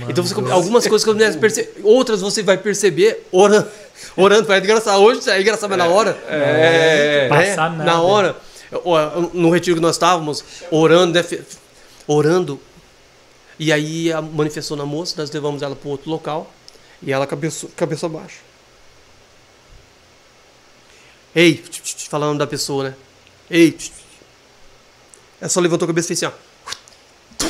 [0.08, 1.70] Então você, algumas coisas que eu não perce...
[1.84, 3.68] outras você vai perceber orando.
[4.16, 5.02] Orando, vai engraçado.
[5.02, 6.18] Hoje é engraçado, mas na hora.
[6.28, 7.28] É.
[7.30, 7.30] né?
[7.30, 7.84] Passar nada.
[7.84, 8.36] Na hora.
[9.34, 11.40] No retiro que nós estávamos, orando, né?
[12.08, 12.60] Orando.
[13.60, 16.52] E aí manifestou na moça, nós levamos ela para outro local.
[17.04, 18.38] E ela cabeça, cabeça baixa.
[21.36, 22.94] Ei, tch, tch, tch, falando da pessoa, né?
[23.50, 23.78] Ei,
[25.40, 27.42] ela só levantou a cabeça e fez assim, ó.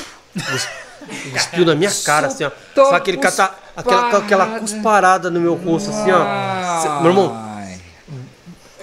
[0.51, 0.67] Cus-
[1.33, 2.51] Cuspiu na minha cara, assim, ó.
[2.75, 7.01] Só aquele cata, aquela, aquela cusparada no meu rosto, assim, ó.
[7.01, 7.51] Meu irmão,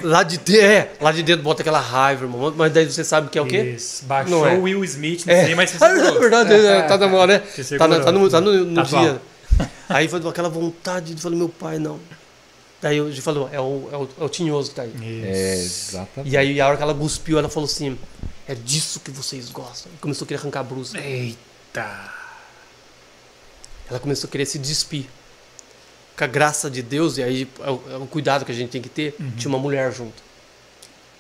[0.02, 2.52] lá de dentro, é, lá de dentro bota aquela raiva, irmão.
[2.56, 3.74] Mas daí você sabe que é o quê?
[3.76, 4.04] Isso.
[4.04, 4.54] Baixou Não é.
[4.54, 7.24] o Will Smith, não É, sei, mas você Ah, é verdade, é, tá na mão,
[7.26, 7.38] né?
[7.38, 8.04] Tá, segurou.
[8.04, 9.22] tá no, tá no, no Tá dia.
[9.88, 11.98] Aí foi aquela vontade de falar, meu pai, não.
[12.80, 14.92] Daí já falou, é o, é o, é o tinhoso que tá aí.
[15.24, 16.30] É, exatamente.
[16.32, 17.98] E aí, a hora que ela cuspiu, ela falou assim:
[18.46, 19.90] É disso que vocês gostam.
[19.92, 20.98] E começou a querer arrancar a blusa.
[20.98, 22.14] Eita.
[23.90, 25.06] Ela começou a querer se despir.
[26.16, 28.70] Com a graça de Deus, e aí é o, é o cuidado que a gente
[28.70, 30.20] tem que ter, tinha uma mulher junto.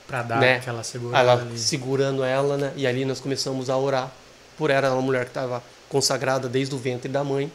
[0.08, 0.56] Pra dar Né?
[0.56, 1.58] aquela segurada Ela ali.
[1.58, 2.72] segurando ela, né?
[2.76, 4.10] E ali nós começamos a orar
[4.56, 4.78] por ela.
[4.78, 7.50] Ela era uma mulher que estava consagrada desde o ventre da mãe.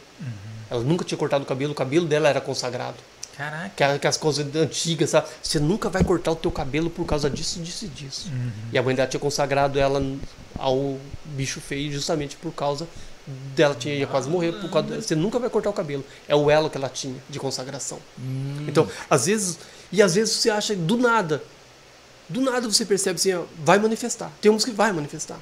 [0.70, 2.96] Ela nunca tinha cortado o cabelo, o cabelo dela era consagrado.
[3.36, 4.08] Caraca.
[4.08, 5.28] As coisas antigas, sabe?
[5.42, 8.28] Você nunca vai cortar o teu cabelo por causa disso, disso e disso.
[8.32, 8.50] Uhum.
[8.72, 10.00] E a mãe dela tinha consagrado ela
[10.58, 12.86] ao bicho feio justamente por causa
[13.54, 16.50] dela tinha ia quase morrer por causa você nunca vai cortar o cabelo é o
[16.50, 17.98] elo que ela tinha de consagração
[18.68, 19.58] então às vezes
[19.90, 21.42] e às vezes você acha do nada
[22.28, 25.38] do nada você percebe assim ó, vai manifestar tem uns que vai manifestar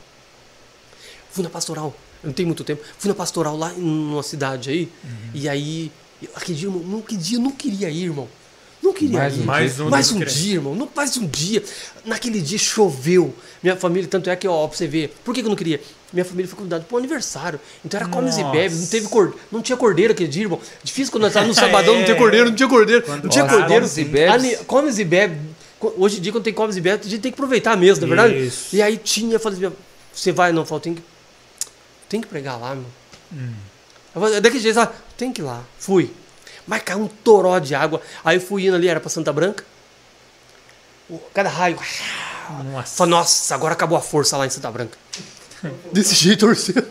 [1.30, 4.88] fui na pastoral não tenho muito tempo fui na pastoral lá em uma cidade aí
[5.34, 5.90] e aí
[6.34, 8.28] aquele dia irmão, não, dia eu não queria ir irmão
[8.82, 10.32] não queria Mais ir um Mais um mais um querer.
[10.32, 10.74] dia, irmão.
[10.74, 11.62] Não mais um dia.
[12.04, 13.32] Naquele dia choveu.
[13.62, 15.14] Minha família, tanto é que, ó, pra você ver.
[15.22, 15.80] Por que que eu não queria?
[16.12, 17.60] Minha família foi convidada pro aniversário.
[17.84, 18.80] Então era comes e bebes.
[18.80, 19.38] Não teve cordeiro.
[19.52, 20.58] Não tinha cordeiro aquele dia, irmão.
[20.82, 21.64] Difícil quando nós estávamos no É.
[21.70, 23.04] sabadão, não tinha cordeiro, não tinha cordeiro.
[23.06, 23.82] Não tinha Nossa, cordeiro.
[23.82, 24.34] comes e bebes.
[24.34, 25.38] Ani- Comes e bebes.
[25.78, 28.04] Co- Hoje em dia, quando tem comes e bebes, a gente tem que aproveitar mesmo,
[28.04, 28.46] não é verdade?
[28.48, 28.74] Isso.
[28.74, 29.76] E aí tinha, eu falei assim,
[30.12, 30.50] você vai?
[30.50, 31.02] Não, eu falei, tem que,
[32.08, 32.84] tem que pregar lá, meu.
[33.32, 33.52] Hum.
[34.60, 34.92] Jeito, sabe?
[35.16, 35.62] Tem que ir lá.
[35.78, 36.12] Fui.
[36.66, 38.00] Mas caiu um toró de água.
[38.24, 39.64] Aí eu fui indo ali, era pra Santa Branca.
[41.34, 41.78] Cada raio.
[42.72, 42.96] Nossa.
[42.96, 44.96] Falei, nossa, agora acabou a força lá em Santa Branca.
[45.92, 46.86] Desse jeito, torcendo.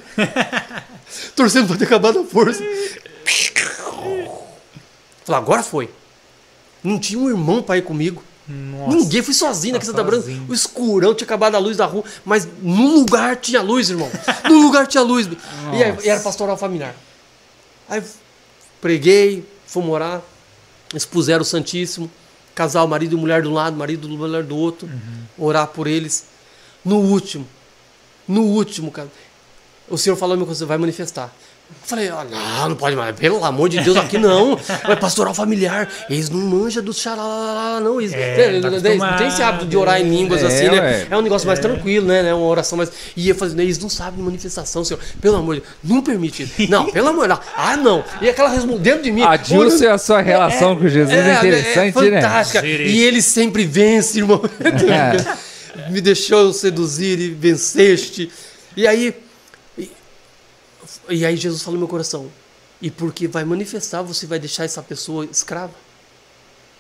[1.35, 2.63] torcendo pra ter acabado a força.
[5.25, 5.89] Falei, agora foi.
[6.83, 8.23] Não tinha um irmão pra ir comigo.
[8.47, 8.95] Nossa.
[8.97, 10.27] Ninguém, fui sozinho aqui em Tá Santa Branca.
[10.47, 14.09] O escurão tinha acabado a luz da rua, mas no lugar tinha luz, irmão.
[14.49, 15.27] No lugar tinha luz.
[15.73, 16.95] E era pastoral familiar.
[17.91, 18.01] Aí
[18.79, 20.21] preguei, fui morar,
[20.95, 22.09] expuseram o Santíssimo,
[22.55, 24.89] casal, marido e mulher de um lado, marido e mulher do outro,
[25.37, 26.27] orar por eles.
[26.85, 27.45] No último,
[28.25, 29.11] no último, cara,
[29.89, 31.35] o Senhor falou que você vai manifestar.
[31.83, 34.57] Eu falei, ah, não, não pode mais, pelo amor de Deus, aqui não.
[34.87, 35.89] É pastoral familiar.
[36.09, 37.99] Eles não manjam do xará, não.
[37.99, 40.69] Eles, É, eles- tá eles- não tem esse hábito de orar em línguas É, assim,
[40.69, 40.79] né?
[40.79, 41.07] ué.
[41.09, 42.23] É um negócio mais tranquilo, né?
[42.23, 42.33] né?
[42.33, 42.91] Uma oração mais.
[43.15, 44.99] E eu fazendo, eles não sabem de manifestação, Senhor.
[45.21, 46.69] Pelo amor de Deus, não permite isso.
[46.71, 47.39] Não, pelo amor de Deus.
[47.57, 48.03] Ah, não.
[48.21, 49.23] E aquela resposta dentro de mim.
[49.23, 52.21] A Dilson e a sua relação com Jesus é, interessante, né?
[52.21, 52.61] fantástica.
[52.61, 52.91] Direito.
[52.91, 54.41] E ele sempre vence, irmão.
[54.91, 55.89] É.
[55.89, 58.29] Me deixou seduzir e venceste.
[58.75, 59.15] E aí.
[61.09, 62.29] E, aí Jesus falou no meu coração.
[62.81, 65.73] E porque vai manifestar, você vai deixar essa pessoa escrava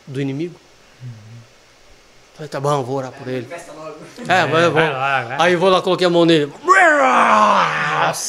[0.07, 0.55] do inimigo?
[2.33, 3.47] Falei, tá bom, vou orar por ele.
[3.47, 3.97] Manifesta logo.
[4.27, 4.71] É, vai, vou.
[4.71, 5.37] vai lá, vai.
[5.39, 6.51] Aí eu vou lá, coloquei a mão nele.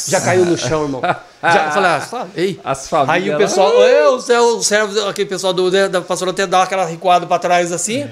[0.09, 1.01] Já caiu no chão, irmão.
[1.01, 2.61] Já, falei, ah, tá, ei.
[2.62, 3.28] As famílias.
[3.28, 6.47] Aí o pessoal, eu, o céu, o servo, aquele pessoal do, né, da pastora até
[6.47, 8.09] dá aquela recuada pra trás assim.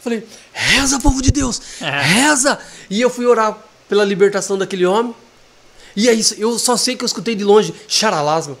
[0.00, 2.58] Falei, reza, povo de Deus, reza.
[2.88, 3.56] E eu fui orar
[3.88, 5.14] pela libertação daquele homem.
[5.96, 8.58] E é isso, eu só sei que eu escutei de longe, xaralás, meu.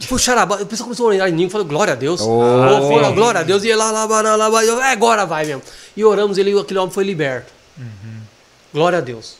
[0.00, 2.20] Foi xarabá, o pessoal começou a orar em língua, falei, glória a Deus.
[2.20, 2.40] Oh.
[2.40, 3.64] Oh, foi, glória a Deus.
[3.64, 5.62] E lá, lá, lá, lá, lá, eu, é, agora vai mesmo.
[5.96, 7.52] E oramos, ele, aquele homem foi liberto.
[8.72, 9.36] Glória a Deus.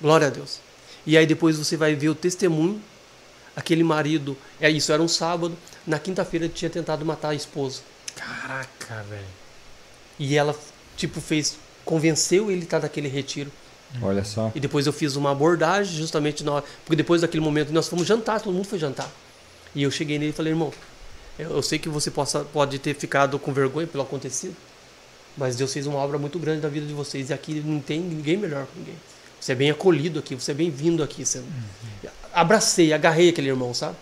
[0.00, 0.60] Glória a Deus.
[1.06, 2.80] E aí depois você vai ver o testemunho.
[3.56, 5.56] Aquele marido, é isso, era um sábado.
[5.86, 7.80] Na quinta-feira tinha tentado matar a esposa.
[8.14, 9.24] Caraca, velho.
[10.18, 10.54] E ela,
[10.96, 13.50] tipo, fez, convenceu ele a estar naquele retiro.
[14.02, 14.50] Olha só.
[14.54, 16.64] E depois eu fiz uma abordagem, justamente na hora.
[16.84, 19.10] Porque depois daquele momento nós fomos jantar, todo mundo foi jantar.
[19.74, 20.72] E eu cheguei nele e falei, irmão,
[21.38, 24.56] eu, sei que você possa, pode ter ficado com vergonha pelo acontecido.
[25.36, 27.30] Mas Deus fez uma obra muito grande na vida de vocês.
[27.30, 28.94] E aqui não tem ninguém melhor que ninguém.
[29.40, 31.24] Você é bem acolhido aqui, você é bem-vindo aqui.
[31.24, 31.42] Você...
[32.32, 33.96] Abracei, agarrei aquele irmão, sabe?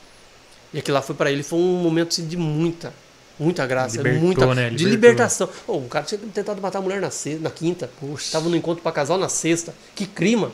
[0.73, 2.95] E aquilo lá foi para ele, foi um momento assim, de muita,
[3.43, 4.71] muita graça, Libertou, muita, né?
[4.71, 5.49] de libertação.
[5.67, 8.83] Oh, o cara tinha tentado matar a mulher na, sexta, na quinta, estava no encontro
[8.83, 9.75] para casal na sexta.
[9.95, 10.49] Que crime!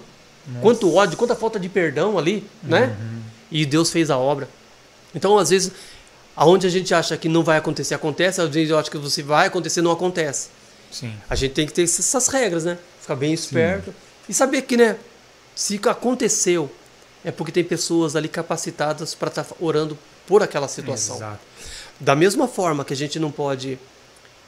[0.62, 2.96] Quanto ódio, quanta falta de perdão ali, né?
[2.98, 3.20] Uhum.
[3.50, 4.48] E Deus fez a obra.
[5.14, 5.72] Então, às vezes,
[6.34, 8.40] aonde a gente acha que não vai acontecer, acontece.
[8.40, 10.48] Às vezes eu acho que você vai acontecer, não acontece.
[10.90, 11.12] Sim.
[11.28, 12.78] A gente tem que ter essas regras, né?
[13.00, 13.94] Ficar bem esperto.
[14.28, 14.96] E saber que, né?
[15.54, 16.70] Se aconteceu,
[17.24, 21.16] é porque tem pessoas ali capacitadas para estar orando por aquela situação.
[21.16, 21.40] Exato.
[22.00, 23.78] Da mesma forma que a gente não pode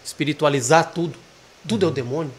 [0.04, 1.18] espiritualizar tudo,
[1.66, 2.32] tudo é o demônio,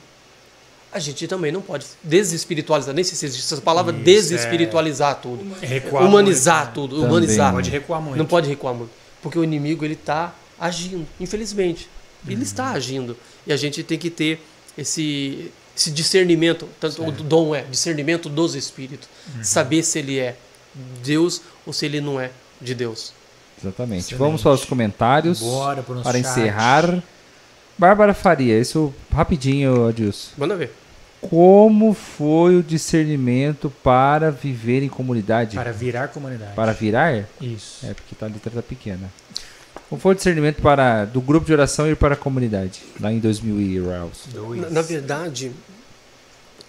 [0.91, 5.45] a gente também não pode desespiritualizar, nem sei se existe essa palavra, Isso, desespiritualizar tudo.
[5.61, 7.09] Recuar Humanizar muito, tudo, Também.
[7.09, 7.53] humanizar.
[7.53, 8.17] Pode recuar muito.
[8.17, 8.91] Não pode recuar muito.
[9.21, 11.89] Porque o inimigo ele está agindo, infelizmente.
[12.27, 13.17] Ele está agindo.
[13.47, 14.43] E a gente tem que ter
[14.77, 16.67] esse, esse discernimento.
[16.79, 19.07] Tanto o dom é discernimento dos espíritos.
[19.41, 20.35] Saber se ele é
[21.03, 23.13] Deus ou se ele não é de Deus.
[23.61, 24.01] Exatamente.
[24.01, 24.19] Excelente.
[24.19, 25.39] Vamos para os comentários.
[25.39, 26.19] Bora para chat.
[26.19, 27.03] encerrar.
[27.77, 30.31] Bárbara Faria, isso rapidinho, Adilson.
[30.37, 30.71] Manda ver.
[31.21, 35.55] Como foi o discernimento para viver em comunidade?
[35.55, 36.53] Para virar comunidade.
[36.55, 37.25] Para virar?
[37.39, 37.85] Isso.
[37.85, 39.11] É, porque tá, a letra tá pequena.
[39.87, 43.19] Como foi o discernimento para, do grupo de oração ir para a comunidade, lá em
[43.19, 43.79] 2000 e?
[44.33, 44.61] Dois.
[44.61, 45.51] Na, na verdade,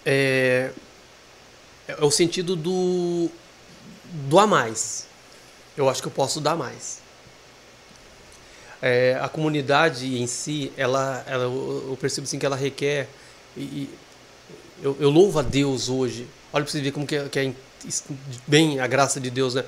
[0.05, 0.71] é,
[1.89, 3.31] é o sentido do,
[4.29, 5.07] do a mais.
[5.77, 7.01] Eu acho que eu posso dar mais.
[8.83, 13.09] é, a comunidade em si, ela, ela, eu percebo assim que ela requer.
[13.57, 13.99] E, e
[14.83, 16.27] eu, eu louvo a Deus hoje.
[16.53, 17.53] Olha para você ver como que é, que é
[18.47, 19.65] bem a graça de Deus, né?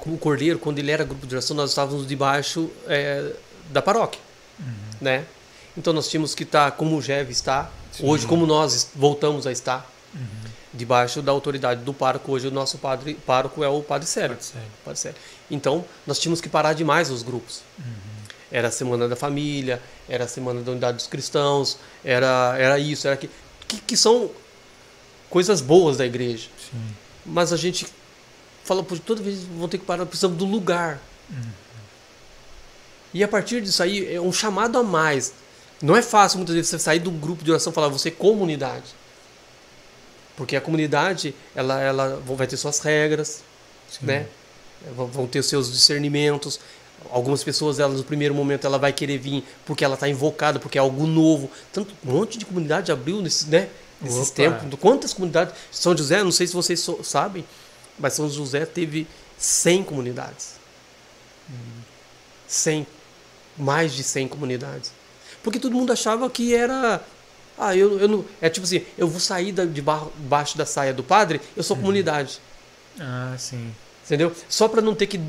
[0.00, 3.32] Como o Cordeiro, quando ele era grupo de oração, nós estávamos debaixo é,
[3.70, 4.20] da paróquia,
[5.00, 5.24] né?
[5.76, 9.90] Então nós tínhamos que estar como o Jev está, hoje como nós voltamos a estar,
[10.72, 12.32] debaixo da autoridade do pároco.
[12.32, 14.38] Hoje o nosso padre, pároco é o Padre Sérgio.
[14.94, 15.14] Ser.
[15.50, 17.62] Então, nós tínhamos que parar demais os grupos.
[18.50, 23.06] Era a Semana da Família, era a Semana da Unidade dos Cristãos, era, era isso,
[23.06, 23.30] era que,
[23.66, 24.30] que, que são
[25.30, 26.48] coisas boas da igreja.
[26.70, 26.94] Sim.
[27.24, 27.86] Mas a gente
[28.64, 31.00] fala, por toda vez vão ter que parar, precisamos do lugar.
[33.14, 35.32] E a partir disso aí é um chamado a mais.
[35.82, 38.12] Não é fácil muitas vezes você sair um grupo de oração e falar você é
[38.12, 38.84] comunidade.
[40.36, 43.42] Porque a comunidade, ela, ela vai ter suas regras,
[43.90, 44.06] Sim.
[44.06, 44.26] né?
[44.96, 46.58] Vão- ter os seus discernimentos.
[47.10, 50.78] Algumas pessoas, elas no primeiro momento, ela vai querer vir porque ela está invocada, porque
[50.78, 51.50] é algo novo.
[51.72, 53.68] Tanto um monte de comunidade abriu nesses, né?
[54.00, 54.66] Nesses tempos.
[54.80, 55.54] Quantas comunidades?
[55.70, 57.44] São José, não sei se vocês so- sabem,
[57.98, 59.06] mas São José teve
[59.38, 60.54] 100 comunidades.
[62.48, 62.86] 100.
[63.56, 64.92] Mais de 100 comunidades.
[65.42, 67.00] Porque todo mundo achava que era.
[67.58, 68.24] Ah, eu, eu não.
[68.40, 71.62] É tipo assim, eu vou sair da, de ba- baixo da saia do padre, eu
[71.62, 72.40] sou comunidade.
[72.98, 73.72] Ah, sim.
[74.04, 74.32] Entendeu?
[74.48, 75.20] Só para não ter que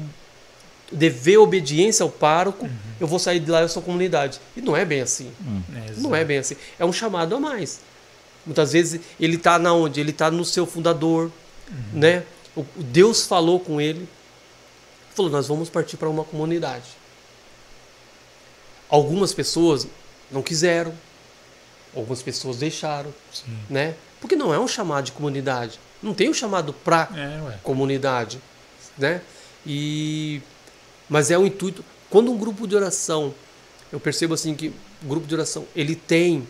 [0.92, 2.70] dever obediência ao pároco,
[3.00, 4.40] eu vou sair de lá, eu sou comunidade.
[4.56, 5.32] E não é bem assim.
[5.76, 6.56] É, Não é bem assim.
[6.80, 7.80] É um chamado a mais.
[8.46, 10.00] Muitas vezes ele está na onde?
[10.00, 11.32] Ele está no seu fundador,
[11.94, 12.24] né?
[12.56, 14.08] O, o Deus falou com ele,
[15.16, 16.86] falou: nós vamos partir para uma comunidade.
[18.90, 19.88] Algumas pessoas
[20.32, 20.94] não quiseram,
[21.96, 23.58] algumas pessoas deixaram, Sim.
[23.70, 23.96] né?
[24.22, 25.80] Porque não é um chamado de comunidade.
[26.02, 28.40] Não tem um chamado para É, comunidade,
[28.98, 29.22] né?
[29.66, 30.42] E
[31.10, 31.84] mas é o intuito.
[32.10, 33.34] Quando um grupo de oração,
[33.92, 34.68] eu percebo assim que
[35.04, 36.48] o grupo de oração ele tem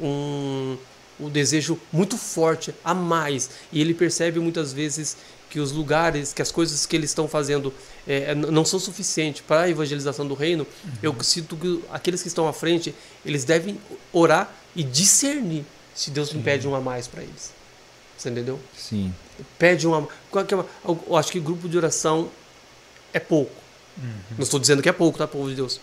[0.00, 0.76] um,
[1.20, 5.16] um desejo muito forte a mais e ele percebe muitas vezes
[5.48, 7.72] que os lugares, que as coisas que eles estão fazendo
[8.06, 10.66] é, n- não são suficientes para a evangelização do reino.
[11.02, 12.94] Eu sinto que aqueles que estão à frente
[13.24, 13.78] eles devem
[14.12, 17.52] orar e discernir se Deus não pede um a mais para eles.
[18.16, 18.60] Você entendeu?
[18.76, 19.12] Sim.
[19.58, 20.66] pede uma, qual que é uma-
[21.08, 22.30] eu acho que grupo de oração
[23.12, 23.52] é pouco.
[23.96, 25.80] Não estou dizendo que é pouco, tá, povo de Deus?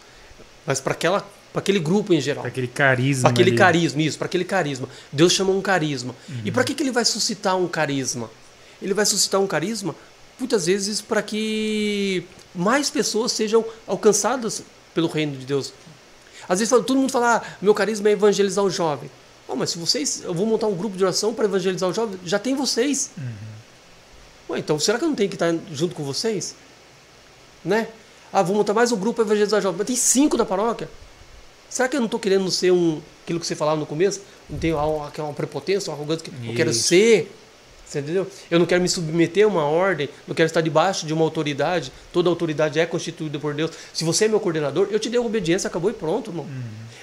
[0.66, 1.22] Mas para aquela,
[1.52, 3.22] para aquele grupo em geral, Pra aquele carisma.
[3.24, 3.58] para aquele ali.
[3.58, 4.88] carisma, isso, para aquele carisma.
[5.12, 6.16] Deus chama um carisma.
[6.44, 8.30] E para que que ele vai suscitar um carisma?
[8.82, 9.96] Ele vai suscitar um carisma
[10.40, 12.26] muitas vezes para que
[12.56, 14.64] mais pessoas sejam alcançadas
[14.96, 15.74] pelo reino de Deus.
[16.48, 19.10] Às vezes todo mundo fala, ah, meu carisma é evangelizar o jovem.
[19.48, 22.20] Oh, mas se vocês, eu vou montar um grupo de oração para evangelizar o jovem,
[22.26, 23.12] já tem vocês.
[24.50, 26.56] Ué, então será que eu não tenho que estar junto com vocês?
[27.64, 27.88] Né?
[28.32, 29.78] Ah, vou montar mais um grupo para evangelizar o jovem.
[29.78, 30.90] Mas tem cinco na paróquia.
[31.70, 33.02] Será que eu não estou querendo ser um.
[33.24, 34.22] aquilo que você falava no começo?
[34.50, 37.32] Não tenho uma, uma prepotência, uma arrogância que eu quero ser.
[37.86, 38.26] Você entendeu?
[38.50, 41.92] Eu não quero me submeter a uma ordem, não quero estar debaixo de uma autoridade.
[42.12, 43.72] Toda autoridade é constituída por Deus.
[43.94, 46.48] Se você é meu coordenador, eu te dei obediência, acabou e pronto, irmão.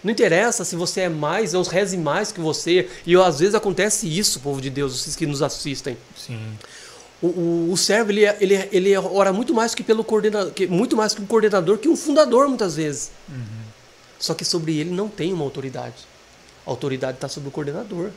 [0.02, 2.89] Não interessa se você é mais, eu reze mais que você.
[3.07, 5.97] E às vezes acontece isso, povo de Deus, vocês que nos assistem.
[6.16, 6.40] Sim.
[7.23, 10.52] O, o, o servo ele, é- ele, é- ele ora muito mais que pelo coordenador,
[10.52, 13.11] que, muito mais que um coordenador, que um fundador muitas vezes.
[14.19, 15.94] Só que sobre ele não tem uma autoridade.
[16.66, 18.11] A autoridade está sobre o coordenador.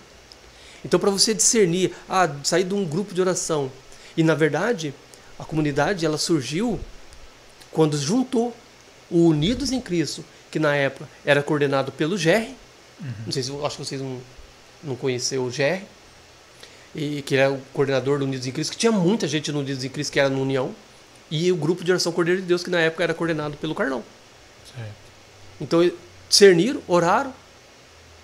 [0.83, 3.71] Então, para você discernir, ah, sair de um grupo de oração.
[4.17, 4.93] E na verdade,
[5.39, 6.79] a comunidade ela surgiu
[7.71, 8.55] quando juntou
[9.09, 12.51] o Unidos em Cristo, que na época era coordenado pelo GR.
[13.25, 14.19] Não sei se acho que vocês não,
[14.83, 15.83] não conheceram o GR.
[16.95, 19.83] E que era o coordenador do Unidos em Cristo, que tinha muita gente no Unidos
[19.83, 20.75] em Cristo que era no União.
[21.31, 24.03] E o grupo de oração Cordeiro de Deus, que na época era coordenado pelo Carlão.
[24.75, 24.93] Certo.
[25.59, 25.91] Então
[26.29, 27.33] discerniram, oraram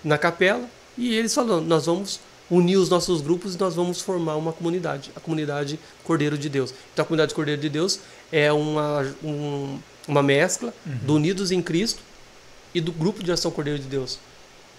[0.04, 2.20] na capela e eles falando: nós vamos
[2.50, 6.74] unir os nossos grupos e nós vamos formar uma comunidade, a comunidade Cordeiro de Deus.
[6.92, 8.00] Então a comunidade Cordeiro de Deus
[8.32, 9.78] é uma, um-
[10.08, 12.02] uma mescla do Unidos em Cristo
[12.74, 14.18] e do grupo de ação Cordeiro de Deus.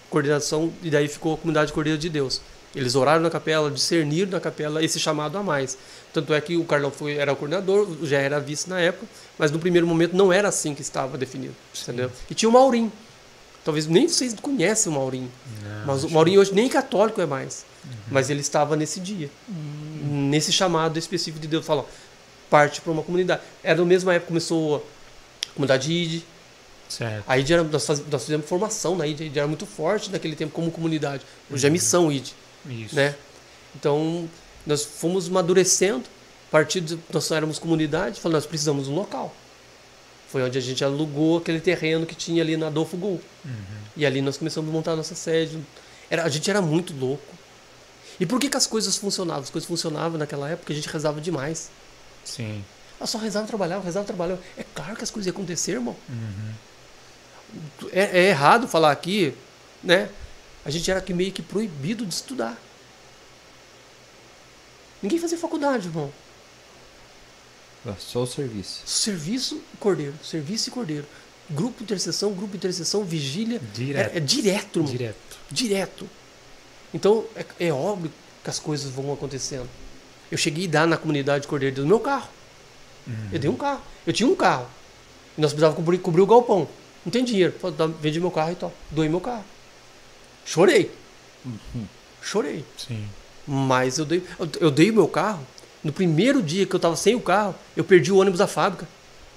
[0.09, 2.41] Coordenação, e daí ficou a comunidade Cordeiro de Deus.
[2.75, 5.77] Eles oraram na capela, discerniram na capela esse chamado a mais.
[6.13, 9.05] Tanto é que o Carlão foi, era o coordenador, já era vice na época,
[9.37, 11.53] mas no primeiro momento não era assim que estava definido.
[11.81, 12.11] Entendeu?
[12.29, 12.91] E tinha o Maurim.
[13.63, 15.29] Talvez nem vocês conhecem o Maurim.
[15.63, 17.65] Não, Mas o Maurim hoje nem católico é mais.
[18.09, 19.29] Mas ele estava nesse dia.
[20.03, 21.65] Nesse chamado específico de Deus.
[21.65, 21.87] Falou,
[22.49, 23.41] parte para uma comunidade.
[23.63, 26.21] Era na mesma época que começou a comunidade ID.
[26.89, 27.23] Certo.
[27.27, 29.21] A ID era, nós, faz- nós fizemos formação na ID.
[29.21, 31.23] A ID era muito forte naquele tempo como comunidade.
[31.49, 32.27] Hoje é missão ID.
[32.67, 32.95] Isso.
[32.95, 33.15] Né?
[33.75, 34.27] Então,
[34.65, 36.03] nós fomos amadurecendo.
[36.81, 39.33] De nós éramos comunidade, falando, nós precisamos de um local.
[40.31, 43.19] Foi onde a gente alugou aquele terreno que tinha ali na Adolfo Gol.
[43.97, 45.59] E ali nós começamos a montar a nossa sede.
[46.09, 47.35] Era, a gente era muito louco.
[48.17, 49.43] E por que, que as coisas funcionavam?
[49.43, 51.69] As coisas funcionavam naquela época a gente rezava demais.
[52.23, 52.63] Sim.
[52.97, 54.41] Ela só rezava e trabalhava, rezava e trabalhava.
[54.57, 55.97] É claro que as coisas iam acontecer, irmão.
[56.07, 56.53] Uhum.
[57.91, 59.33] É, é errado falar aqui,
[59.83, 60.07] né?
[60.63, 62.57] A gente era meio que proibido de estudar.
[65.01, 66.13] Ninguém fazia faculdade, irmão.
[67.99, 68.81] Só o serviço.
[68.85, 70.13] Serviço e cordeiro.
[70.23, 71.05] Serviço e cordeiro.
[71.49, 73.59] Grupo intercessão, grupo intercessão, vigília.
[73.73, 74.13] Direto.
[74.13, 74.83] É, é direto.
[74.83, 75.37] Direto.
[75.49, 76.09] Direto.
[76.93, 78.11] Então, é, é óbvio
[78.43, 79.67] que as coisas vão acontecendo.
[80.31, 82.29] Eu cheguei a dar na comunidade Cordeiro do meu carro.
[83.31, 83.81] Eu dei um carro.
[84.05, 84.67] Eu tinha um carro.
[85.37, 86.67] E nós precisávamos cobrir, cobrir o galpão.
[87.03, 87.53] Não tem dinheiro.
[87.59, 88.71] Falei, "Dá- Vendi meu carro e tal.
[88.91, 89.43] Doei meu carro.
[90.45, 90.91] Chorei.
[92.21, 92.63] Chorei.
[92.77, 93.05] Sim.
[93.47, 95.45] Mas eu dei, eu, eu dei o meu carro.
[95.83, 98.87] No primeiro dia que eu estava sem o carro, eu perdi o ônibus da fábrica.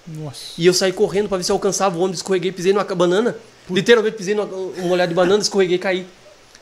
[0.07, 0.53] Nossa.
[0.59, 3.37] E eu saí correndo para ver se eu alcançava o ônibus, escorreguei, pisei numa banana.
[3.71, 6.07] Literalmente pisei numa um olhar de banana, escorreguei e caí.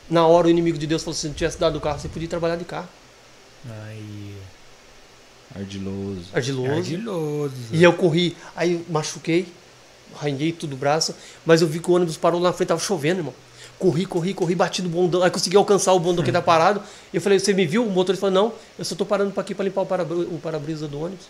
[0.09, 2.27] Na hora o inimigo de Deus falou: se não tivesse dado o carro, você podia
[2.27, 2.87] trabalhar de carro.
[3.69, 4.33] Aí.
[5.55, 6.25] Ardiloso.
[6.33, 6.71] Ardiloso.
[6.71, 7.53] Ardiloso.
[7.71, 9.47] E eu corri, aí eu machuquei,
[10.15, 11.13] arranhei tudo o braço,
[11.45, 13.33] mas eu vi que o ônibus parou lá na frente, tava chovendo, irmão.
[13.83, 16.81] Corri, corri, corri, bati no bondão, aí consegui alcançar o bondão que tá parado.
[17.13, 17.85] Eu falei, você me viu?
[17.85, 20.39] O motorista falou, não, eu só tô parando para aqui para limpar o para- o
[20.41, 21.25] para-brisa do ônibus.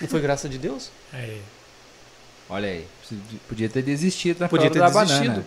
[0.00, 0.88] Não foi graça de Deus?
[1.12, 1.42] Aí.
[2.48, 2.86] Olha aí.
[3.46, 5.44] Podia ter desistido na Podia prova ter da desistido.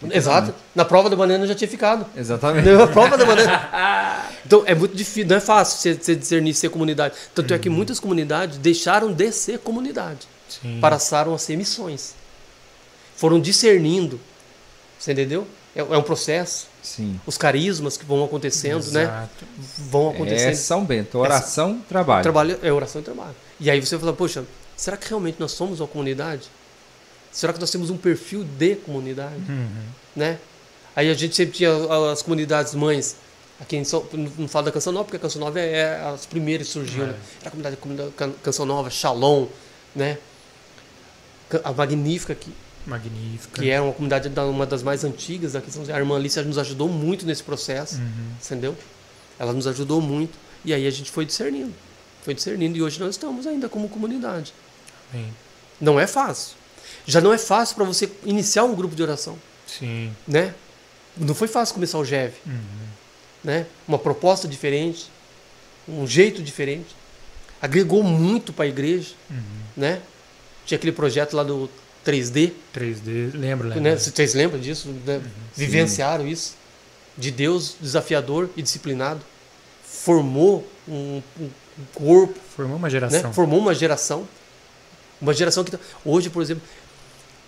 [0.00, 0.16] banana.
[0.16, 0.54] Exato.
[0.74, 2.06] Na prova da banana eu já tinha ficado.
[2.16, 2.66] Exatamente.
[2.70, 4.32] Na prova da banana.
[4.46, 7.14] Então é muito difícil, não é fácil você, você discernir ser comunidade.
[7.34, 10.26] Tanto é que muitas comunidades deixaram de ser comunidade.
[10.48, 10.78] Sim.
[10.80, 12.14] passaram a ser missões.
[13.14, 14.18] Foram discernindo.
[14.98, 15.46] Você entendeu?
[15.74, 16.66] É, é um processo.
[16.82, 17.20] Sim.
[17.26, 19.02] Os carismas que vão acontecendo, né?
[19.04, 19.44] Exato.
[19.90, 20.54] Vão É acontecendo.
[20.56, 21.18] São Bento.
[21.18, 22.22] Oração, trabalho.
[22.22, 23.34] Trabalho, é oração e trabalho.
[23.60, 24.44] E aí você fala, poxa,
[24.76, 26.42] será que realmente nós somos uma comunidade?
[27.30, 29.36] Será que nós temos um perfil de comunidade?
[29.48, 29.68] Uhum.
[30.14, 30.38] Né?
[30.94, 31.70] Aí a gente sempre tinha
[32.12, 33.16] as comunidades mães.
[33.60, 33.80] Aqui
[34.38, 37.06] não falo da Canção Nova, porque a Canção Nova é, é as primeiras que surgiram.
[37.06, 37.12] É.
[37.12, 37.16] Né?
[37.40, 39.46] Era a comunidade, Can- Canção Nova, Shalom,
[39.94, 40.18] né?
[41.64, 42.52] A Magnífica, que,
[42.86, 43.60] Magnífica.
[43.62, 45.70] que é uma comunidade da- uma das mais antigas daqui.
[45.92, 48.32] A irmã Alice nos ajudou muito nesse processo, Uhum.
[48.44, 48.76] entendeu?
[49.38, 50.36] Ela nos ajudou muito.
[50.64, 51.72] E aí a gente foi discernindo.
[52.22, 52.76] Foi discernindo.
[52.76, 54.52] E hoje nós estamos ainda como comunidade.
[55.12, 55.32] Bem,
[55.80, 56.54] Não é fácil.
[57.06, 59.36] Já não é fácil para você iniciar um grupo de oração,
[59.66, 60.12] Sim.
[60.28, 60.54] né?
[61.16, 62.60] Não foi fácil começar o GEV, Uhum.
[63.42, 63.66] né?
[63.88, 65.10] Uma proposta diferente,
[65.88, 66.94] um jeito diferente.
[67.60, 69.42] Agregou muito para a igreja, Uhum.
[69.76, 70.00] né?
[70.64, 71.68] Tinha aquele projeto lá do
[72.04, 73.80] 3D, 3D, lembro, lembro.
[73.80, 73.96] né?
[73.96, 74.88] Vocês lembram disso?
[75.06, 75.20] né?
[75.56, 76.54] Vivenciaram isso?
[77.16, 79.20] De Deus desafiador e disciplinado.
[79.84, 81.50] Formou um, um
[81.94, 82.90] corpo, Formou uma né?
[82.90, 83.32] geração.
[83.32, 84.26] Formou uma geração.
[85.20, 86.62] Uma geração que tá- hoje, por exemplo,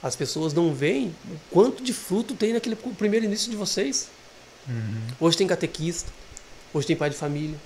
[0.02, 4.08] as pessoas não veem o quanto de fruto tem naquele primeiro início de vocês.
[4.68, 5.00] Uhum.
[5.20, 6.10] Hoje tem catequista,
[6.72, 7.56] hoje tem pai de família,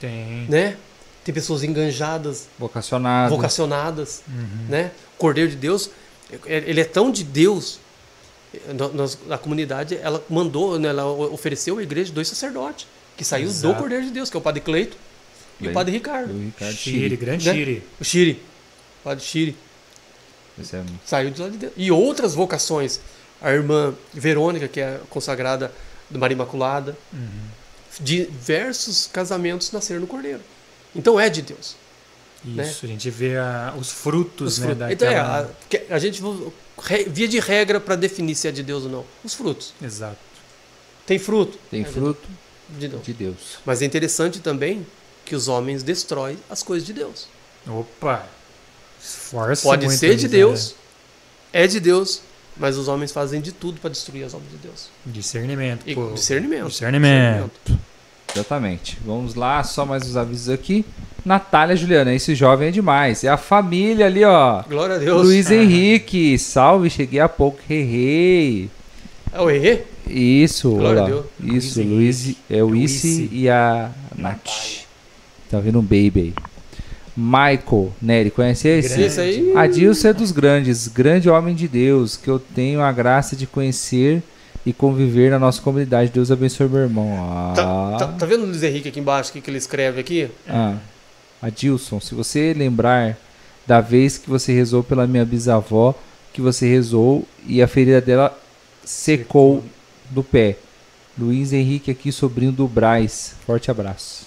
[0.00, 0.46] Tem.
[0.48, 0.76] né?
[1.24, 3.34] Tem pessoas enganjadas, Vocacionado.
[3.34, 4.66] vocacionadas, Uhum.
[4.68, 4.90] né?
[5.18, 5.90] Cordeiro de Deus,
[6.46, 7.78] ele é tão de Deus.
[8.94, 12.86] Nós- a comunidade, ela mandou, né, ela o- ofereceu à igreja dois sacerdotes
[13.16, 13.78] que saiu do Exato.
[13.78, 14.96] Cordeiro de Deus, que é o Padre Cleito
[15.60, 15.72] e o.
[15.72, 16.32] Padre Ricardo.
[16.32, 17.16] Do Ricardo Chile.
[17.16, 17.54] grande Né?
[17.54, 17.82] Chile.
[18.00, 18.42] O Chiri,
[19.00, 19.56] o Padre Chiri.
[20.60, 21.74] Esse é- Saiu de lá de dentro.
[21.80, 23.00] E outras vocações.
[23.40, 25.72] A irmã Verônica, que é consagrada
[26.10, 26.96] do Maria Imaculada.
[27.12, 27.28] Uhum.
[28.00, 30.40] Diversos casamentos nasceram no Cordeiro.
[30.94, 31.74] Então é de Deus.
[32.44, 32.70] Isso, Né?
[32.82, 34.90] a gente vê a- os frutos, Os né, frutos.
[34.90, 35.48] Então é, a,
[35.90, 36.20] a gente,
[37.08, 39.04] via de regra para definir se é de Deus ou não.
[39.24, 39.72] Os frutos.
[39.82, 40.18] Exato.
[41.06, 41.58] Tem fruto?
[41.70, 42.28] Tem É fruto
[42.70, 43.02] De Deus.
[43.04, 43.36] de Deus.
[43.64, 44.86] Mas é interessante também
[45.24, 47.26] que os homens destroem as coisas de Deus.
[47.66, 48.26] Opa!
[49.00, 50.74] Esforça Pode muito ser de nisso, Deus,
[51.52, 52.22] é de Deus,
[52.56, 54.88] mas os homens fazem de tudo para destruir as obras de Deus.
[55.04, 55.12] né?
[55.12, 55.82] Discernimento.
[55.88, 56.10] E pô.
[56.12, 56.68] discernimento.
[56.68, 57.78] Discernimento.
[58.34, 58.98] Exatamente.
[59.04, 60.84] Vamos lá, só mais os avisos aqui.
[61.24, 63.22] Natália Juliana, esse jovem é demais.
[63.22, 64.62] É a família ali, ó.
[64.62, 65.22] Glória a Deus.
[65.24, 68.68] Luiz Henrique, salve, cheguei há pouco, errei.
[69.32, 69.82] É o Herê?
[70.06, 71.06] Isso, Glória a.
[71.06, 71.26] Deus.
[71.42, 72.74] Isso, Luiz Luiz, é o.
[72.74, 74.84] Issy e a Nath.
[75.50, 76.34] Tá vendo um baby aí.
[77.16, 78.88] Michael, Nery, conhece esse?
[78.88, 79.02] Grande.
[79.04, 79.52] Esse aí.
[79.54, 84.22] Adilson é dos grandes, grande homem de Deus, que eu tenho a graça de conhecer
[84.64, 86.10] e conviver na nossa comunidade.
[86.10, 87.08] Deus abençoe meu irmão.
[87.20, 90.00] Ah, Tá, tá, tá vendo o Luiz Henrique aqui embaixo, o que, que ele escreve
[90.00, 90.28] aqui?
[90.48, 90.76] ah.
[91.40, 93.18] Adilson, se você lembrar
[93.66, 95.92] da vez que você rezou pela minha bisavó,
[96.32, 98.38] que você rezou e a ferida dela
[98.84, 99.64] secou
[100.10, 100.56] do pé.
[101.18, 103.34] Luiz Henrique aqui, sobrinho do Braz.
[103.44, 104.26] Forte abraço.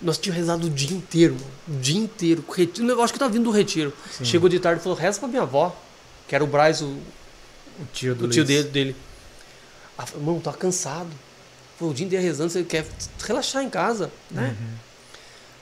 [0.00, 1.46] Nós tínhamos rezado o dia inteiro, mano.
[1.68, 2.42] O dia inteiro.
[2.48, 3.92] O retiro, eu acho que tava vindo do retiro.
[4.10, 4.24] Sim.
[4.24, 5.76] Chegou de tarde e falou: reza pra minha avó,
[6.26, 8.68] que era o Braz, o, o tio do o tio dele.
[8.68, 8.96] dele.
[10.00, 11.10] Ah, mano, tô cansado.
[11.78, 12.86] Falei, o dia inteiro rezando, você quer
[13.22, 14.56] relaxar em casa, né?
[14.58, 14.74] Uhum.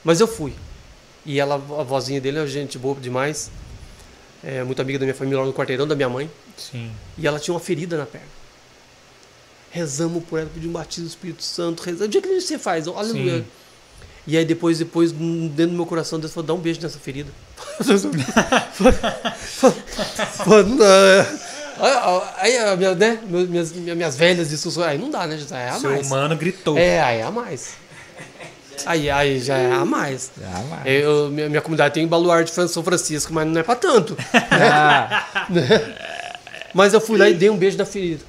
[0.01, 0.53] Mas eu fui.
[1.25, 3.51] E ela, a vozinha dele é gente boa demais.
[4.41, 6.31] É muito amiga da minha família lá no quarteirão da minha mãe.
[6.57, 6.89] Sim.
[7.17, 8.27] E ela tinha uma ferida na perna.
[9.71, 12.05] Rezamos por ela, pedimos um batismo do Espírito Santo, rezamos.
[12.05, 13.39] O dia que você faz, aleluia.
[13.39, 13.45] Sim.
[14.25, 17.29] E aí depois, depois, dentro do meu coração, Deus falou, dá um beijo nessa ferida.
[21.79, 22.33] É.
[22.37, 25.37] Aí, a minha, né, minhas, minhas velhas discussões, aí não dá, né?
[25.37, 26.07] Já é a Seu mais.
[26.07, 26.77] humano gritou.
[26.77, 27.73] É, aí é a mais.
[28.85, 30.31] Aí, aí já é a mais.
[30.41, 33.75] Ah, mas- Eu, minha, minha comunidade tem baluarte de São Francisco, mas não é pra
[33.75, 34.17] tanto.
[34.51, 35.25] Ah,
[36.73, 38.23] Mas eu fui lá e dei um beijo na ferida.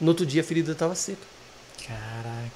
[0.00, 1.18] No outro dia a ferida estava seca.
[1.86, 2.50] Caraca.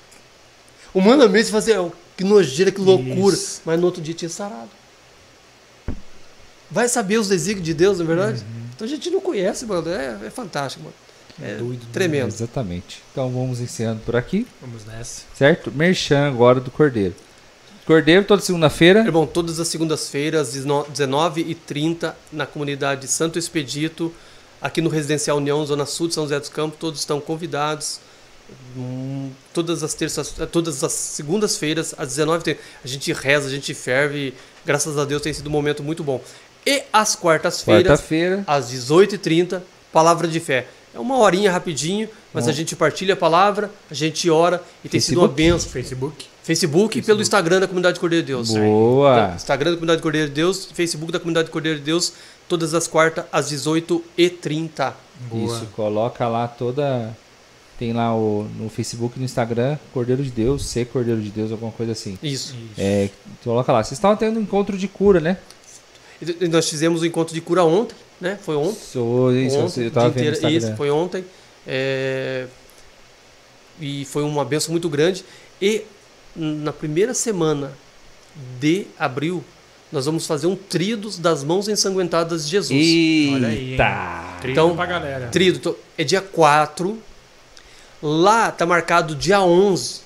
[0.94, 3.34] Humanamente você fazia, "Oh, que nojeira, que loucura.
[3.36, 3.60] Isso.
[3.66, 4.70] Mas no outro dia tinha sarado.
[6.70, 8.42] Vai saber os desígnios de Deus, não é verdade?
[8.74, 9.88] Então a gente não conhece, mano.
[9.90, 10.94] É, é fantástico, mano.
[11.42, 12.28] É Doido, tremendo.
[12.28, 13.02] exatamente.
[13.10, 15.22] Então vamos encerrando por aqui, Vamos nessa.
[15.34, 15.70] certo?
[15.72, 17.14] Merchan agora do Cordeiro.
[17.86, 19.00] Cordeiro toda segunda-feira.
[19.00, 24.12] Irmão, todas as segundas-feiras, 19h30, na comunidade Santo Expedito,
[24.60, 27.98] aqui no Residencial União, Zona Sul de São José dos Campos, todos estão convidados.
[28.76, 33.72] Hum, Todas as terças, eh, todas as segundas-feiras, às 19h30, a gente reza, a gente
[33.74, 34.34] ferve.
[34.64, 36.22] Graças a Deus tem sido um momento muito bom.
[36.66, 38.44] E às quartas-feiras, Quarta-feira.
[38.46, 39.62] às 18h30,
[39.92, 40.66] palavra de fé.
[40.94, 42.50] É uma horinha rapidinho, mas Bom.
[42.50, 45.52] a gente partilha a palavra, a gente ora e tem sido uma Facebook?
[45.52, 45.70] benção.
[45.70, 46.26] Facebook.
[46.42, 48.50] Facebook, e pelo Instagram da Comunidade Cordeiro de Deus.
[48.50, 49.14] Boa.
[49.14, 52.12] Tá, Instagram da Comunidade Cordeiro de Deus, Facebook da Comunidade Cordeiro de Deus,
[52.48, 54.92] todas as quartas às 18h30.
[55.30, 55.56] Boa.
[55.56, 57.16] Isso, coloca lá toda.
[57.78, 61.50] Tem lá o, no Facebook e no Instagram, Cordeiro de Deus, ser Cordeiro de Deus,
[61.50, 62.18] alguma coisa assim.
[62.22, 62.54] Isso.
[62.54, 62.74] Isso.
[62.76, 63.08] É,
[63.42, 63.82] coloca lá.
[63.82, 65.38] Vocês estavam tendo um encontro de cura, né?
[66.50, 68.38] Nós fizemos o encontro de cura ontem, né?
[68.42, 68.78] Foi ontem.
[68.80, 70.56] Sou, isso, ontem eu tava dia vendo inteiro.
[70.56, 71.24] Isso, foi ontem.
[71.66, 72.46] É,
[73.80, 75.24] E foi uma benção muito grande.
[75.60, 75.82] E
[76.36, 77.72] na primeira semana
[78.60, 79.42] de abril,
[79.90, 83.32] nós vamos fazer um tridos das mãos ensanguentadas de Jesus.
[83.34, 83.70] Olha aí, hein?
[83.72, 84.36] Eita!
[84.40, 85.28] Trilho Então, pra galera.
[85.28, 86.98] Trido to- é dia 4.
[88.02, 90.00] Lá tá marcado dia 11.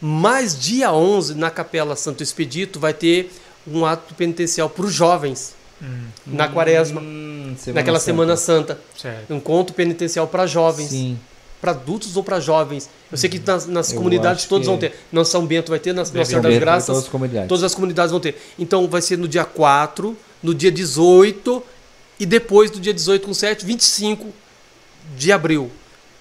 [0.00, 3.30] Mas dia 11, na Capela Santo Expedito, vai ter
[3.66, 8.04] um ato penitencial para os jovens, Hum, na quaresma, Hum, Semana naquela Santa.
[8.12, 8.80] Semana Santa.
[8.96, 9.34] certo.
[9.34, 11.18] Um conto penitencial para jovens, Sim.
[11.60, 12.88] para adultos ou para jovens.
[13.10, 14.94] Eu sei que nas, nas Eu comunidades todos que- vão ter.
[15.10, 17.48] Não São Bento vai ter, nas Nossa Senhora das Graças, todas as comunidades.
[17.48, 18.40] todas as comunidades vão ter.
[18.58, 21.62] Então vai ser no dia 4, no dia 18
[22.20, 24.28] e depois do dia 18 com 7, 25
[25.16, 25.70] de abril.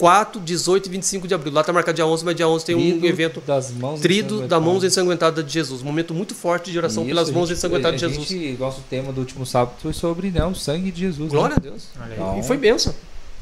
[0.01, 1.53] 4, 18 e 25 de abril.
[1.53, 4.47] Lá tá marcado dia 11, mas dia 11 tem um Trido evento das mãos Trido
[4.47, 4.91] da mãos ensanguentadas.
[4.91, 5.81] ensanguentada de Jesus.
[5.83, 8.27] Um momento muito forte de oração Isso, pelas mãos ensanguentadas de a Jesus.
[8.27, 11.29] gente, nosso tema do último sábado foi sobre né, o sangue de Jesus.
[11.29, 11.57] Glória né?
[11.57, 11.83] a Deus.
[12.13, 12.95] Então, E foi benção.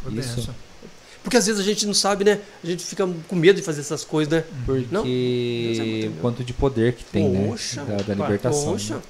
[0.04, 0.36] Foi isso.
[0.36, 0.54] benção.
[1.24, 2.42] Porque às vezes a gente não sabe, né?
[2.62, 4.44] A gente fica com medo de fazer essas coisas, né?
[4.66, 7.96] Porque Não, é quanto de poder que tem, Poxa, né?
[7.96, 8.74] Da, da libertação.
[8.74, 8.96] Poxa.
[8.96, 9.02] né?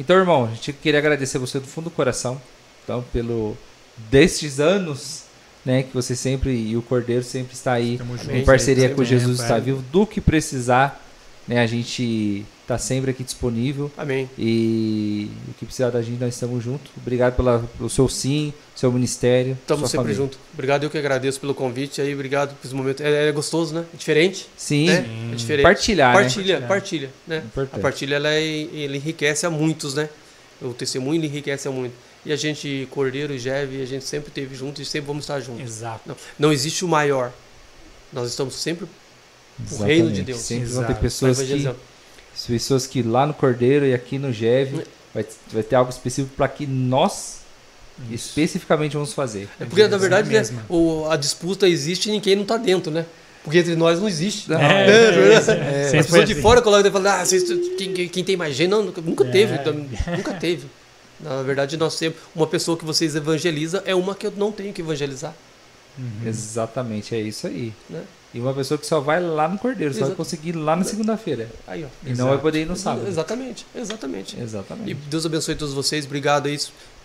[0.00, 2.40] Então, irmão, a gente queria agradecer você do fundo do coração.
[2.82, 3.54] Então, pelo
[4.10, 5.24] destes anos,
[5.64, 8.30] né, que você sempre e o Cordeiro sempre está aí junto.
[8.30, 9.60] Em parceria com Jesus tempo, está é.
[9.60, 11.02] vivo, do que precisar,
[11.48, 14.28] né, a gente está sempre aqui disponível Amém.
[14.38, 16.90] e o que precisar da gente nós estamos juntos.
[16.96, 20.16] Obrigado pela, pelo seu sim, seu ministério, Estamos sempre família.
[20.16, 20.38] juntos.
[20.52, 22.14] Obrigado, eu que agradeço pelo convite aí.
[22.14, 23.02] Obrigado por esse momento.
[23.02, 23.84] É, é gostoso, né?
[23.92, 24.48] É diferente.
[24.56, 25.02] Sim, né?
[25.02, 25.32] Sim.
[25.32, 25.62] É diferente.
[25.62, 26.22] partilhar, né?
[26.22, 27.42] Partilha, partilha, né?
[27.44, 27.78] Importante.
[27.78, 30.08] A partilha ela, é, ele enriquece a muitos, né?
[30.62, 31.94] O testemunho enriquece a muito.
[32.24, 35.40] E a gente, Cordeiro e Jeve, a gente sempre esteve junto e sempre vamos estar
[35.40, 35.62] juntos.
[35.62, 36.00] Exato.
[36.06, 37.32] Não, não existe o maior.
[38.12, 38.86] Nós estamos sempre
[39.70, 40.22] o reino de.
[40.22, 40.40] Deus.
[40.40, 41.00] Sempre vão ter Exato.
[41.00, 41.70] pessoas que
[42.48, 44.84] pessoas que lá no Cordeiro e aqui no GEV
[45.14, 47.40] vai, vai ter algo específico para que nós
[48.10, 48.28] Isso.
[48.28, 49.48] especificamente vamos fazer.
[49.60, 52.90] É porque, na Assim verdade, né, o- a disputa existe e ninguém não está dentro,
[52.90, 53.04] né?
[53.44, 54.48] Porque entre nós não existe.
[54.50, 55.50] Não, É, É, é, verdade.
[55.60, 56.40] é, As pessoas foi de assim.
[56.42, 57.44] fora colocam e falam, ah, vocês,
[57.76, 58.70] quem, quem- quem tem mais gente?
[58.70, 59.30] Não, nunca, nunca É.
[59.30, 59.54] teve.
[59.54, 59.72] então,
[60.16, 60.66] Nunca teve.
[61.24, 64.72] Na verdade, nós temos uma pessoa que vocês evangelizam é uma que eu não tenho
[64.72, 65.34] que evangelizar.
[65.98, 66.26] Uhum.
[66.28, 67.72] Exatamente, é isso aí.
[67.88, 68.02] Né?
[68.34, 70.16] E uma pessoa que só vai lá no Cordeiro, só vai Exato.
[70.16, 71.48] conseguir ir lá na segunda-feira.
[71.66, 71.86] Aí, ó.
[72.02, 72.28] E não Exato.
[72.30, 73.06] vai poder ir no sábado.
[73.08, 74.38] Exatamente, exatamente.
[74.38, 74.90] Exatamente.
[74.90, 76.04] E Deus abençoe todos vocês.
[76.04, 76.58] Obrigado aí.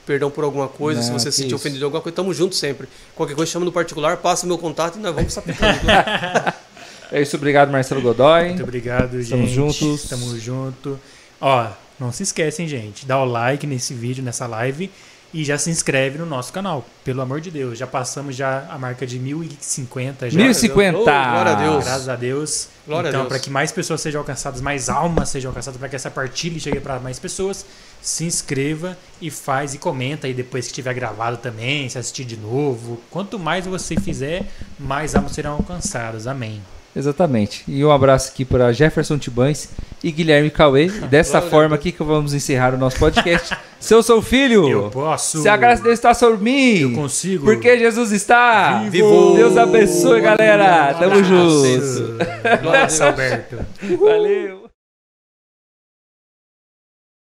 [0.06, 1.62] Perdão por alguma coisa, se Não, você que se sentiu isso.
[1.62, 2.16] ofendido de alguma coisa.
[2.16, 2.90] Tamo junto sempre.
[3.16, 5.80] Qualquer coisa, chama no particular, passa o meu contato e nós vamos sapecando.
[7.12, 8.50] É isso, obrigado Marcelo Godoy.
[8.50, 9.56] Muito obrigado, Estamos gente.
[9.56, 10.04] juntos.
[10.04, 11.00] Estamos junto.
[11.42, 11.68] Ó,
[12.00, 13.06] não se esquecem, gente.
[13.06, 14.90] Dá o like nesse vídeo, nessa live.
[15.34, 17.78] e já se inscreve no nosso canal, pelo amor de Deus.
[17.78, 20.38] Já passamos já a marca de 1050 já.
[20.38, 20.98] 1050.
[20.98, 21.86] Oh, glória a Deus.
[21.86, 22.68] Graças a Deus.
[22.88, 23.30] Glória a então, Deus.
[23.30, 26.80] para que mais pessoas sejam alcançadas, mais almas sejam alcançadas, para que essa partilha chegue
[26.80, 27.66] para mais pessoas,
[28.02, 32.38] se inscreva e faz e comenta aí depois que tiver gravado também, se assistir de
[32.38, 33.00] novo.
[33.12, 34.46] Quanto mais você fizer,
[34.80, 36.26] mais almas serão alcançadas.
[36.26, 36.62] Amém.
[36.96, 37.64] Exatamente.
[37.68, 39.70] E um abraço aqui para Jefferson Tibães
[40.04, 40.88] e Guilherme Cauê.
[40.88, 43.56] E dessa forma aqui que vamos encerrar o nosso podcast.
[43.80, 45.42] Se eu sou filho, Eu posso.
[45.42, 47.46] se a graça de Deus está sobre mim, Eu consigo.
[47.46, 49.36] porque Jesus está Vivo.
[49.38, 50.94] Deus abençoe, galera.
[50.96, 52.18] Tamo junto.
[52.62, 52.88] Glória.
[53.08, 53.58] Alberto.
[53.98, 54.69] Valeu.